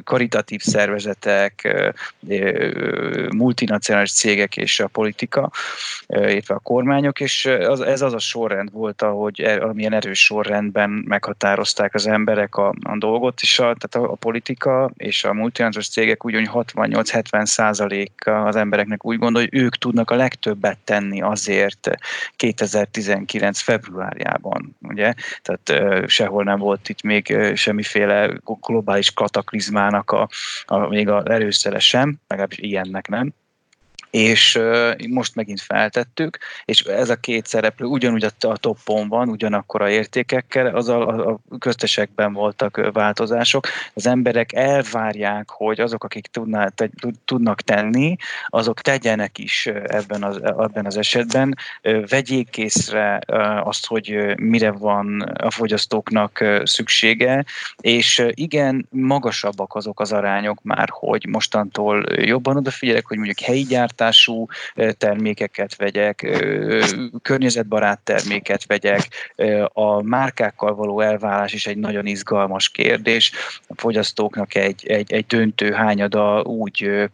karitatív 0.04 0.60
szervezetek, 0.60 1.68
multinacionális 3.36 4.12
cégek 4.12 4.56
és 4.56 4.80
a 4.80 4.86
politika, 4.86 5.50
illetve 6.06 6.54
a 6.54 6.58
kormányok, 6.58 7.20
és 7.20 7.46
ez 7.46 8.02
az 8.02 8.12
a 8.14 8.18
sorrend 8.18 8.72
volt, 8.72 9.02
ahogy 9.02 9.40
er, 9.40 9.62
amilyen 9.62 9.92
erős 9.92 10.24
sorrendben 10.24 10.90
meghatározták 10.90 11.94
az 11.94 12.06
emberek 12.06 12.56
a, 12.56 12.74
a 12.82 12.98
dolgot, 12.98 13.40
és 13.40 13.58
a, 13.58 13.62
tehát 13.62 14.08
a, 14.08 14.12
a 14.12 14.14
politika 14.14 14.90
és 14.96 15.24
a 15.24 15.32
multinacionális 15.32 15.88
cégek 15.88 16.24
úgy, 16.24 16.48
68-70 16.52 17.44
százalék 17.44 18.12
az 18.26 18.56
embereknek 18.56 19.04
úgy 19.04 19.18
gondol, 19.18 19.42
hogy 19.42 19.54
ők 19.60 19.76
tudnak 19.76 20.10
a 20.10 20.14
legtöbbet 20.14 20.78
tenni 20.84 21.22
azért 21.22 21.90
2019 22.36 23.60
februárjában, 23.60 24.76
ugye? 24.80 25.14
Tehát 25.42 25.82
sehol 26.06 26.44
nem 26.44 26.58
volt 26.58 26.88
itt 26.88 27.02
még 27.02 27.36
semmiféle 27.54 28.30
globális 28.60 29.12
kataklizmának 29.12 30.10
a, 30.10 30.28
a 30.64 30.88
még 30.88 31.08
a 31.08 31.22
erőszere 31.24 31.78
sem, 31.78 32.16
legalábbis 32.42 32.58
ilyennek 32.58 33.08
nem 33.08 33.34
és 34.12 34.60
most 35.08 35.34
megint 35.34 35.60
feltettük, 35.60 36.38
és 36.64 36.80
ez 36.80 37.10
a 37.10 37.16
két 37.16 37.46
szereplő 37.46 37.86
ugyanúgy 37.86 38.24
a 38.24 38.56
toppon 38.56 39.08
van, 39.08 39.28
ugyanakkor 39.28 39.82
a 39.82 39.90
értékekkel, 39.90 40.66
az 40.66 40.88
a, 40.88 41.28
a 41.30 41.38
köztesekben 41.58 42.32
voltak 42.32 42.90
változások. 42.92 43.66
Az 43.94 44.06
emberek 44.06 44.52
elvárják, 44.52 45.50
hogy 45.50 45.80
azok, 45.80 46.04
akik 46.04 46.26
tudná, 46.26 46.68
te, 46.68 46.90
tudnak 47.24 47.60
tenni, 47.60 48.16
azok 48.46 48.80
tegyenek 48.80 49.38
is 49.38 49.66
ebben 49.86 50.22
az, 50.22 50.40
ebben 50.42 50.86
az 50.86 50.96
esetben, 50.96 51.56
vegyék 52.08 52.56
észre 52.56 53.20
azt, 53.62 53.86
hogy 53.86 54.34
mire 54.36 54.70
van 54.70 55.20
a 55.20 55.50
fogyasztóknak 55.50 56.44
szüksége, 56.64 57.44
és 57.80 58.24
igen, 58.30 58.86
magasabbak 58.90 59.74
azok 59.74 60.00
az 60.00 60.12
arányok 60.12 60.62
már, 60.62 60.88
hogy 60.90 61.26
mostantól 61.26 62.04
jobban 62.10 62.56
odafigyelek, 62.56 63.06
hogy 63.06 63.16
mondjuk 63.16 63.40
helyi 63.40 63.62
gyártás, 63.62 64.00
gyártású 64.02 64.46
termékeket 64.98 65.76
vegyek, 65.76 66.38
környezetbarát 67.22 68.00
terméket 68.00 68.66
vegyek. 68.66 69.32
A 69.72 70.02
márkákkal 70.02 70.74
való 70.74 71.00
elvállás 71.00 71.52
is 71.52 71.66
egy 71.66 71.76
nagyon 71.76 72.06
izgalmas 72.06 72.68
kérdés. 72.68 73.32
A 73.68 73.72
fogyasztóknak 73.76 74.54
egy, 74.54 74.86
egy, 74.86 75.12
egy 75.12 75.26
döntő 75.26 75.72
hányada 75.72 76.42
úgy 76.42 77.10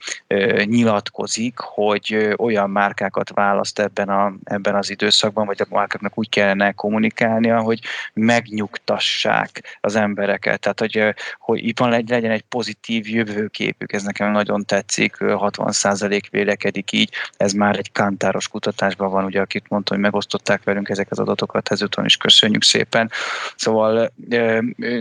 nyilatkozik, 0.64 1.58
hogy 1.58 2.34
olyan 2.36 2.70
márkákat 2.70 3.30
választ 3.34 3.78
ebben, 3.78 4.08
a, 4.08 4.32
ebben 4.44 4.74
az 4.74 4.90
időszakban, 4.90 5.46
vagy 5.46 5.60
a 5.60 5.74
márkáknak 5.74 6.18
úgy 6.18 6.28
kellene 6.28 6.72
kommunikálnia, 6.72 7.60
hogy 7.60 7.80
megnyugtassák 8.12 9.78
az 9.80 9.96
embereket. 9.96 10.60
Tehát, 10.60 10.80
hogy, 10.80 11.14
hogy 11.38 11.66
itt 11.66 11.78
van, 11.78 11.90
legyen 11.90 12.30
egy 12.30 12.44
pozitív 12.48 13.08
jövőképük, 13.08 13.92
ez 13.92 14.02
nekem 14.02 14.32
nagyon 14.32 14.64
tetszik, 14.64 15.16
60% 15.18 16.22
vélekedik 16.30 16.77
működik 16.78 16.92
így. 16.92 17.10
Ez 17.36 17.52
már 17.52 17.76
egy 17.76 17.92
kantáros 17.92 18.48
kutatásban 18.48 19.10
van, 19.10 19.24
ugye, 19.24 19.40
akit 19.40 19.68
mondta, 19.68 19.94
hogy 19.94 20.02
megosztották 20.02 20.62
velünk 20.64 20.88
ezeket 20.88 21.12
az 21.12 21.18
adatokat, 21.18 21.68
ezúton 21.68 22.04
is 22.04 22.16
köszönjük 22.16 22.62
szépen. 22.62 23.10
Szóval 23.56 24.12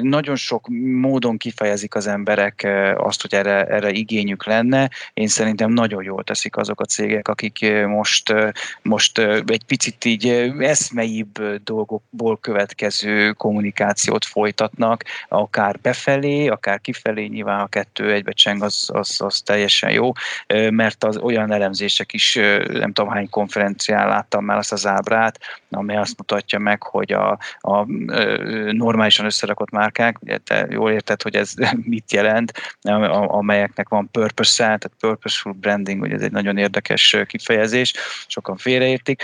nagyon 0.02 0.36
sok 0.36 0.68
módon 1.02 1.38
kifejezik 1.38 1.96
az 1.96 2.08
emberek 2.08 2.68
azt, 2.98 3.22
hogy 3.22 3.34
erre, 3.34 3.66
erre 3.66 3.90
igényük 3.90 4.46
lenne. 4.46 4.90
Én 5.14 5.28
szerintem 5.28 5.72
nagyon 5.72 6.04
jól 6.04 6.24
teszik 6.24 6.58
azok 6.58 6.82
a 6.82 6.86
cégek, 6.86 7.28
akik 7.28 7.66
most, 7.88 8.34
most 8.82 9.18
egy 9.46 9.64
picit 9.68 10.06
így 10.06 10.28
eszmeibb 10.60 11.40
dolgokból 11.64 12.38
következő 12.38 13.32
kommunikációt 13.32 14.26
folytatnak, 14.26 15.04
akár 15.30 15.80
befelé, 15.82 16.48
akár 16.48 16.82
kifelé, 16.82 17.26
nyilván 17.26 17.60
a 17.60 17.68
kettő 17.68 18.12
egybecseng, 18.12 18.64
az, 18.64 18.90
az, 18.94 19.22
az 19.22 19.42
teljesen 19.42 19.92
jó, 19.92 20.12
mert 20.70 21.04
az 21.04 21.18
olyan 21.18 21.52
elem 21.52 21.67
elemzések 21.68 22.14
is, 22.14 22.36
nem 22.68 22.94
tudom 22.94 23.12
hány 23.12 23.30
konferencián 23.30 24.08
láttam 24.08 24.46
már 24.46 24.58
azt 24.58 24.72
az 24.72 24.88
ábrát, 24.88 25.40
ami 25.70 25.96
azt 25.96 26.18
mutatja 26.18 26.60
meg, 26.60 26.84
hogy 26.84 27.14
a, 27.14 27.40
a 27.60 27.86
normálisan 28.72 29.26
összerakott 29.26 29.70
márkák, 29.70 30.18
te 30.44 30.68
jól 30.70 30.92
érted, 30.92 31.22
hogy 31.22 31.36
ez 31.36 31.54
mit 31.94 32.12
jelent, 32.12 32.54
amelyeknek 33.28 33.90
van 33.90 34.10
purpose 34.12 34.64
tehát 34.64 34.92
purposeful 35.00 35.54
branding, 35.54 36.02
ugye 36.02 36.16
ez 36.16 36.22
egy 36.22 36.32
nagyon 36.32 36.58
érdekes 36.58 37.18
kifejezés, 37.28 37.94
sokan 38.28 38.58
félreértik. 38.58 39.24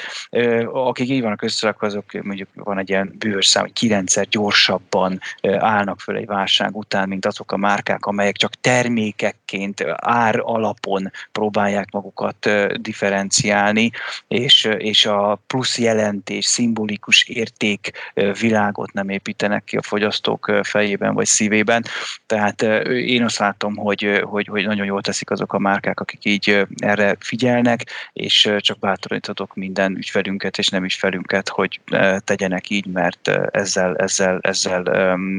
Akik 0.65 1.09
így 1.09 1.21
vannak 1.21 1.41
összerakva, 1.41 1.87
azok 1.87 2.11
mondjuk 2.21 2.49
van 2.53 2.77
egy 2.77 2.89
ilyen 2.89 3.15
bűvös 3.17 3.45
szám, 3.45 3.63
hogy 3.63 3.73
kilencszer 3.73 4.27
gyorsabban 4.27 5.19
állnak 5.41 5.99
föl 5.99 6.15
egy 6.15 6.25
válság 6.25 6.75
után, 6.75 7.07
mint 7.07 7.25
azok 7.25 7.51
a 7.51 7.57
márkák, 7.57 8.05
amelyek 8.05 8.35
csak 8.35 8.53
termékekként, 8.61 9.83
ár 9.95 10.39
alapon 10.39 11.11
próbálják 11.31 11.91
magukat 11.91 12.32
differenciálni, 12.75 13.91
és, 14.27 14.69
és 14.77 15.05
a 15.05 15.39
plusz 15.47 15.77
jelentés, 15.77 16.45
szimbolikus 16.45 17.27
érték 17.27 17.91
világot 18.39 18.93
nem 18.93 19.09
építenek 19.09 19.63
ki 19.63 19.77
a 19.77 19.81
fogyasztók 19.81 20.51
fejében 20.63 21.13
vagy 21.13 21.25
szívében. 21.25 21.83
Tehát 22.25 22.61
én 22.87 23.23
azt 23.23 23.37
látom, 23.37 23.75
hogy, 23.75 24.21
hogy, 24.23 24.47
hogy 24.47 24.65
nagyon 24.65 24.85
jól 24.85 25.01
teszik 25.01 25.31
azok 25.31 25.53
a 25.53 25.59
márkák, 25.59 25.99
akik 25.99 26.25
így 26.25 26.65
erre 26.77 27.15
figyelnek, 27.19 27.85
és 28.13 28.49
csak 28.57 28.79
bátoríthatok 28.79 29.55
minden 29.55 29.95
ügyfelünket 29.95 30.57
és 30.57 30.69
nem 30.69 30.83
ügyfelünket, 30.83 31.49
hogy 31.49 31.79
tegyenek 32.17 32.69
így, 32.69 32.85
mert 32.85 33.27
ezzel, 33.51 33.95
ezzel, 33.95 34.39
ezzel 34.41 34.81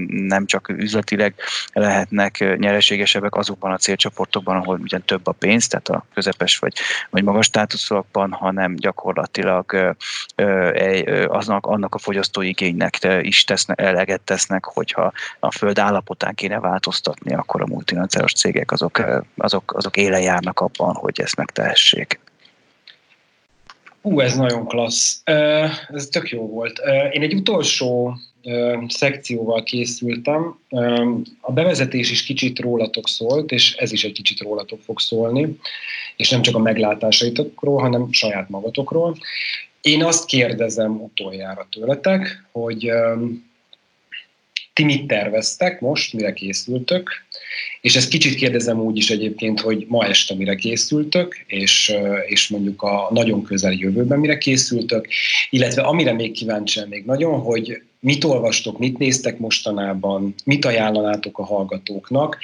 nem 0.07 0.47
csak 0.47 0.69
üzletileg 0.69 1.35
lehetnek 1.73 2.57
nyereségesebbek 2.59 3.35
azokban 3.35 3.73
a 3.73 3.77
célcsoportokban, 3.77 4.57
ahol 4.57 4.79
ugyan 4.83 5.03
több 5.05 5.27
a 5.27 5.33
pénz, 5.33 5.67
tehát 5.67 5.89
a 5.89 6.07
közepes 6.15 6.59
vagy, 6.59 6.75
vagy 7.11 7.23
magas 7.23 7.47
státuszokban, 7.47 8.33
hanem 8.33 8.75
gyakorlatilag 8.77 9.95
aznak, 11.27 11.67
annak 11.67 11.95
a 11.95 11.99
fogyasztói 11.99 12.49
igénynek 12.49 12.99
is 13.21 13.45
tesznek, 13.45 13.81
eleget 13.81 14.21
tesznek, 14.21 14.65
hogyha 14.65 15.13
a 15.41 15.53
föld 15.53 15.79
állapotán 15.79 16.35
kéne 16.35 16.61
változtatni, 16.61 17.35
akkor 17.35 17.63
a 17.63 17.67
multinacionális 17.67 18.33
cégek 18.33 18.73
azok, 18.73 19.03
azok, 19.37 19.75
azok 19.77 19.97
éle 19.97 20.21
járnak 20.21 20.61
abban, 20.61 20.95
hogy 20.95 21.21
ezt 21.21 21.37
megtehessék. 21.37 22.19
Ú, 24.07 24.21
ez 24.21 24.37
nagyon 24.37 24.67
klassz. 24.67 25.21
Ez 25.89 26.07
tök 26.11 26.29
jó 26.29 26.47
volt. 26.47 26.81
Én 27.13 27.23
egy 27.23 27.35
utolsó 27.35 28.17
szekcióval 28.89 29.63
készültem. 29.63 30.59
A 31.41 31.53
bevezetés 31.53 32.11
is 32.11 32.25
kicsit 32.25 32.59
rólatok 32.59 33.09
szólt, 33.09 33.51
és 33.51 33.75
ez 33.75 33.93
is 33.93 34.05
egy 34.05 34.13
kicsit 34.13 34.41
rólatok 34.41 34.81
fog 34.81 35.01
szólni, 35.01 35.59
és 36.17 36.31
nem 36.31 36.43
csak 36.43 36.55
a 36.55 36.59
meglátásaitokról, 36.59 37.81
hanem 37.81 38.13
saját 38.13 38.49
magatokról. 38.49 39.17
Én 39.81 40.05
azt 40.05 40.27
kérdezem 40.27 41.03
utoljára 41.03 41.67
tőletek, 41.71 42.45
hogy 42.53 42.91
ti 44.75 44.85
mit 44.85 45.07
terveztek 45.07 45.81
most, 45.81 46.13
mire 46.13 46.33
készültök, 46.33 47.11
és 47.81 47.97
ezt 47.97 48.09
kicsit 48.09 48.35
kérdezem 48.35 48.81
úgy 48.81 48.97
is 48.97 49.11
egyébként, 49.11 49.61
hogy 49.61 49.85
ma 49.89 50.05
este 50.05 50.35
mire 50.35 50.55
készültök, 50.55 51.45
és, 51.47 51.95
és 52.27 52.49
mondjuk 52.49 52.83
a 52.83 53.09
nagyon 53.11 53.43
közeli 53.43 53.79
jövőben 53.79 54.19
mire 54.19 54.39
készültök, 54.39 55.09
illetve 55.51 55.83
amire 55.83 56.13
még 56.13 56.33
kíváncsi 56.33 56.81
még 56.89 57.05
nagyon, 57.05 57.41
hogy 57.41 57.83
mit 58.01 58.25
olvastok, 58.25 58.79
mit 58.79 58.99
néztek 58.99 59.39
mostanában, 59.39 60.35
mit 60.45 60.65
ajánlanátok 60.65 61.39
a 61.39 61.45
hallgatóknak, 61.45 62.39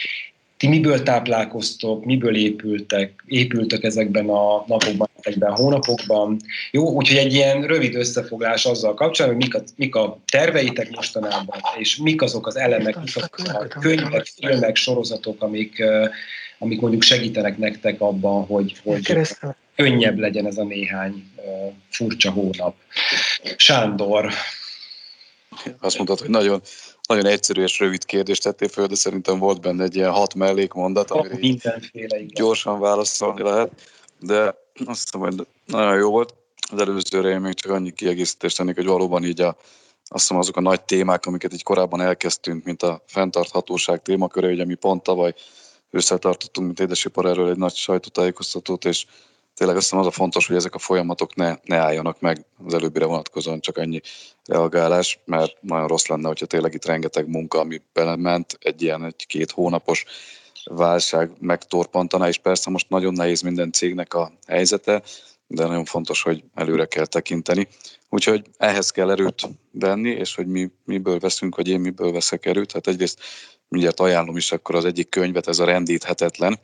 ti 0.60 0.68
miből 0.68 1.02
táplálkoztok, 1.02 2.04
miből 2.04 2.36
épültek, 2.36 3.24
épültek 3.26 3.82
ezekben 3.82 4.28
a 4.28 4.64
napokban, 4.66 5.08
ezekben 5.20 5.50
a 5.50 5.54
hónapokban. 5.54 6.36
Jó, 6.70 6.90
úgyhogy 6.90 7.16
egy 7.16 7.32
ilyen 7.32 7.62
rövid 7.62 7.94
összefoglás 7.94 8.64
azzal 8.64 8.94
kapcsolatban, 8.94 9.40
hogy 9.40 9.50
mik 9.50 9.62
a, 9.62 9.72
mik 9.76 9.94
a 9.94 10.18
terveitek 10.30 10.90
mostanában, 10.90 11.60
és 11.78 11.96
mik 11.96 12.22
azok 12.22 12.46
az 12.46 12.56
elemek, 12.56 12.96
mik 12.96 13.16
azok 13.16 13.38
a 13.38 13.78
könyvek, 13.80 14.26
filmek, 14.26 14.76
sorozatok, 14.76 15.42
amik, 15.42 15.82
amik 16.58 16.80
mondjuk 16.80 17.02
segítenek 17.02 17.58
nektek 17.58 18.00
abban, 18.00 18.44
hogy, 18.44 18.76
hogy 18.82 19.16
könnyebb 19.76 20.18
legyen 20.18 20.46
ez 20.46 20.56
a 20.56 20.64
néhány 20.64 21.24
furcsa 21.90 22.30
hónap. 22.30 22.74
Sándor. 23.56 24.32
Azt 25.80 25.96
mondtad, 25.96 26.20
hogy 26.20 26.30
nagyon 26.30 26.62
nagyon 27.10 27.26
egyszerű 27.26 27.62
és 27.62 27.78
rövid 27.78 28.04
kérdést 28.04 28.42
tettél 28.42 28.68
föl, 28.68 28.86
de 28.86 28.94
szerintem 28.94 29.38
volt 29.38 29.60
benne 29.60 29.84
egy 29.84 29.96
ilyen 29.96 30.10
hat 30.10 30.34
mellékmondat, 30.34 31.10
amire 31.10 31.36
Mindenféle, 31.38 32.22
gyorsan 32.22 32.80
válaszolni 32.80 33.42
lehet, 33.42 33.70
de 34.20 34.54
azt 34.86 35.02
hiszem, 35.02 35.20
hogy 35.20 35.46
nagyon 35.66 35.98
jó 35.98 36.10
volt. 36.10 36.34
Az 36.72 36.80
előzőre 36.80 37.28
én 37.28 37.40
még 37.40 37.54
csak 37.54 37.72
annyi 37.72 37.92
kiegészítést 37.92 38.56
tennék, 38.56 38.74
hogy 38.74 38.86
valóban 38.86 39.24
így 39.24 39.40
a, 39.40 39.56
azt 40.04 40.20
hiszem 40.20 40.36
azok 40.36 40.56
a 40.56 40.60
nagy 40.60 40.82
témák, 40.82 41.26
amiket 41.26 41.52
így 41.52 41.62
korábban 41.62 42.00
elkezdtünk, 42.00 42.64
mint 42.64 42.82
a 42.82 43.02
fenntarthatóság 43.06 44.02
témaköre, 44.02 44.48
ugye 44.48 44.64
mi 44.64 44.74
pont 44.74 45.02
tavaly 45.02 45.34
összetartottunk, 45.90 46.66
mint 46.66 46.80
édesipar 46.80 47.26
erről 47.26 47.50
egy 47.50 47.56
nagy 47.56 47.74
sajtótájékoztatót, 47.74 48.84
és 48.84 49.06
tényleg 49.60 49.78
azt 49.78 49.88
hiszem 49.88 50.04
az 50.04 50.12
a 50.12 50.16
fontos, 50.20 50.46
hogy 50.46 50.56
ezek 50.56 50.74
a 50.74 50.78
folyamatok 50.78 51.34
ne, 51.34 51.56
ne 51.62 51.76
álljanak 51.76 52.20
meg 52.20 52.44
az 52.64 52.74
előbbire 52.74 53.04
vonatkozóan 53.04 53.60
csak 53.60 53.78
ennyi 53.78 54.00
reagálás, 54.44 55.20
mert 55.24 55.56
nagyon 55.62 55.88
rossz 55.88 56.06
lenne, 56.06 56.28
hogyha 56.28 56.46
tényleg 56.46 56.74
itt 56.74 56.84
rengeteg 56.84 57.28
munka, 57.28 57.58
ami 57.58 57.82
belement, 57.92 58.58
egy 58.60 58.82
ilyen 58.82 59.04
egy-két 59.04 59.50
hónapos 59.50 60.04
válság 60.64 61.30
megtorpantaná, 61.40 62.28
és 62.28 62.38
persze 62.38 62.70
most 62.70 62.88
nagyon 62.88 63.12
nehéz 63.12 63.40
minden 63.40 63.72
cégnek 63.72 64.14
a 64.14 64.32
helyzete, 64.46 65.02
de 65.46 65.66
nagyon 65.66 65.84
fontos, 65.84 66.22
hogy 66.22 66.44
előre 66.54 66.84
kell 66.86 67.06
tekinteni. 67.06 67.68
Úgyhogy 68.08 68.46
ehhez 68.56 68.90
kell 68.90 69.10
erőt 69.10 69.48
venni, 69.70 70.10
és 70.10 70.34
hogy 70.34 70.46
mi 70.46 70.70
miből 70.84 71.18
veszünk, 71.18 71.56
vagy 71.56 71.68
én 71.68 71.80
miből 71.80 72.12
veszek 72.12 72.46
erőt. 72.46 72.72
Hát 72.72 72.86
egyrészt 72.86 73.18
mindjárt 73.68 74.00
ajánlom 74.00 74.36
is 74.36 74.52
akkor 74.52 74.74
az 74.74 74.84
egyik 74.84 75.08
könyvet, 75.08 75.48
ez 75.48 75.58
a 75.58 75.64
rendíthetetlen, 75.64 76.58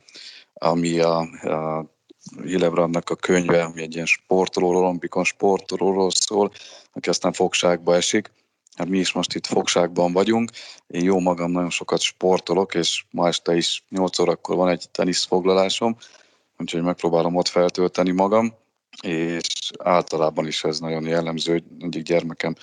ami 0.53 0.99
a, 0.99 1.19
a 1.41 1.95
Hillebrandnak 2.43 3.09
a 3.09 3.15
könyve, 3.15 3.63
ami 3.63 3.81
egy 3.81 3.93
ilyen 3.93 4.05
sportoló, 4.05 4.67
olimpikon 4.67 5.23
sportolóról 5.23 6.11
szól, 6.11 6.51
aki 6.93 7.09
aztán 7.09 7.33
fogságba 7.33 7.95
esik. 7.95 8.31
Hát 8.75 8.87
mi 8.87 8.99
is 8.99 9.11
most 9.11 9.35
itt 9.35 9.45
fogságban 9.45 10.13
vagyunk. 10.13 10.51
Én 10.87 11.03
jó 11.03 11.19
magam 11.19 11.51
nagyon 11.51 11.69
sokat 11.69 12.01
sportolok, 12.01 12.75
és 12.75 13.05
ma 13.11 13.27
este 13.27 13.55
is 13.55 13.83
8 13.89 14.19
órakor 14.19 14.55
van 14.55 14.69
egy 14.69 14.89
teniszfoglalásom, 14.91 15.97
úgyhogy 16.57 16.81
megpróbálom 16.81 17.35
ott 17.35 17.47
feltölteni 17.47 18.11
magam, 18.11 18.53
és 19.01 19.71
általában 19.83 20.47
is 20.47 20.63
ez 20.63 20.79
nagyon 20.79 21.05
jellemző, 21.05 21.63
egyik 21.79 22.03
gyermekem 22.03 22.55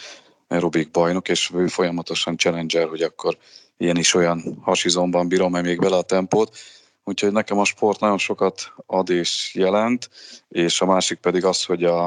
aerobik 0.48 0.90
bajnok, 0.90 1.28
és 1.28 1.50
ő 1.54 1.66
folyamatosan 1.66 2.36
challenger, 2.36 2.88
hogy 2.88 3.02
akkor 3.02 3.36
ilyen 3.76 3.96
is 3.96 4.14
olyan 4.14 4.58
hasizomban 4.62 5.28
bírom-e 5.28 5.60
még 5.60 5.80
vele 5.80 5.96
a 5.96 6.02
tempót, 6.02 6.56
Úgyhogy 7.04 7.32
nekem 7.32 7.58
a 7.58 7.64
sport 7.64 8.00
nagyon 8.00 8.18
sokat 8.18 8.72
ad 8.86 9.10
és 9.10 9.54
jelent, 9.54 10.10
és 10.48 10.80
a 10.80 10.86
másik 10.86 11.18
pedig 11.18 11.44
az, 11.44 11.64
hogy 11.64 11.84
a, 11.84 12.04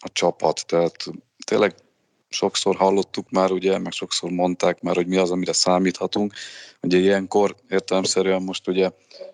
a 0.00 0.08
csapat. 0.12 0.66
Tehát 0.66 1.04
tényleg 1.46 1.74
sokszor 2.28 2.76
hallottuk 2.76 3.30
már, 3.30 3.50
ugye, 3.50 3.78
meg 3.78 3.92
sokszor 3.92 4.30
mondták 4.30 4.80
már, 4.80 4.94
hogy 4.94 5.06
mi 5.06 5.16
az, 5.16 5.30
amire 5.30 5.52
számíthatunk. 5.52 6.32
Ugye 6.80 6.98
ilyenkor 6.98 7.54
értelemszerűen 7.68 8.42
most 8.42 8.68
ugye 8.68 8.90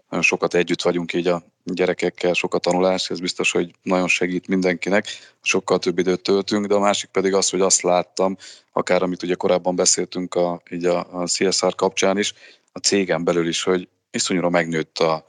nagyon 0.08 0.24
sokat 0.24 0.54
együtt 0.54 0.82
vagyunk 0.82 1.12
így 1.12 1.26
a 1.26 1.42
gyerekekkel, 1.64 2.32
sokat 2.32 2.62
tanulás, 2.62 3.10
ez 3.10 3.20
biztos, 3.20 3.50
hogy 3.50 3.74
nagyon 3.82 4.08
segít 4.08 4.48
mindenkinek, 4.48 5.06
sokkal 5.42 5.78
több 5.78 5.98
időt 5.98 6.22
töltünk, 6.22 6.66
de 6.66 6.74
a 6.74 6.80
másik 6.80 7.10
pedig 7.10 7.34
az, 7.34 7.50
hogy 7.50 7.60
azt 7.60 7.82
láttam, 7.82 8.36
akár 8.72 9.02
amit 9.02 9.22
ugye 9.22 9.34
korábban 9.34 9.76
beszéltünk 9.76 10.34
a, 10.34 10.62
így 10.70 10.84
a, 10.84 11.20
a 11.20 11.26
CSR 11.26 11.74
kapcsán 11.74 12.18
is, 12.18 12.32
a 12.72 12.78
cégen 12.78 13.24
belül 13.24 13.48
is, 13.48 13.62
hogy 13.62 13.88
iszonyúra 14.14 14.48
megnőtt 14.50 14.98
a, 14.98 15.26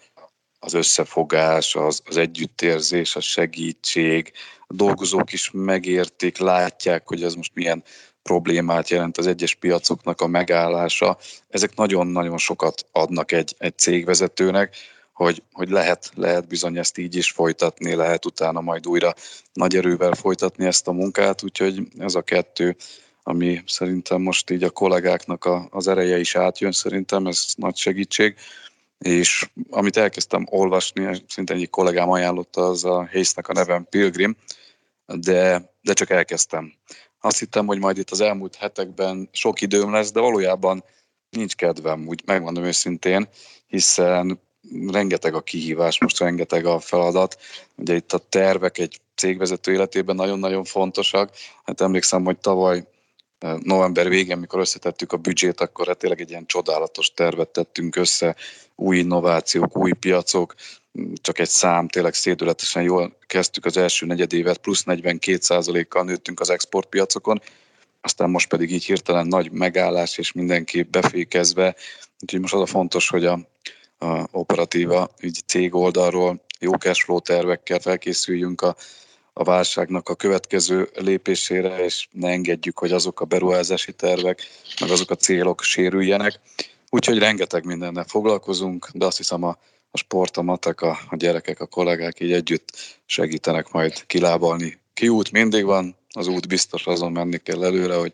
az 0.59 0.73
összefogás, 0.73 1.75
az, 1.75 2.01
az 2.05 2.17
együttérzés, 2.17 3.15
a 3.15 3.19
segítség, 3.19 4.31
a 4.67 4.73
dolgozók 4.73 5.33
is 5.33 5.49
megértik, 5.53 6.37
látják, 6.37 7.07
hogy 7.07 7.23
ez 7.23 7.33
most 7.33 7.51
milyen 7.53 7.83
problémát 8.23 8.89
jelent 8.89 9.17
az 9.17 9.27
egyes 9.27 9.55
piacoknak 9.55 10.21
a 10.21 10.27
megállása. 10.27 11.17
Ezek 11.49 11.75
nagyon-nagyon 11.75 12.37
sokat 12.37 12.85
adnak 12.91 13.31
egy, 13.31 13.55
egy 13.57 13.77
cégvezetőnek, 13.77 14.75
hogy, 15.13 15.43
hogy 15.53 15.69
lehet, 15.69 16.11
lehet 16.15 16.47
bizony 16.47 16.77
ezt 16.77 16.97
így 16.97 17.15
is 17.15 17.31
folytatni, 17.31 17.93
lehet 17.93 18.25
utána 18.25 18.61
majd 18.61 18.87
újra 18.87 19.13
nagy 19.53 19.75
erővel 19.75 20.13
folytatni 20.13 20.65
ezt 20.65 20.87
a 20.87 20.91
munkát, 20.91 21.43
úgyhogy 21.43 21.81
ez 21.97 22.15
a 22.15 22.21
kettő, 22.21 22.75
ami 23.23 23.63
szerintem 23.65 24.21
most 24.21 24.49
így 24.49 24.63
a 24.63 24.69
kollégáknak 24.69 25.45
a, 25.45 25.67
az 25.71 25.87
ereje 25.87 26.19
is 26.19 26.35
átjön, 26.35 26.71
szerintem 26.71 27.25
ez 27.27 27.45
nagy 27.55 27.75
segítség 27.75 28.35
és 28.97 29.49
amit 29.69 29.97
elkezdtem 29.97 30.45
olvasni, 30.49 31.23
szinte 31.27 31.53
egyik 31.53 31.69
kollégám 31.69 32.09
ajánlotta, 32.09 32.61
az 32.61 32.85
a 32.85 33.05
Hésznek 33.05 33.47
a 33.47 33.53
nevem 33.53 33.87
Pilgrim, 33.89 34.35
de, 35.05 35.73
de 35.81 35.93
csak 35.93 36.09
elkezdtem. 36.09 36.73
Azt 37.21 37.39
hittem, 37.39 37.65
hogy 37.65 37.79
majd 37.79 37.97
itt 37.97 38.09
az 38.09 38.21
elmúlt 38.21 38.55
hetekben 38.55 39.29
sok 39.31 39.61
időm 39.61 39.91
lesz, 39.91 40.11
de 40.11 40.19
valójában 40.19 40.83
nincs 41.29 41.55
kedvem, 41.55 42.07
úgy 42.07 42.21
megmondom 42.25 42.63
őszintén, 42.63 43.27
hiszen 43.67 44.39
rengeteg 44.87 45.33
a 45.33 45.41
kihívás, 45.41 45.99
most 45.99 46.19
rengeteg 46.19 46.65
a 46.65 46.79
feladat. 46.79 47.37
Ugye 47.75 47.95
itt 47.95 48.13
a 48.13 48.17
tervek 48.17 48.77
egy 48.77 48.99
cégvezető 49.15 49.71
életében 49.71 50.15
nagyon-nagyon 50.15 50.63
fontosak. 50.63 51.31
Hát 51.63 51.81
emlékszem, 51.81 52.23
hogy 52.23 52.37
tavaly 52.37 52.87
november 53.59 54.09
végén, 54.09 54.37
mikor 54.37 54.59
összetettük 54.59 55.11
a 55.11 55.17
büdzsét, 55.17 55.61
akkor 55.61 55.87
hát 55.87 55.97
tényleg 55.97 56.21
egy 56.21 56.29
ilyen 56.29 56.45
csodálatos 56.45 57.13
tervet 57.13 57.49
tettünk 57.49 57.95
össze, 57.95 58.35
új 58.75 58.97
innovációk, 58.97 59.77
új 59.77 59.91
piacok, 59.91 60.55
csak 61.21 61.39
egy 61.39 61.49
szám, 61.49 61.87
tényleg 61.87 62.13
szédületesen 62.13 62.83
jól 62.83 63.17
kezdtük 63.27 63.65
az 63.65 63.77
első 63.77 64.05
negyedévet, 64.05 64.57
plusz 64.57 64.83
42%-kal 64.85 66.03
nőttünk 66.03 66.39
az 66.39 66.49
exportpiacokon, 66.49 67.41
aztán 68.01 68.29
most 68.29 68.49
pedig 68.49 68.71
így 68.71 68.85
hirtelen 68.85 69.27
nagy 69.27 69.51
megállás, 69.51 70.17
és 70.17 70.31
mindenki 70.31 70.83
befékezve, 70.83 71.75
úgyhogy 72.21 72.39
most 72.39 72.53
az 72.53 72.61
a 72.61 72.65
fontos, 72.65 73.09
hogy 73.09 73.25
a, 73.25 73.39
a 73.97 74.27
operatíva 74.31 75.09
így 75.21 75.39
cég 75.45 75.75
oldalról 75.75 76.43
jó 76.59 76.71
cashflow 76.71 77.19
tervekkel 77.19 77.79
felkészüljünk 77.79 78.61
a 78.61 78.75
a 79.37 79.43
válságnak 79.43 80.09
a 80.09 80.15
következő 80.15 80.89
lépésére, 80.95 81.83
és 81.83 82.07
ne 82.11 82.29
engedjük, 82.29 82.79
hogy 82.79 82.91
azok 82.91 83.21
a 83.21 83.25
beruházási 83.25 83.93
tervek, 83.93 84.41
meg 84.79 84.89
azok 84.89 85.11
a 85.11 85.15
célok 85.15 85.61
sérüljenek. 85.61 86.39
Úgyhogy 86.89 87.17
rengeteg 87.17 87.65
mindennel 87.65 88.03
foglalkozunk, 88.03 88.89
de 88.93 89.05
azt 89.05 89.17
hiszem 89.17 89.43
a, 89.43 89.57
a 89.91 89.97
sport, 89.97 90.37
a 90.37 90.41
matek, 90.41 90.81
a, 90.81 90.97
a 91.09 91.15
gyerekek, 91.15 91.59
a 91.59 91.65
kollégák 91.65 92.19
így 92.19 92.31
együtt 92.31 92.71
segítenek 93.05 93.71
majd 93.71 94.05
kilábalni. 94.05 94.79
Kiút 94.93 95.31
mindig 95.31 95.65
van, 95.65 95.95
az 96.09 96.27
út 96.27 96.47
biztos 96.47 96.85
azon 96.85 97.11
menni 97.11 97.37
kell 97.37 97.63
előre, 97.63 97.95
hogy 97.95 98.13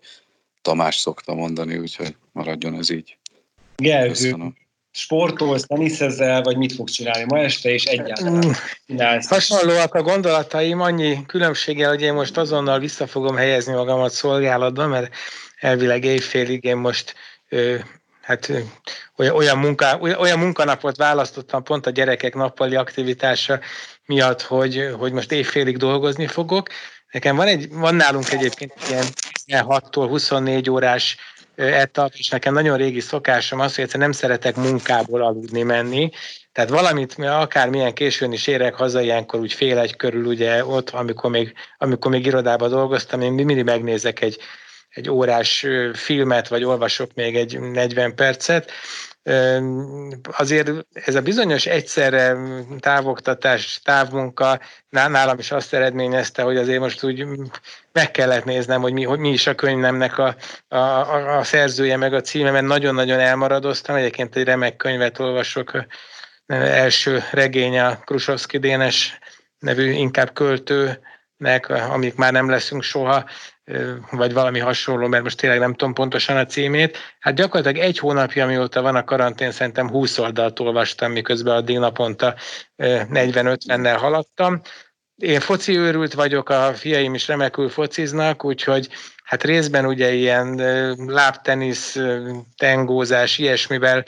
Tamás 0.61 0.97
szokta 0.97 1.33
mondani, 1.33 1.77
úgyhogy 1.77 2.15
maradjon 2.31 2.73
ez 2.73 2.89
így. 2.89 3.17
Gergő, 3.75 4.53
sportolsz, 4.91 5.65
teniszezel, 5.65 6.41
vagy 6.41 6.57
mit 6.57 6.73
fogsz 6.73 6.91
csinálni 6.91 7.23
ma 7.23 7.39
este, 7.39 7.69
és 7.69 7.83
egyáltalán 7.83 8.33
mm. 8.33 8.51
csinálsz? 8.85 9.27
Hasonlóak 9.27 9.93
a 9.93 10.01
gondolataim, 10.01 10.81
annyi 10.81 11.25
különbséggel, 11.25 11.89
hogy 11.89 12.01
én 12.01 12.13
most 12.13 12.37
azonnal 12.37 12.79
vissza 12.79 13.07
fogom 13.07 13.35
helyezni 13.35 13.73
magamat 13.73 14.11
szolgálatban, 14.11 14.89
mert 14.89 15.13
elvileg 15.59 16.03
éjfélig 16.03 16.63
én 16.63 16.77
most 16.77 17.15
ö, 17.49 17.75
hát 18.21 18.51
olyan, 19.15 19.35
olyan, 19.35 19.57
munká, 19.57 19.97
olyan 19.99 20.39
munkanapot 20.39 20.97
választottam 20.97 21.63
pont 21.63 21.85
a 21.85 21.89
gyerekek 21.89 22.35
nappali 22.35 22.75
aktivitása 22.75 23.59
miatt, 24.05 24.41
hogy, 24.41 24.89
hogy 24.99 25.11
most 25.11 25.31
éjfélig 25.31 25.77
dolgozni 25.77 26.27
fogok. 26.27 26.69
Nekem 27.11 27.35
van, 27.35 27.47
egy, 27.47 27.69
van 27.69 27.95
nálunk 27.95 28.31
egyébként 28.31 28.73
ilyen 29.45 29.65
6-tól 29.67 30.05
24 30.09 30.69
órás 30.69 31.17
etap, 31.55 32.11
és 32.13 32.29
nekem 32.29 32.53
nagyon 32.53 32.77
régi 32.77 32.99
szokásom 32.99 33.59
az, 33.59 33.75
hogy 33.75 33.89
nem 33.93 34.11
szeretek 34.11 34.55
munkából 34.55 35.21
aludni 35.21 35.63
menni, 35.63 36.09
tehát 36.51 36.69
valamit, 36.69 37.15
akármilyen 37.17 37.93
későn 37.93 38.31
is 38.31 38.47
érek 38.47 38.73
haza, 38.73 39.01
ilyenkor 39.01 39.39
úgy 39.39 39.53
fél 39.53 39.79
egy 39.79 39.95
körül, 39.95 40.25
ugye 40.25 40.65
ott, 40.65 40.89
amikor 40.89 41.29
még, 41.29 41.53
amikor 41.77 42.11
még 42.11 42.25
irodában 42.25 42.69
dolgoztam, 42.69 43.21
én 43.21 43.31
mindig 43.31 43.63
megnézek 43.63 44.21
egy, 44.21 44.37
egy 44.89 45.09
órás 45.09 45.65
filmet, 45.93 46.47
vagy 46.47 46.63
olvasok 46.63 47.13
még 47.13 47.35
egy 47.35 47.59
40 47.59 48.15
percet, 48.15 48.71
azért 50.23 50.71
ez 50.93 51.15
a 51.15 51.21
bizonyos 51.21 51.65
egyszerre 51.65 52.37
távoktatás, 52.79 53.79
távmunka 53.83 54.59
nálam 54.89 55.39
is 55.39 55.51
azt 55.51 55.73
eredményezte, 55.73 56.41
hogy 56.41 56.57
azért 56.57 56.79
most 56.79 57.03
úgy 57.03 57.25
meg 57.91 58.11
kellett 58.11 58.45
néznem, 58.45 58.81
hogy 58.81 58.93
mi, 58.93 59.03
hogy 59.03 59.19
mi 59.19 59.29
is 59.29 59.47
a 59.47 59.55
könyvemnek 59.55 60.17
a, 60.17 60.35
a, 60.67 61.37
a 61.37 61.43
szerzője, 61.43 61.97
meg 61.97 62.13
a 62.13 62.21
címe, 62.21 62.51
mert 62.51 62.65
nagyon-nagyon 62.65 63.19
elmaradoztam. 63.19 63.95
Egyébként 63.95 64.35
egy 64.35 64.43
remek 64.43 64.75
könyvet 64.75 65.19
olvasok, 65.19 65.85
első 66.47 67.23
regény 67.31 67.79
a 67.79 67.95
Krusovszki 67.95 68.57
Dénes 68.57 69.19
nevű 69.59 69.91
inkább 69.91 70.33
költőnek, 70.33 71.69
amik 71.69 72.15
már 72.15 72.31
nem 72.31 72.49
leszünk 72.49 72.83
soha, 72.83 73.25
vagy 74.11 74.33
valami 74.33 74.59
hasonló, 74.59 75.07
mert 75.07 75.23
most 75.23 75.37
tényleg 75.37 75.59
nem 75.59 75.73
tudom 75.73 75.93
pontosan 75.93 76.37
a 76.37 76.45
címét. 76.45 76.97
Hát 77.19 77.35
gyakorlatilag 77.35 77.85
egy 77.85 77.97
hónapja, 77.97 78.45
mióta 78.45 78.81
van 78.81 78.95
a 78.95 79.03
karantén, 79.03 79.51
szerintem 79.51 79.89
20 79.89 80.17
oldalt 80.17 80.59
olvastam, 80.59 81.11
miközben 81.11 81.55
addig 81.55 81.77
naponta 81.77 82.35
40-50-nel 82.77 83.97
haladtam. 83.99 84.61
Én 85.15 85.39
foci 85.39 85.77
őrült 85.77 86.13
vagyok, 86.13 86.49
a 86.49 86.73
fiaim 86.73 87.13
is 87.13 87.27
remekül 87.27 87.69
fociznak, 87.69 88.45
úgyhogy 88.45 88.89
hát 89.23 89.43
részben 89.43 89.85
ugye 89.85 90.11
ilyen 90.11 90.55
lábtenisz, 91.07 91.97
tengózás, 92.57 93.37
ilyesmivel 93.37 94.05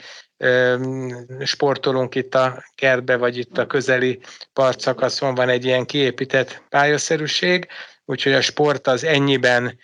sportolunk 1.44 2.14
itt 2.14 2.34
a 2.34 2.64
kertbe, 2.74 3.16
vagy 3.16 3.38
itt 3.38 3.58
a 3.58 3.66
közeli 3.66 4.20
partszakaszon 4.52 5.34
van 5.34 5.48
egy 5.48 5.64
ilyen 5.64 5.84
kiépített 5.84 6.62
pályaszerűség, 6.68 7.66
úgyhogy 8.04 8.32
a 8.32 8.40
sport 8.40 8.86
az 8.86 9.04
ennyiben 9.04 9.78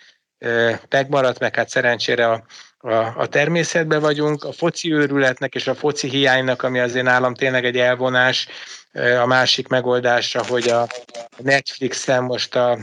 megmaradt, 0.89 1.39
meg 1.39 1.55
hát 1.55 1.69
szerencsére 1.69 2.29
a, 2.29 2.43
a, 2.77 2.93
a 2.93 3.27
természetben 3.27 4.01
vagyunk. 4.01 4.43
A 4.43 4.51
foci 4.51 4.93
őrületnek 4.93 5.55
és 5.55 5.67
a 5.67 5.75
foci 5.75 6.09
hiánynak, 6.09 6.63
ami 6.63 6.79
azért 6.79 7.05
nálam 7.05 7.33
tényleg 7.33 7.65
egy 7.65 7.77
elvonás, 7.77 8.47
a 9.21 9.25
másik 9.25 9.67
megoldásra, 9.67 10.45
hogy 10.45 10.67
a 10.67 10.87
Netflixen 11.37 12.23
most 12.23 12.55
a 12.55 12.77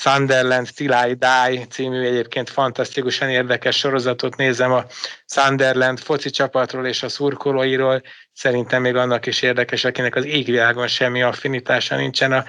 Sunderland 0.00 0.68
Till 0.74 0.92
I 1.08 1.14
Die 1.14 1.66
című 1.66 2.04
egyébként 2.04 2.50
fantasztikusan 2.50 3.28
érdekes 3.28 3.76
sorozatot 3.76 4.36
nézem 4.36 4.72
a 4.72 4.84
Sunderland 5.26 5.98
foci 5.98 6.30
csapatról 6.30 6.86
és 6.86 7.02
a 7.02 7.08
szurkolóiról. 7.08 8.02
Szerintem 8.32 8.82
még 8.82 8.96
annak 8.96 9.26
is 9.26 9.42
érdekes, 9.42 9.84
akinek 9.84 10.14
az 10.14 10.24
égvilágon 10.24 10.86
semmi 10.86 11.22
affinitása 11.22 11.96
nincsen 11.96 12.32
a, 12.32 12.44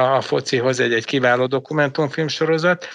a 0.00 0.20
focihoz, 0.20 0.80
egy, 0.80 0.92
egy 0.92 1.04
kiváló 1.04 1.46
dokumentumfilm 1.46 2.28
sorozat. 2.28 2.88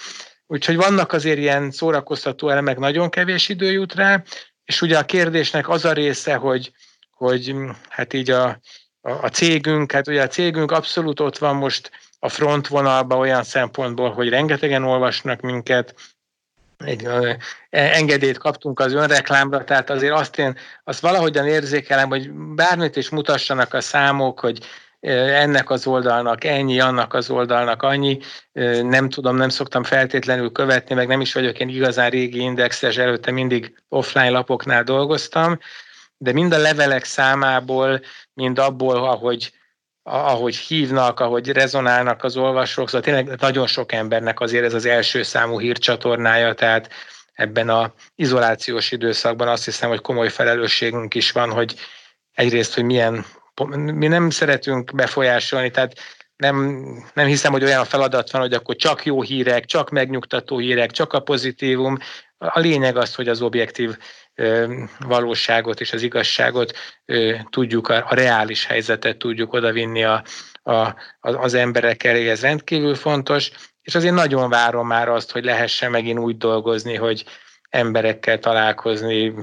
Úgyhogy 0.46 0.76
vannak 0.76 1.12
azért 1.12 1.38
ilyen 1.38 1.70
szórakoztató 1.70 2.48
elemek, 2.48 2.78
nagyon 2.78 3.10
kevés 3.10 3.48
idő 3.48 3.72
jut 3.72 3.94
rá, 3.94 4.22
és 4.64 4.82
ugye 4.82 4.98
a 4.98 5.04
kérdésnek 5.04 5.68
az 5.68 5.84
a 5.84 5.92
része, 5.92 6.34
hogy, 6.34 6.72
hogy 7.10 7.54
hát 7.88 8.12
így 8.12 8.30
a, 8.30 8.44
a, 9.00 9.10
a 9.10 9.28
cégünk, 9.28 9.92
hát 9.92 10.08
ugye 10.08 10.22
a 10.22 10.28
cégünk 10.28 10.70
abszolút 10.70 11.20
ott 11.20 11.38
van 11.38 11.56
most 11.56 11.90
a 12.24 12.28
frontvonalba 12.28 13.16
olyan 13.16 13.42
szempontból, 13.42 14.10
hogy 14.10 14.28
rengetegen 14.28 14.84
olvasnak 14.84 15.40
minket, 15.40 15.94
egy 16.76 17.08
engedélyt 17.70 18.38
kaptunk 18.38 18.80
az 18.80 18.92
önreklámra, 18.92 19.64
tehát 19.64 19.90
azért 19.90 20.12
azt 20.12 20.38
én 20.38 20.58
azt 20.84 21.00
valahogyan 21.00 21.46
érzékelem, 21.46 22.08
hogy 22.08 22.30
bármit 22.32 22.96
is 22.96 23.08
mutassanak 23.08 23.74
a 23.74 23.80
számok, 23.80 24.40
hogy 24.40 24.58
ennek 25.00 25.70
az 25.70 25.86
oldalnak 25.86 26.44
ennyi, 26.44 26.80
annak 26.80 27.14
az 27.14 27.30
oldalnak 27.30 27.82
annyi, 27.82 28.18
nem 28.82 29.08
tudom, 29.08 29.36
nem 29.36 29.48
szoktam 29.48 29.82
feltétlenül 29.82 30.52
követni, 30.52 30.94
meg 30.94 31.06
nem 31.06 31.20
is 31.20 31.32
vagyok 31.32 31.58
én 31.58 31.68
igazán 31.68 32.10
régi 32.10 32.40
indexes, 32.40 32.96
előtte 32.96 33.30
mindig 33.30 33.82
offline 33.88 34.30
lapoknál 34.30 34.82
dolgoztam, 34.82 35.58
de 36.16 36.32
mind 36.32 36.52
a 36.52 36.58
levelek 36.58 37.04
számából, 37.04 38.00
mind 38.34 38.58
abból, 38.58 38.96
ahogy 38.96 39.52
ahogy 40.02 40.56
hívnak, 40.56 41.20
ahogy 41.20 41.48
rezonálnak 41.48 42.24
az 42.24 42.36
olvasók, 42.36 42.88
szóval 42.88 43.00
tényleg 43.00 43.40
nagyon 43.40 43.66
sok 43.66 43.92
embernek 43.92 44.40
azért 44.40 44.64
ez 44.64 44.74
az 44.74 44.84
első 44.84 45.22
számú 45.22 45.60
hírcsatornája, 45.60 46.54
tehát 46.54 46.88
ebben 47.32 47.68
a 47.68 47.92
izolációs 48.14 48.92
időszakban 48.92 49.48
azt 49.48 49.64
hiszem, 49.64 49.88
hogy 49.88 50.00
komoly 50.00 50.28
felelősségünk 50.28 51.14
is 51.14 51.30
van, 51.30 51.50
hogy 51.50 51.74
egyrészt, 52.32 52.74
hogy 52.74 52.84
milyen, 52.84 53.24
mi 53.74 54.06
nem 54.06 54.30
szeretünk 54.30 54.94
befolyásolni, 54.94 55.70
tehát 55.70 55.94
nem, 56.36 56.84
nem 57.14 57.26
hiszem, 57.26 57.52
hogy 57.52 57.64
olyan 57.64 57.84
feladat 57.84 58.30
van, 58.30 58.40
hogy 58.40 58.52
akkor 58.52 58.76
csak 58.76 59.04
jó 59.04 59.22
hírek, 59.22 59.64
csak 59.64 59.90
megnyugtató 59.90 60.58
hírek, 60.58 60.90
csak 60.90 61.12
a 61.12 61.20
pozitívum. 61.20 61.98
A 62.38 62.58
lényeg 62.58 62.96
az, 62.96 63.14
hogy 63.14 63.28
az 63.28 63.42
objektív 63.42 63.96
valóságot 64.98 65.80
és 65.80 65.92
az 65.92 66.02
igazságot 66.02 66.72
tudjuk, 67.50 67.88
a, 67.88 68.04
a 68.08 68.14
reális 68.14 68.66
helyzetet 68.66 69.16
tudjuk 69.16 69.52
odavinni 69.52 70.04
a, 70.04 70.22
a, 70.62 70.94
az 71.20 71.54
emberek 71.54 72.04
elé, 72.04 72.28
ez 72.28 72.40
rendkívül 72.40 72.94
fontos, 72.94 73.50
és 73.82 73.94
azért 73.94 74.14
nagyon 74.14 74.48
várom 74.48 74.86
már 74.86 75.08
azt, 75.08 75.30
hogy 75.30 75.44
lehessen 75.44 75.90
megint 75.90 76.18
úgy 76.18 76.36
dolgozni, 76.36 76.94
hogy 76.94 77.24
emberekkel 77.68 78.38
találkozni 78.38 79.34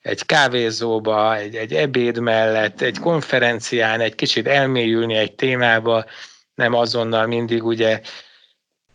egy 0.00 0.26
kávézóba, 0.26 1.36
egy, 1.36 1.54
egy 1.54 1.74
ebéd 1.74 2.18
mellett, 2.18 2.80
egy 2.80 2.98
konferencián, 2.98 4.00
egy 4.00 4.14
kicsit 4.14 4.46
elmélyülni 4.46 5.14
egy 5.14 5.34
témába, 5.34 6.04
nem 6.54 6.74
azonnal 6.74 7.26
mindig 7.26 7.64
ugye 7.64 8.00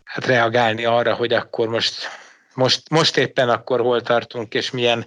hát 0.04 0.26
reagálni 0.26 0.86
arra, 0.86 1.14
hogy 1.14 1.34
akkor 1.34 1.68
most 1.68 2.08
most, 2.56 2.90
most 2.90 3.18
éppen 3.18 3.50
akkor 3.50 3.80
hol 3.80 4.02
tartunk, 4.02 4.54
és 4.54 4.72
milyen, 4.72 5.06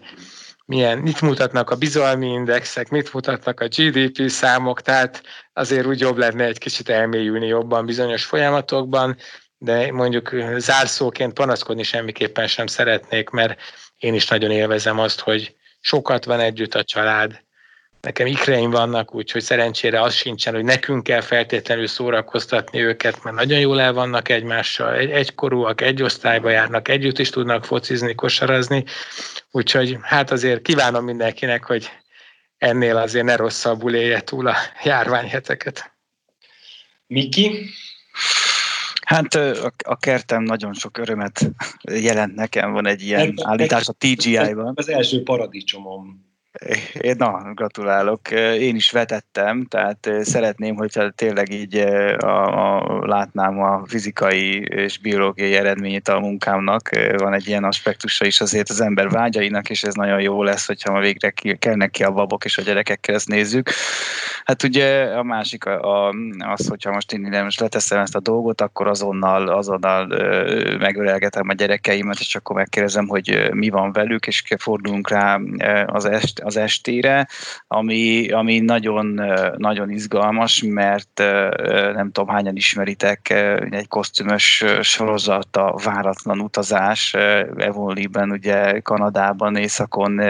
milyen, 0.64 0.99
mit 0.99 1.20
mutatnak 1.20 1.70
a 1.70 1.76
bizalmi 1.76 2.26
indexek, 2.26 2.88
mit 2.88 3.12
mutatnak 3.12 3.61
a 3.61 3.68
GDP 3.68 4.30
számok, 4.30 4.80
tehát 4.80 5.22
azért 5.53 5.86
úgy 5.86 6.01
jobb 6.01 6.16
lenne 6.16 6.44
egy 6.44 6.59
kicsit 6.59 6.88
elmélyülni 6.88 7.46
jobban 7.46 7.86
bizonyos 7.86 8.24
folyamatokban, 8.24 9.16
de 9.59 9.92
mondjuk 9.92 10.34
zárszóként 10.57 11.32
panaszkodni 11.32 11.82
semmiképpen 11.82 12.46
sem 12.46 12.66
szeretnék, 12.66 13.28
mert 13.28 13.61
én 13.96 14.14
is 14.14 14.28
nagyon 14.28 14.51
élvezem 14.51 14.99
azt, 14.99 15.20
hogy 15.20 15.57
sokat 15.80 16.24
van 16.24 16.40
együtt 16.40 16.74
a 16.74 16.84
család, 16.84 17.46
nekem 18.01 18.26
ikreim 18.26 18.70
vannak, 18.70 19.14
úgyhogy 19.14 19.42
szerencsére 19.42 20.01
az 20.01 20.14
sincsen, 20.14 20.55
hogy 20.55 20.64
nekünk 20.64 21.03
kell 21.03 21.20
feltétlenül 21.20 21.86
szórakoztatni 21.86 22.80
őket, 22.82 23.24
mert 23.24 23.36
nagyon 23.36 23.59
jól 23.59 23.80
el 23.80 23.92
vannak 23.92 24.28
egymással, 24.28 24.94
egy, 24.94 25.11
egykorúak, 25.11 25.80
egy 25.80 26.03
osztályba 26.03 26.51
járnak, 26.51 26.88
együtt 26.88 27.18
is 27.18 27.30
tudnak 27.30 27.64
focizni, 27.64 28.14
kosarazni, 28.14 28.84
úgyhogy 29.51 29.96
hát 30.01 30.30
azért 30.30 30.62
kívánom 30.62 31.05
mindenkinek, 31.05 31.64
hogy 31.64 31.90
ennél 32.59 32.96
azért 32.96 33.24
ne 33.24 33.36
rosszabbul 33.36 33.94
élje 33.94 34.20
túl 34.20 34.46
a 34.46 34.57
járványheteket. 34.84 35.92
Miki? 37.07 37.70
Hát 39.05 39.34
a, 39.84 39.96
kertem 40.01 40.42
nagyon 40.42 40.74
sok 40.74 40.99
örömet 40.99 41.51
jelent 41.90 42.34
nekem, 42.34 42.72
van 42.72 42.86
egy 42.86 43.03
ilyen 43.03 43.34
állítás 43.42 43.88
a 43.88 43.92
TGI-ban. 43.92 44.72
Az 44.74 44.88
első 44.88 45.22
paradicsomom 45.22 46.28
Na, 47.16 47.53
gratulálok. 47.55 48.30
Én 48.59 48.74
is 48.74 48.90
vetettem, 48.90 49.64
tehát 49.64 50.11
szeretném, 50.20 50.76
hogyha 50.76 51.11
tényleg 51.11 51.53
így 51.53 51.76
a, 52.18 52.76
a, 52.76 53.07
látnám 53.07 53.62
a 53.62 53.82
fizikai 53.86 54.64
és 54.64 54.99
biológiai 54.99 55.55
eredményét 55.55 56.09
a 56.09 56.20
munkámnak. 56.20 56.90
Van 57.16 57.34
egy 57.34 57.49
ilyen 57.49 57.64
aspektusa 57.64 58.24
is 58.24 58.40
azért 58.40 58.70
az 58.70 58.80
ember 58.80 59.09
vágyainak, 59.09 59.70
és 59.70 59.82
ez 59.82 59.94
nagyon 59.94 60.20
jó 60.20 60.42
lesz, 60.42 60.66
hogyha 60.66 60.92
ma 60.92 61.01
végre 61.01 61.32
kelnek 61.59 61.90
ki 61.90 62.05
a 62.05 62.11
babok 62.11 62.44
és 62.44 62.59
a 62.59 62.62
gyerekekkel 62.62 63.14
ezt 63.14 63.28
nézzük. 63.28 63.70
Hát 64.44 64.62
ugye 64.62 65.03
a 65.03 65.22
másik 65.22 65.64
a, 65.64 66.07
a, 66.09 66.14
az, 66.38 66.68
hogyha 66.68 66.92
most 66.92 67.12
én 67.12 67.26
ide 67.26 67.42
most 67.42 67.61
leteszem 67.61 68.01
ezt 68.01 68.14
a 68.14 68.20
dolgot, 68.20 68.61
akkor 68.61 68.86
azonnal, 68.86 69.49
azonnal 69.49 70.07
megölelgetem 70.78 71.49
a 71.49 71.53
gyerekeimet, 71.53 72.20
és 72.20 72.34
akkor 72.34 72.57
megkérdezem, 72.57 73.07
hogy 73.07 73.51
mi 73.53 73.68
van 73.68 73.92
velük, 73.92 74.26
és 74.26 74.42
fordulunk 74.59 75.09
rá 75.09 75.40
az 75.86 76.05
est, 76.05 76.38
az 76.45 76.57
estére, 76.57 77.28
ami, 77.66 78.28
ami 78.28 78.59
nagyon, 78.59 79.22
nagyon 79.57 79.91
izgalmas, 79.91 80.62
mert 80.66 81.22
nem 81.95 82.11
tudom 82.12 82.28
hányan 82.28 82.57
ismeritek, 82.57 83.30
egy 83.70 83.89
kosztümös 83.89 84.64
sorozat, 84.80 85.57
a 85.57 85.78
Váratlan 85.84 86.41
utazás, 86.41 87.14
Evonliben, 87.57 88.30
ugye 88.30 88.80
Kanadában, 88.80 89.57
északon 89.57 90.20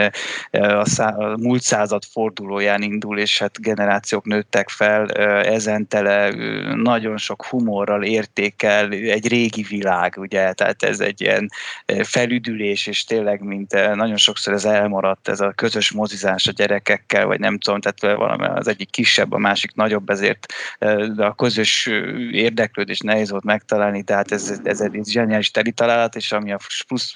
a, 0.51 0.85
szá, 0.85 1.09
a 1.09 1.37
múlt 1.37 1.63
század 1.63 2.03
fordulóján 2.05 2.83
indul, 2.83 3.19
és 3.19 3.39
hát 3.39 3.61
generációk 3.61 4.25
nőttek 4.25 4.69
fel, 4.69 5.07
ezen 5.43 5.89
tele 5.89 6.31
nagyon 6.75 7.17
sok 7.17 7.45
humorral 7.45 8.03
értékel 8.03 8.91
egy 8.91 9.29
régi 9.29 9.63
világ, 9.63 10.15
ugye, 10.19 10.53
tehát 10.53 10.83
ez 10.83 11.01
egy 11.01 11.21
ilyen 11.21 11.49
felüdülés, 12.03 12.87
és 12.87 13.05
tényleg, 13.05 13.41
mint 13.41 13.95
nagyon 13.95 14.17
sokszor 14.17 14.53
ez 14.53 14.65
elmaradt, 14.65 15.29
ez 15.29 15.41
a 15.41 15.53
közös 15.53 15.91
mozizás 15.99 16.47
a 16.47 16.53
gyerekekkel, 16.53 17.27
vagy 17.27 17.41
nem 17.41 17.59
tudom, 17.59 17.81
tehát 17.81 18.17
valami 18.19 18.47
az 18.47 18.69
egyik 18.69 18.91
kisebb, 18.91 19.33
a 19.33 19.39
másik 19.39 19.75
nagyobb, 19.75 20.11
ezért 20.11 20.47
de 21.15 21.25
a 21.25 21.35
közös 21.35 21.87
érdeklődés 22.31 23.01
nehéz 23.01 23.31
volt 23.31 23.45
megtalálni, 23.45 24.03
tehát 24.03 24.33
ez, 24.33 24.61
ez 24.65 24.81
egy 24.81 25.01
zseniális 25.05 25.51
teli 25.51 25.73
találat, 25.73 26.17
és 26.17 26.33
ami 26.33 26.53
a 26.53 26.59
plusz, 26.87 27.15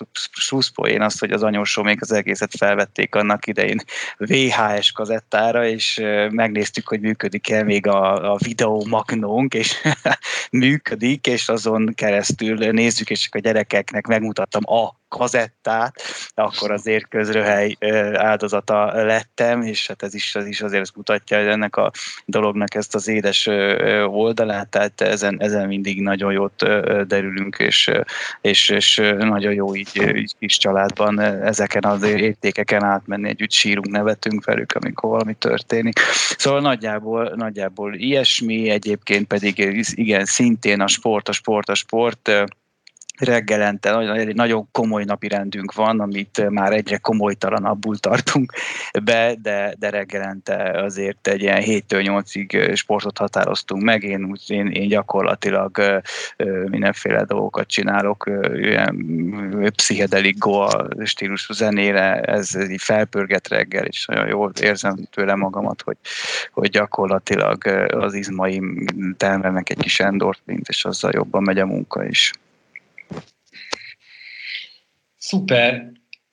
plusz 0.48 0.68
poén 0.68 1.02
az, 1.02 1.18
hogy 1.18 1.30
az 1.30 1.42
anyósó 1.42 1.82
még 1.82 1.98
az 2.00 2.12
egészet 2.12 2.56
felvették 2.58 3.14
annak 3.14 3.46
idején 3.46 3.80
VHS 4.16 4.92
kazettára, 4.92 5.66
és 5.66 6.00
megnéztük, 6.30 6.88
hogy 6.88 7.00
működik-e 7.00 7.62
még 7.62 7.86
a, 7.86 8.32
a 8.32 8.36
videó 8.44 8.84
magnónk, 8.88 9.54
és 9.54 9.76
működik, 10.50 11.26
és 11.26 11.48
azon 11.48 11.92
keresztül 11.94 12.70
nézzük, 12.70 13.10
és 13.10 13.28
a 13.30 13.38
gyerekeknek 13.38 14.06
megmutattam 14.06 14.62
a 14.64 15.00
kazettát, 15.16 16.02
akkor 16.34 16.70
azért 16.70 17.08
közröhely 17.08 17.76
áldozata 18.14 19.04
lettem, 19.04 19.62
és 19.62 19.86
hát 19.86 20.02
ez 20.02 20.14
is, 20.14 20.34
ez 20.34 20.46
is 20.46 20.60
azért 20.60 20.96
mutatja 20.96 21.38
hogy 21.38 21.46
ennek 21.46 21.76
a 21.76 21.90
dolognak 22.24 22.74
ezt 22.74 22.94
az 22.94 23.08
édes 23.08 23.46
oldalát, 24.06 24.68
tehát 24.68 25.00
ezen, 25.00 25.36
ezen 25.40 25.66
mindig 25.66 26.00
nagyon 26.00 26.32
jót 26.32 26.56
derülünk, 27.06 27.56
és, 27.58 27.90
és, 28.40 28.68
és 28.68 28.96
nagyon 29.18 29.52
jó 29.52 29.74
így, 29.74 30.16
így 30.16 30.34
kis 30.38 30.58
családban 30.58 31.20
ezeken 31.20 31.84
az 31.84 32.02
értékeken 32.02 32.84
átmenni, 32.84 33.28
együtt 33.28 33.50
sírunk, 33.52 33.88
nevetünk 33.88 34.44
velük, 34.44 34.72
amikor 34.72 35.10
valami 35.10 35.34
történik. 35.34 35.98
Szóval 36.36 36.60
nagyjából, 36.60 37.32
nagyjából 37.36 37.94
ilyesmi, 37.94 38.70
egyébként 38.70 39.26
pedig 39.26 39.84
igen, 39.94 40.24
szintén 40.24 40.80
a 40.80 40.86
sport, 40.86 41.28
a 41.28 41.32
sport, 41.32 41.68
a 41.68 41.74
sport, 41.74 42.30
reggelente 43.24 43.90
nagyon, 43.90 44.28
nagyon 44.34 44.68
komoly 44.72 45.04
napi 45.04 45.28
rendünk 45.28 45.72
van, 45.72 46.00
amit 46.00 46.48
már 46.50 46.72
egyre 46.72 46.96
komolytalanabbul 46.96 47.98
tartunk 47.98 48.52
be, 49.04 49.34
de, 49.42 49.74
de 49.78 49.90
reggelente 49.90 50.82
azért 50.82 51.28
egy 51.28 51.42
ilyen 51.42 51.62
7-től 51.62 51.82
8-ig 51.88 52.76
sportot 52.76 53.18
határoztunk 53.18 53.82
meg. 53.82 54.02
Én, 54.02 54.24
úgy, 54.24 54.42
én, 54.46 54.66
én 54.66 54.88
gyakorlatilag 54.88 56.02
mindenféle 56.70 57.24
dolgokat 57.24 57.66
csinálok, 57.66 58.30
ilyen 58.52 59.06
pszichedelik 59.76 60.38
goa 60.38 60.88
stílusú 61.04 61.52
zenére, 61.52 62.20
ez, 62.20 62.54
ez 62.54 62.70
így 62.70 62.82
felpörget 62.82 63.48
reggel, 63.48 63.84
és 63.84 64.06
nagyon 64.06 64.26
jól 64.26 64.52
érzem 64.60 64.96
tőle 65.10 65.34
magamat, 65.34 65.82
hogy, 65.82 65.96
hogy 66.52 66.70
gyakorlatilag 66.70 67.66
az 67.90 68.14
izmaim 68.14 68.84
termelnek 69.16 69.70
egy 69.70 69.78
kis 69.78 70.00
endorfint, 70.00 70.68
és 70.68 70.84
azzal 70.84 71.10
jobban 71.14 71.42
megy 71.42 71.58
a 71.58 71.66
munka 71.66 72.04
is. 72.04 72.32
Szuper. 75.22 75.92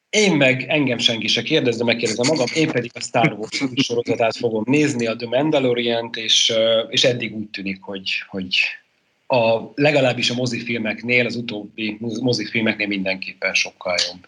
Én 0.10 0.36
meg 0.36 0.66
engem 0.68 0.98
senki 0.98 1.28
se 1.28 1.42
kérdez, 1.42 1.78
de 1.78 1.84
megkérdezem 1.84 2.26
magam, 2.28 2.48
én 2.54 2.72
pedig 2.72 2.92
a 2.94 3.00
Star 3.00 3.34
Wars 3.34 3.64
sorozatát 3.76 4.36
fogom 4.36 4.64
nézni, 4.68 5.06
a 5.06 5.16
The 5.16 5.28
Mandalorian-t, 5.28 6.16
és, 6.16 6.54
és 6.90 7.04
eddig 7.04 7.36
úgy 7.36 7.50
tűnik, 7.50 7.82
hogy, 7.82 8.10
hogy 8.28 8.56
a, 9.28 9.72
legalábbis 9.76 10.30
a 10.30 10.34
mozifilmeknél, 10.34 11.26
az 11.26 11.36
utóbbi 11.36 11.98
mozifilmeknél 12.00 12.88
mindenképpen 12.88 13.54
sokkal 13.54 13.96
jobb. 14.08 14.28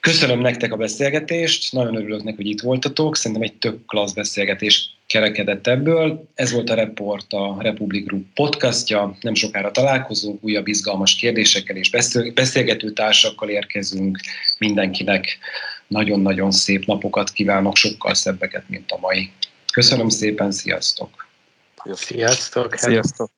Köszönöm 0.00 0.40
nektek 0.40 0.72
a 0.72 0.76
beszélgetést, 0.76 1.72
nagyon 1.72 1.96
örülök 1.96 2.22
neki, 2.22 2.36
hogy 2.36 2.46
itt 2.46 2.60
voltatok, 2.60 3.16
szerintem 3.16 3.42
egy 3.42 3.58
tök 3.58 3.86
klassz 3.86 4.12
beszélgetés 4.12 4.96
kerekedett 5.06 5.66
ebből. 5.66 6.28
Ez 6.34 6.52
volt 6.52 6.70
a 6.70 6.74
Report, 6.74 7.32
a 7.32 7.56
Republic 7.60 8.06
Group 8.06 8.26
podcastja. 8.34 9.16
Nem 9.20 9.34
sokára 9.34 9.70
találkozunk, 9.70 10.44
újabb 10.44 10.66
izgalmas 10.66 11.16
kérdésekkel 11.16 11.76
és 11.76 11.90
beszélgető 12.34 12.92
társakkal 12.92 13.48
érkezünk. 13.48 14.18
Mindenkinek 14.58 15.38
nagyon-nagyon 15.86 16.50
szép 16.50 16.84
napokat 16.84 17.30
kívánok, 17.30 17.76
sokkal 17.76 18.14
szebbeket, 18.14 18.68
mint 18.68 18.90
a 18.90 18.98
mai. 18.98 19.30
Köszönöm 19.72 20.08
szépen, 20.08 20.50
sziasztok! 20.50 21.26
Sziasztok! 21.94 22.74
Sziasztok! 22.76 23.37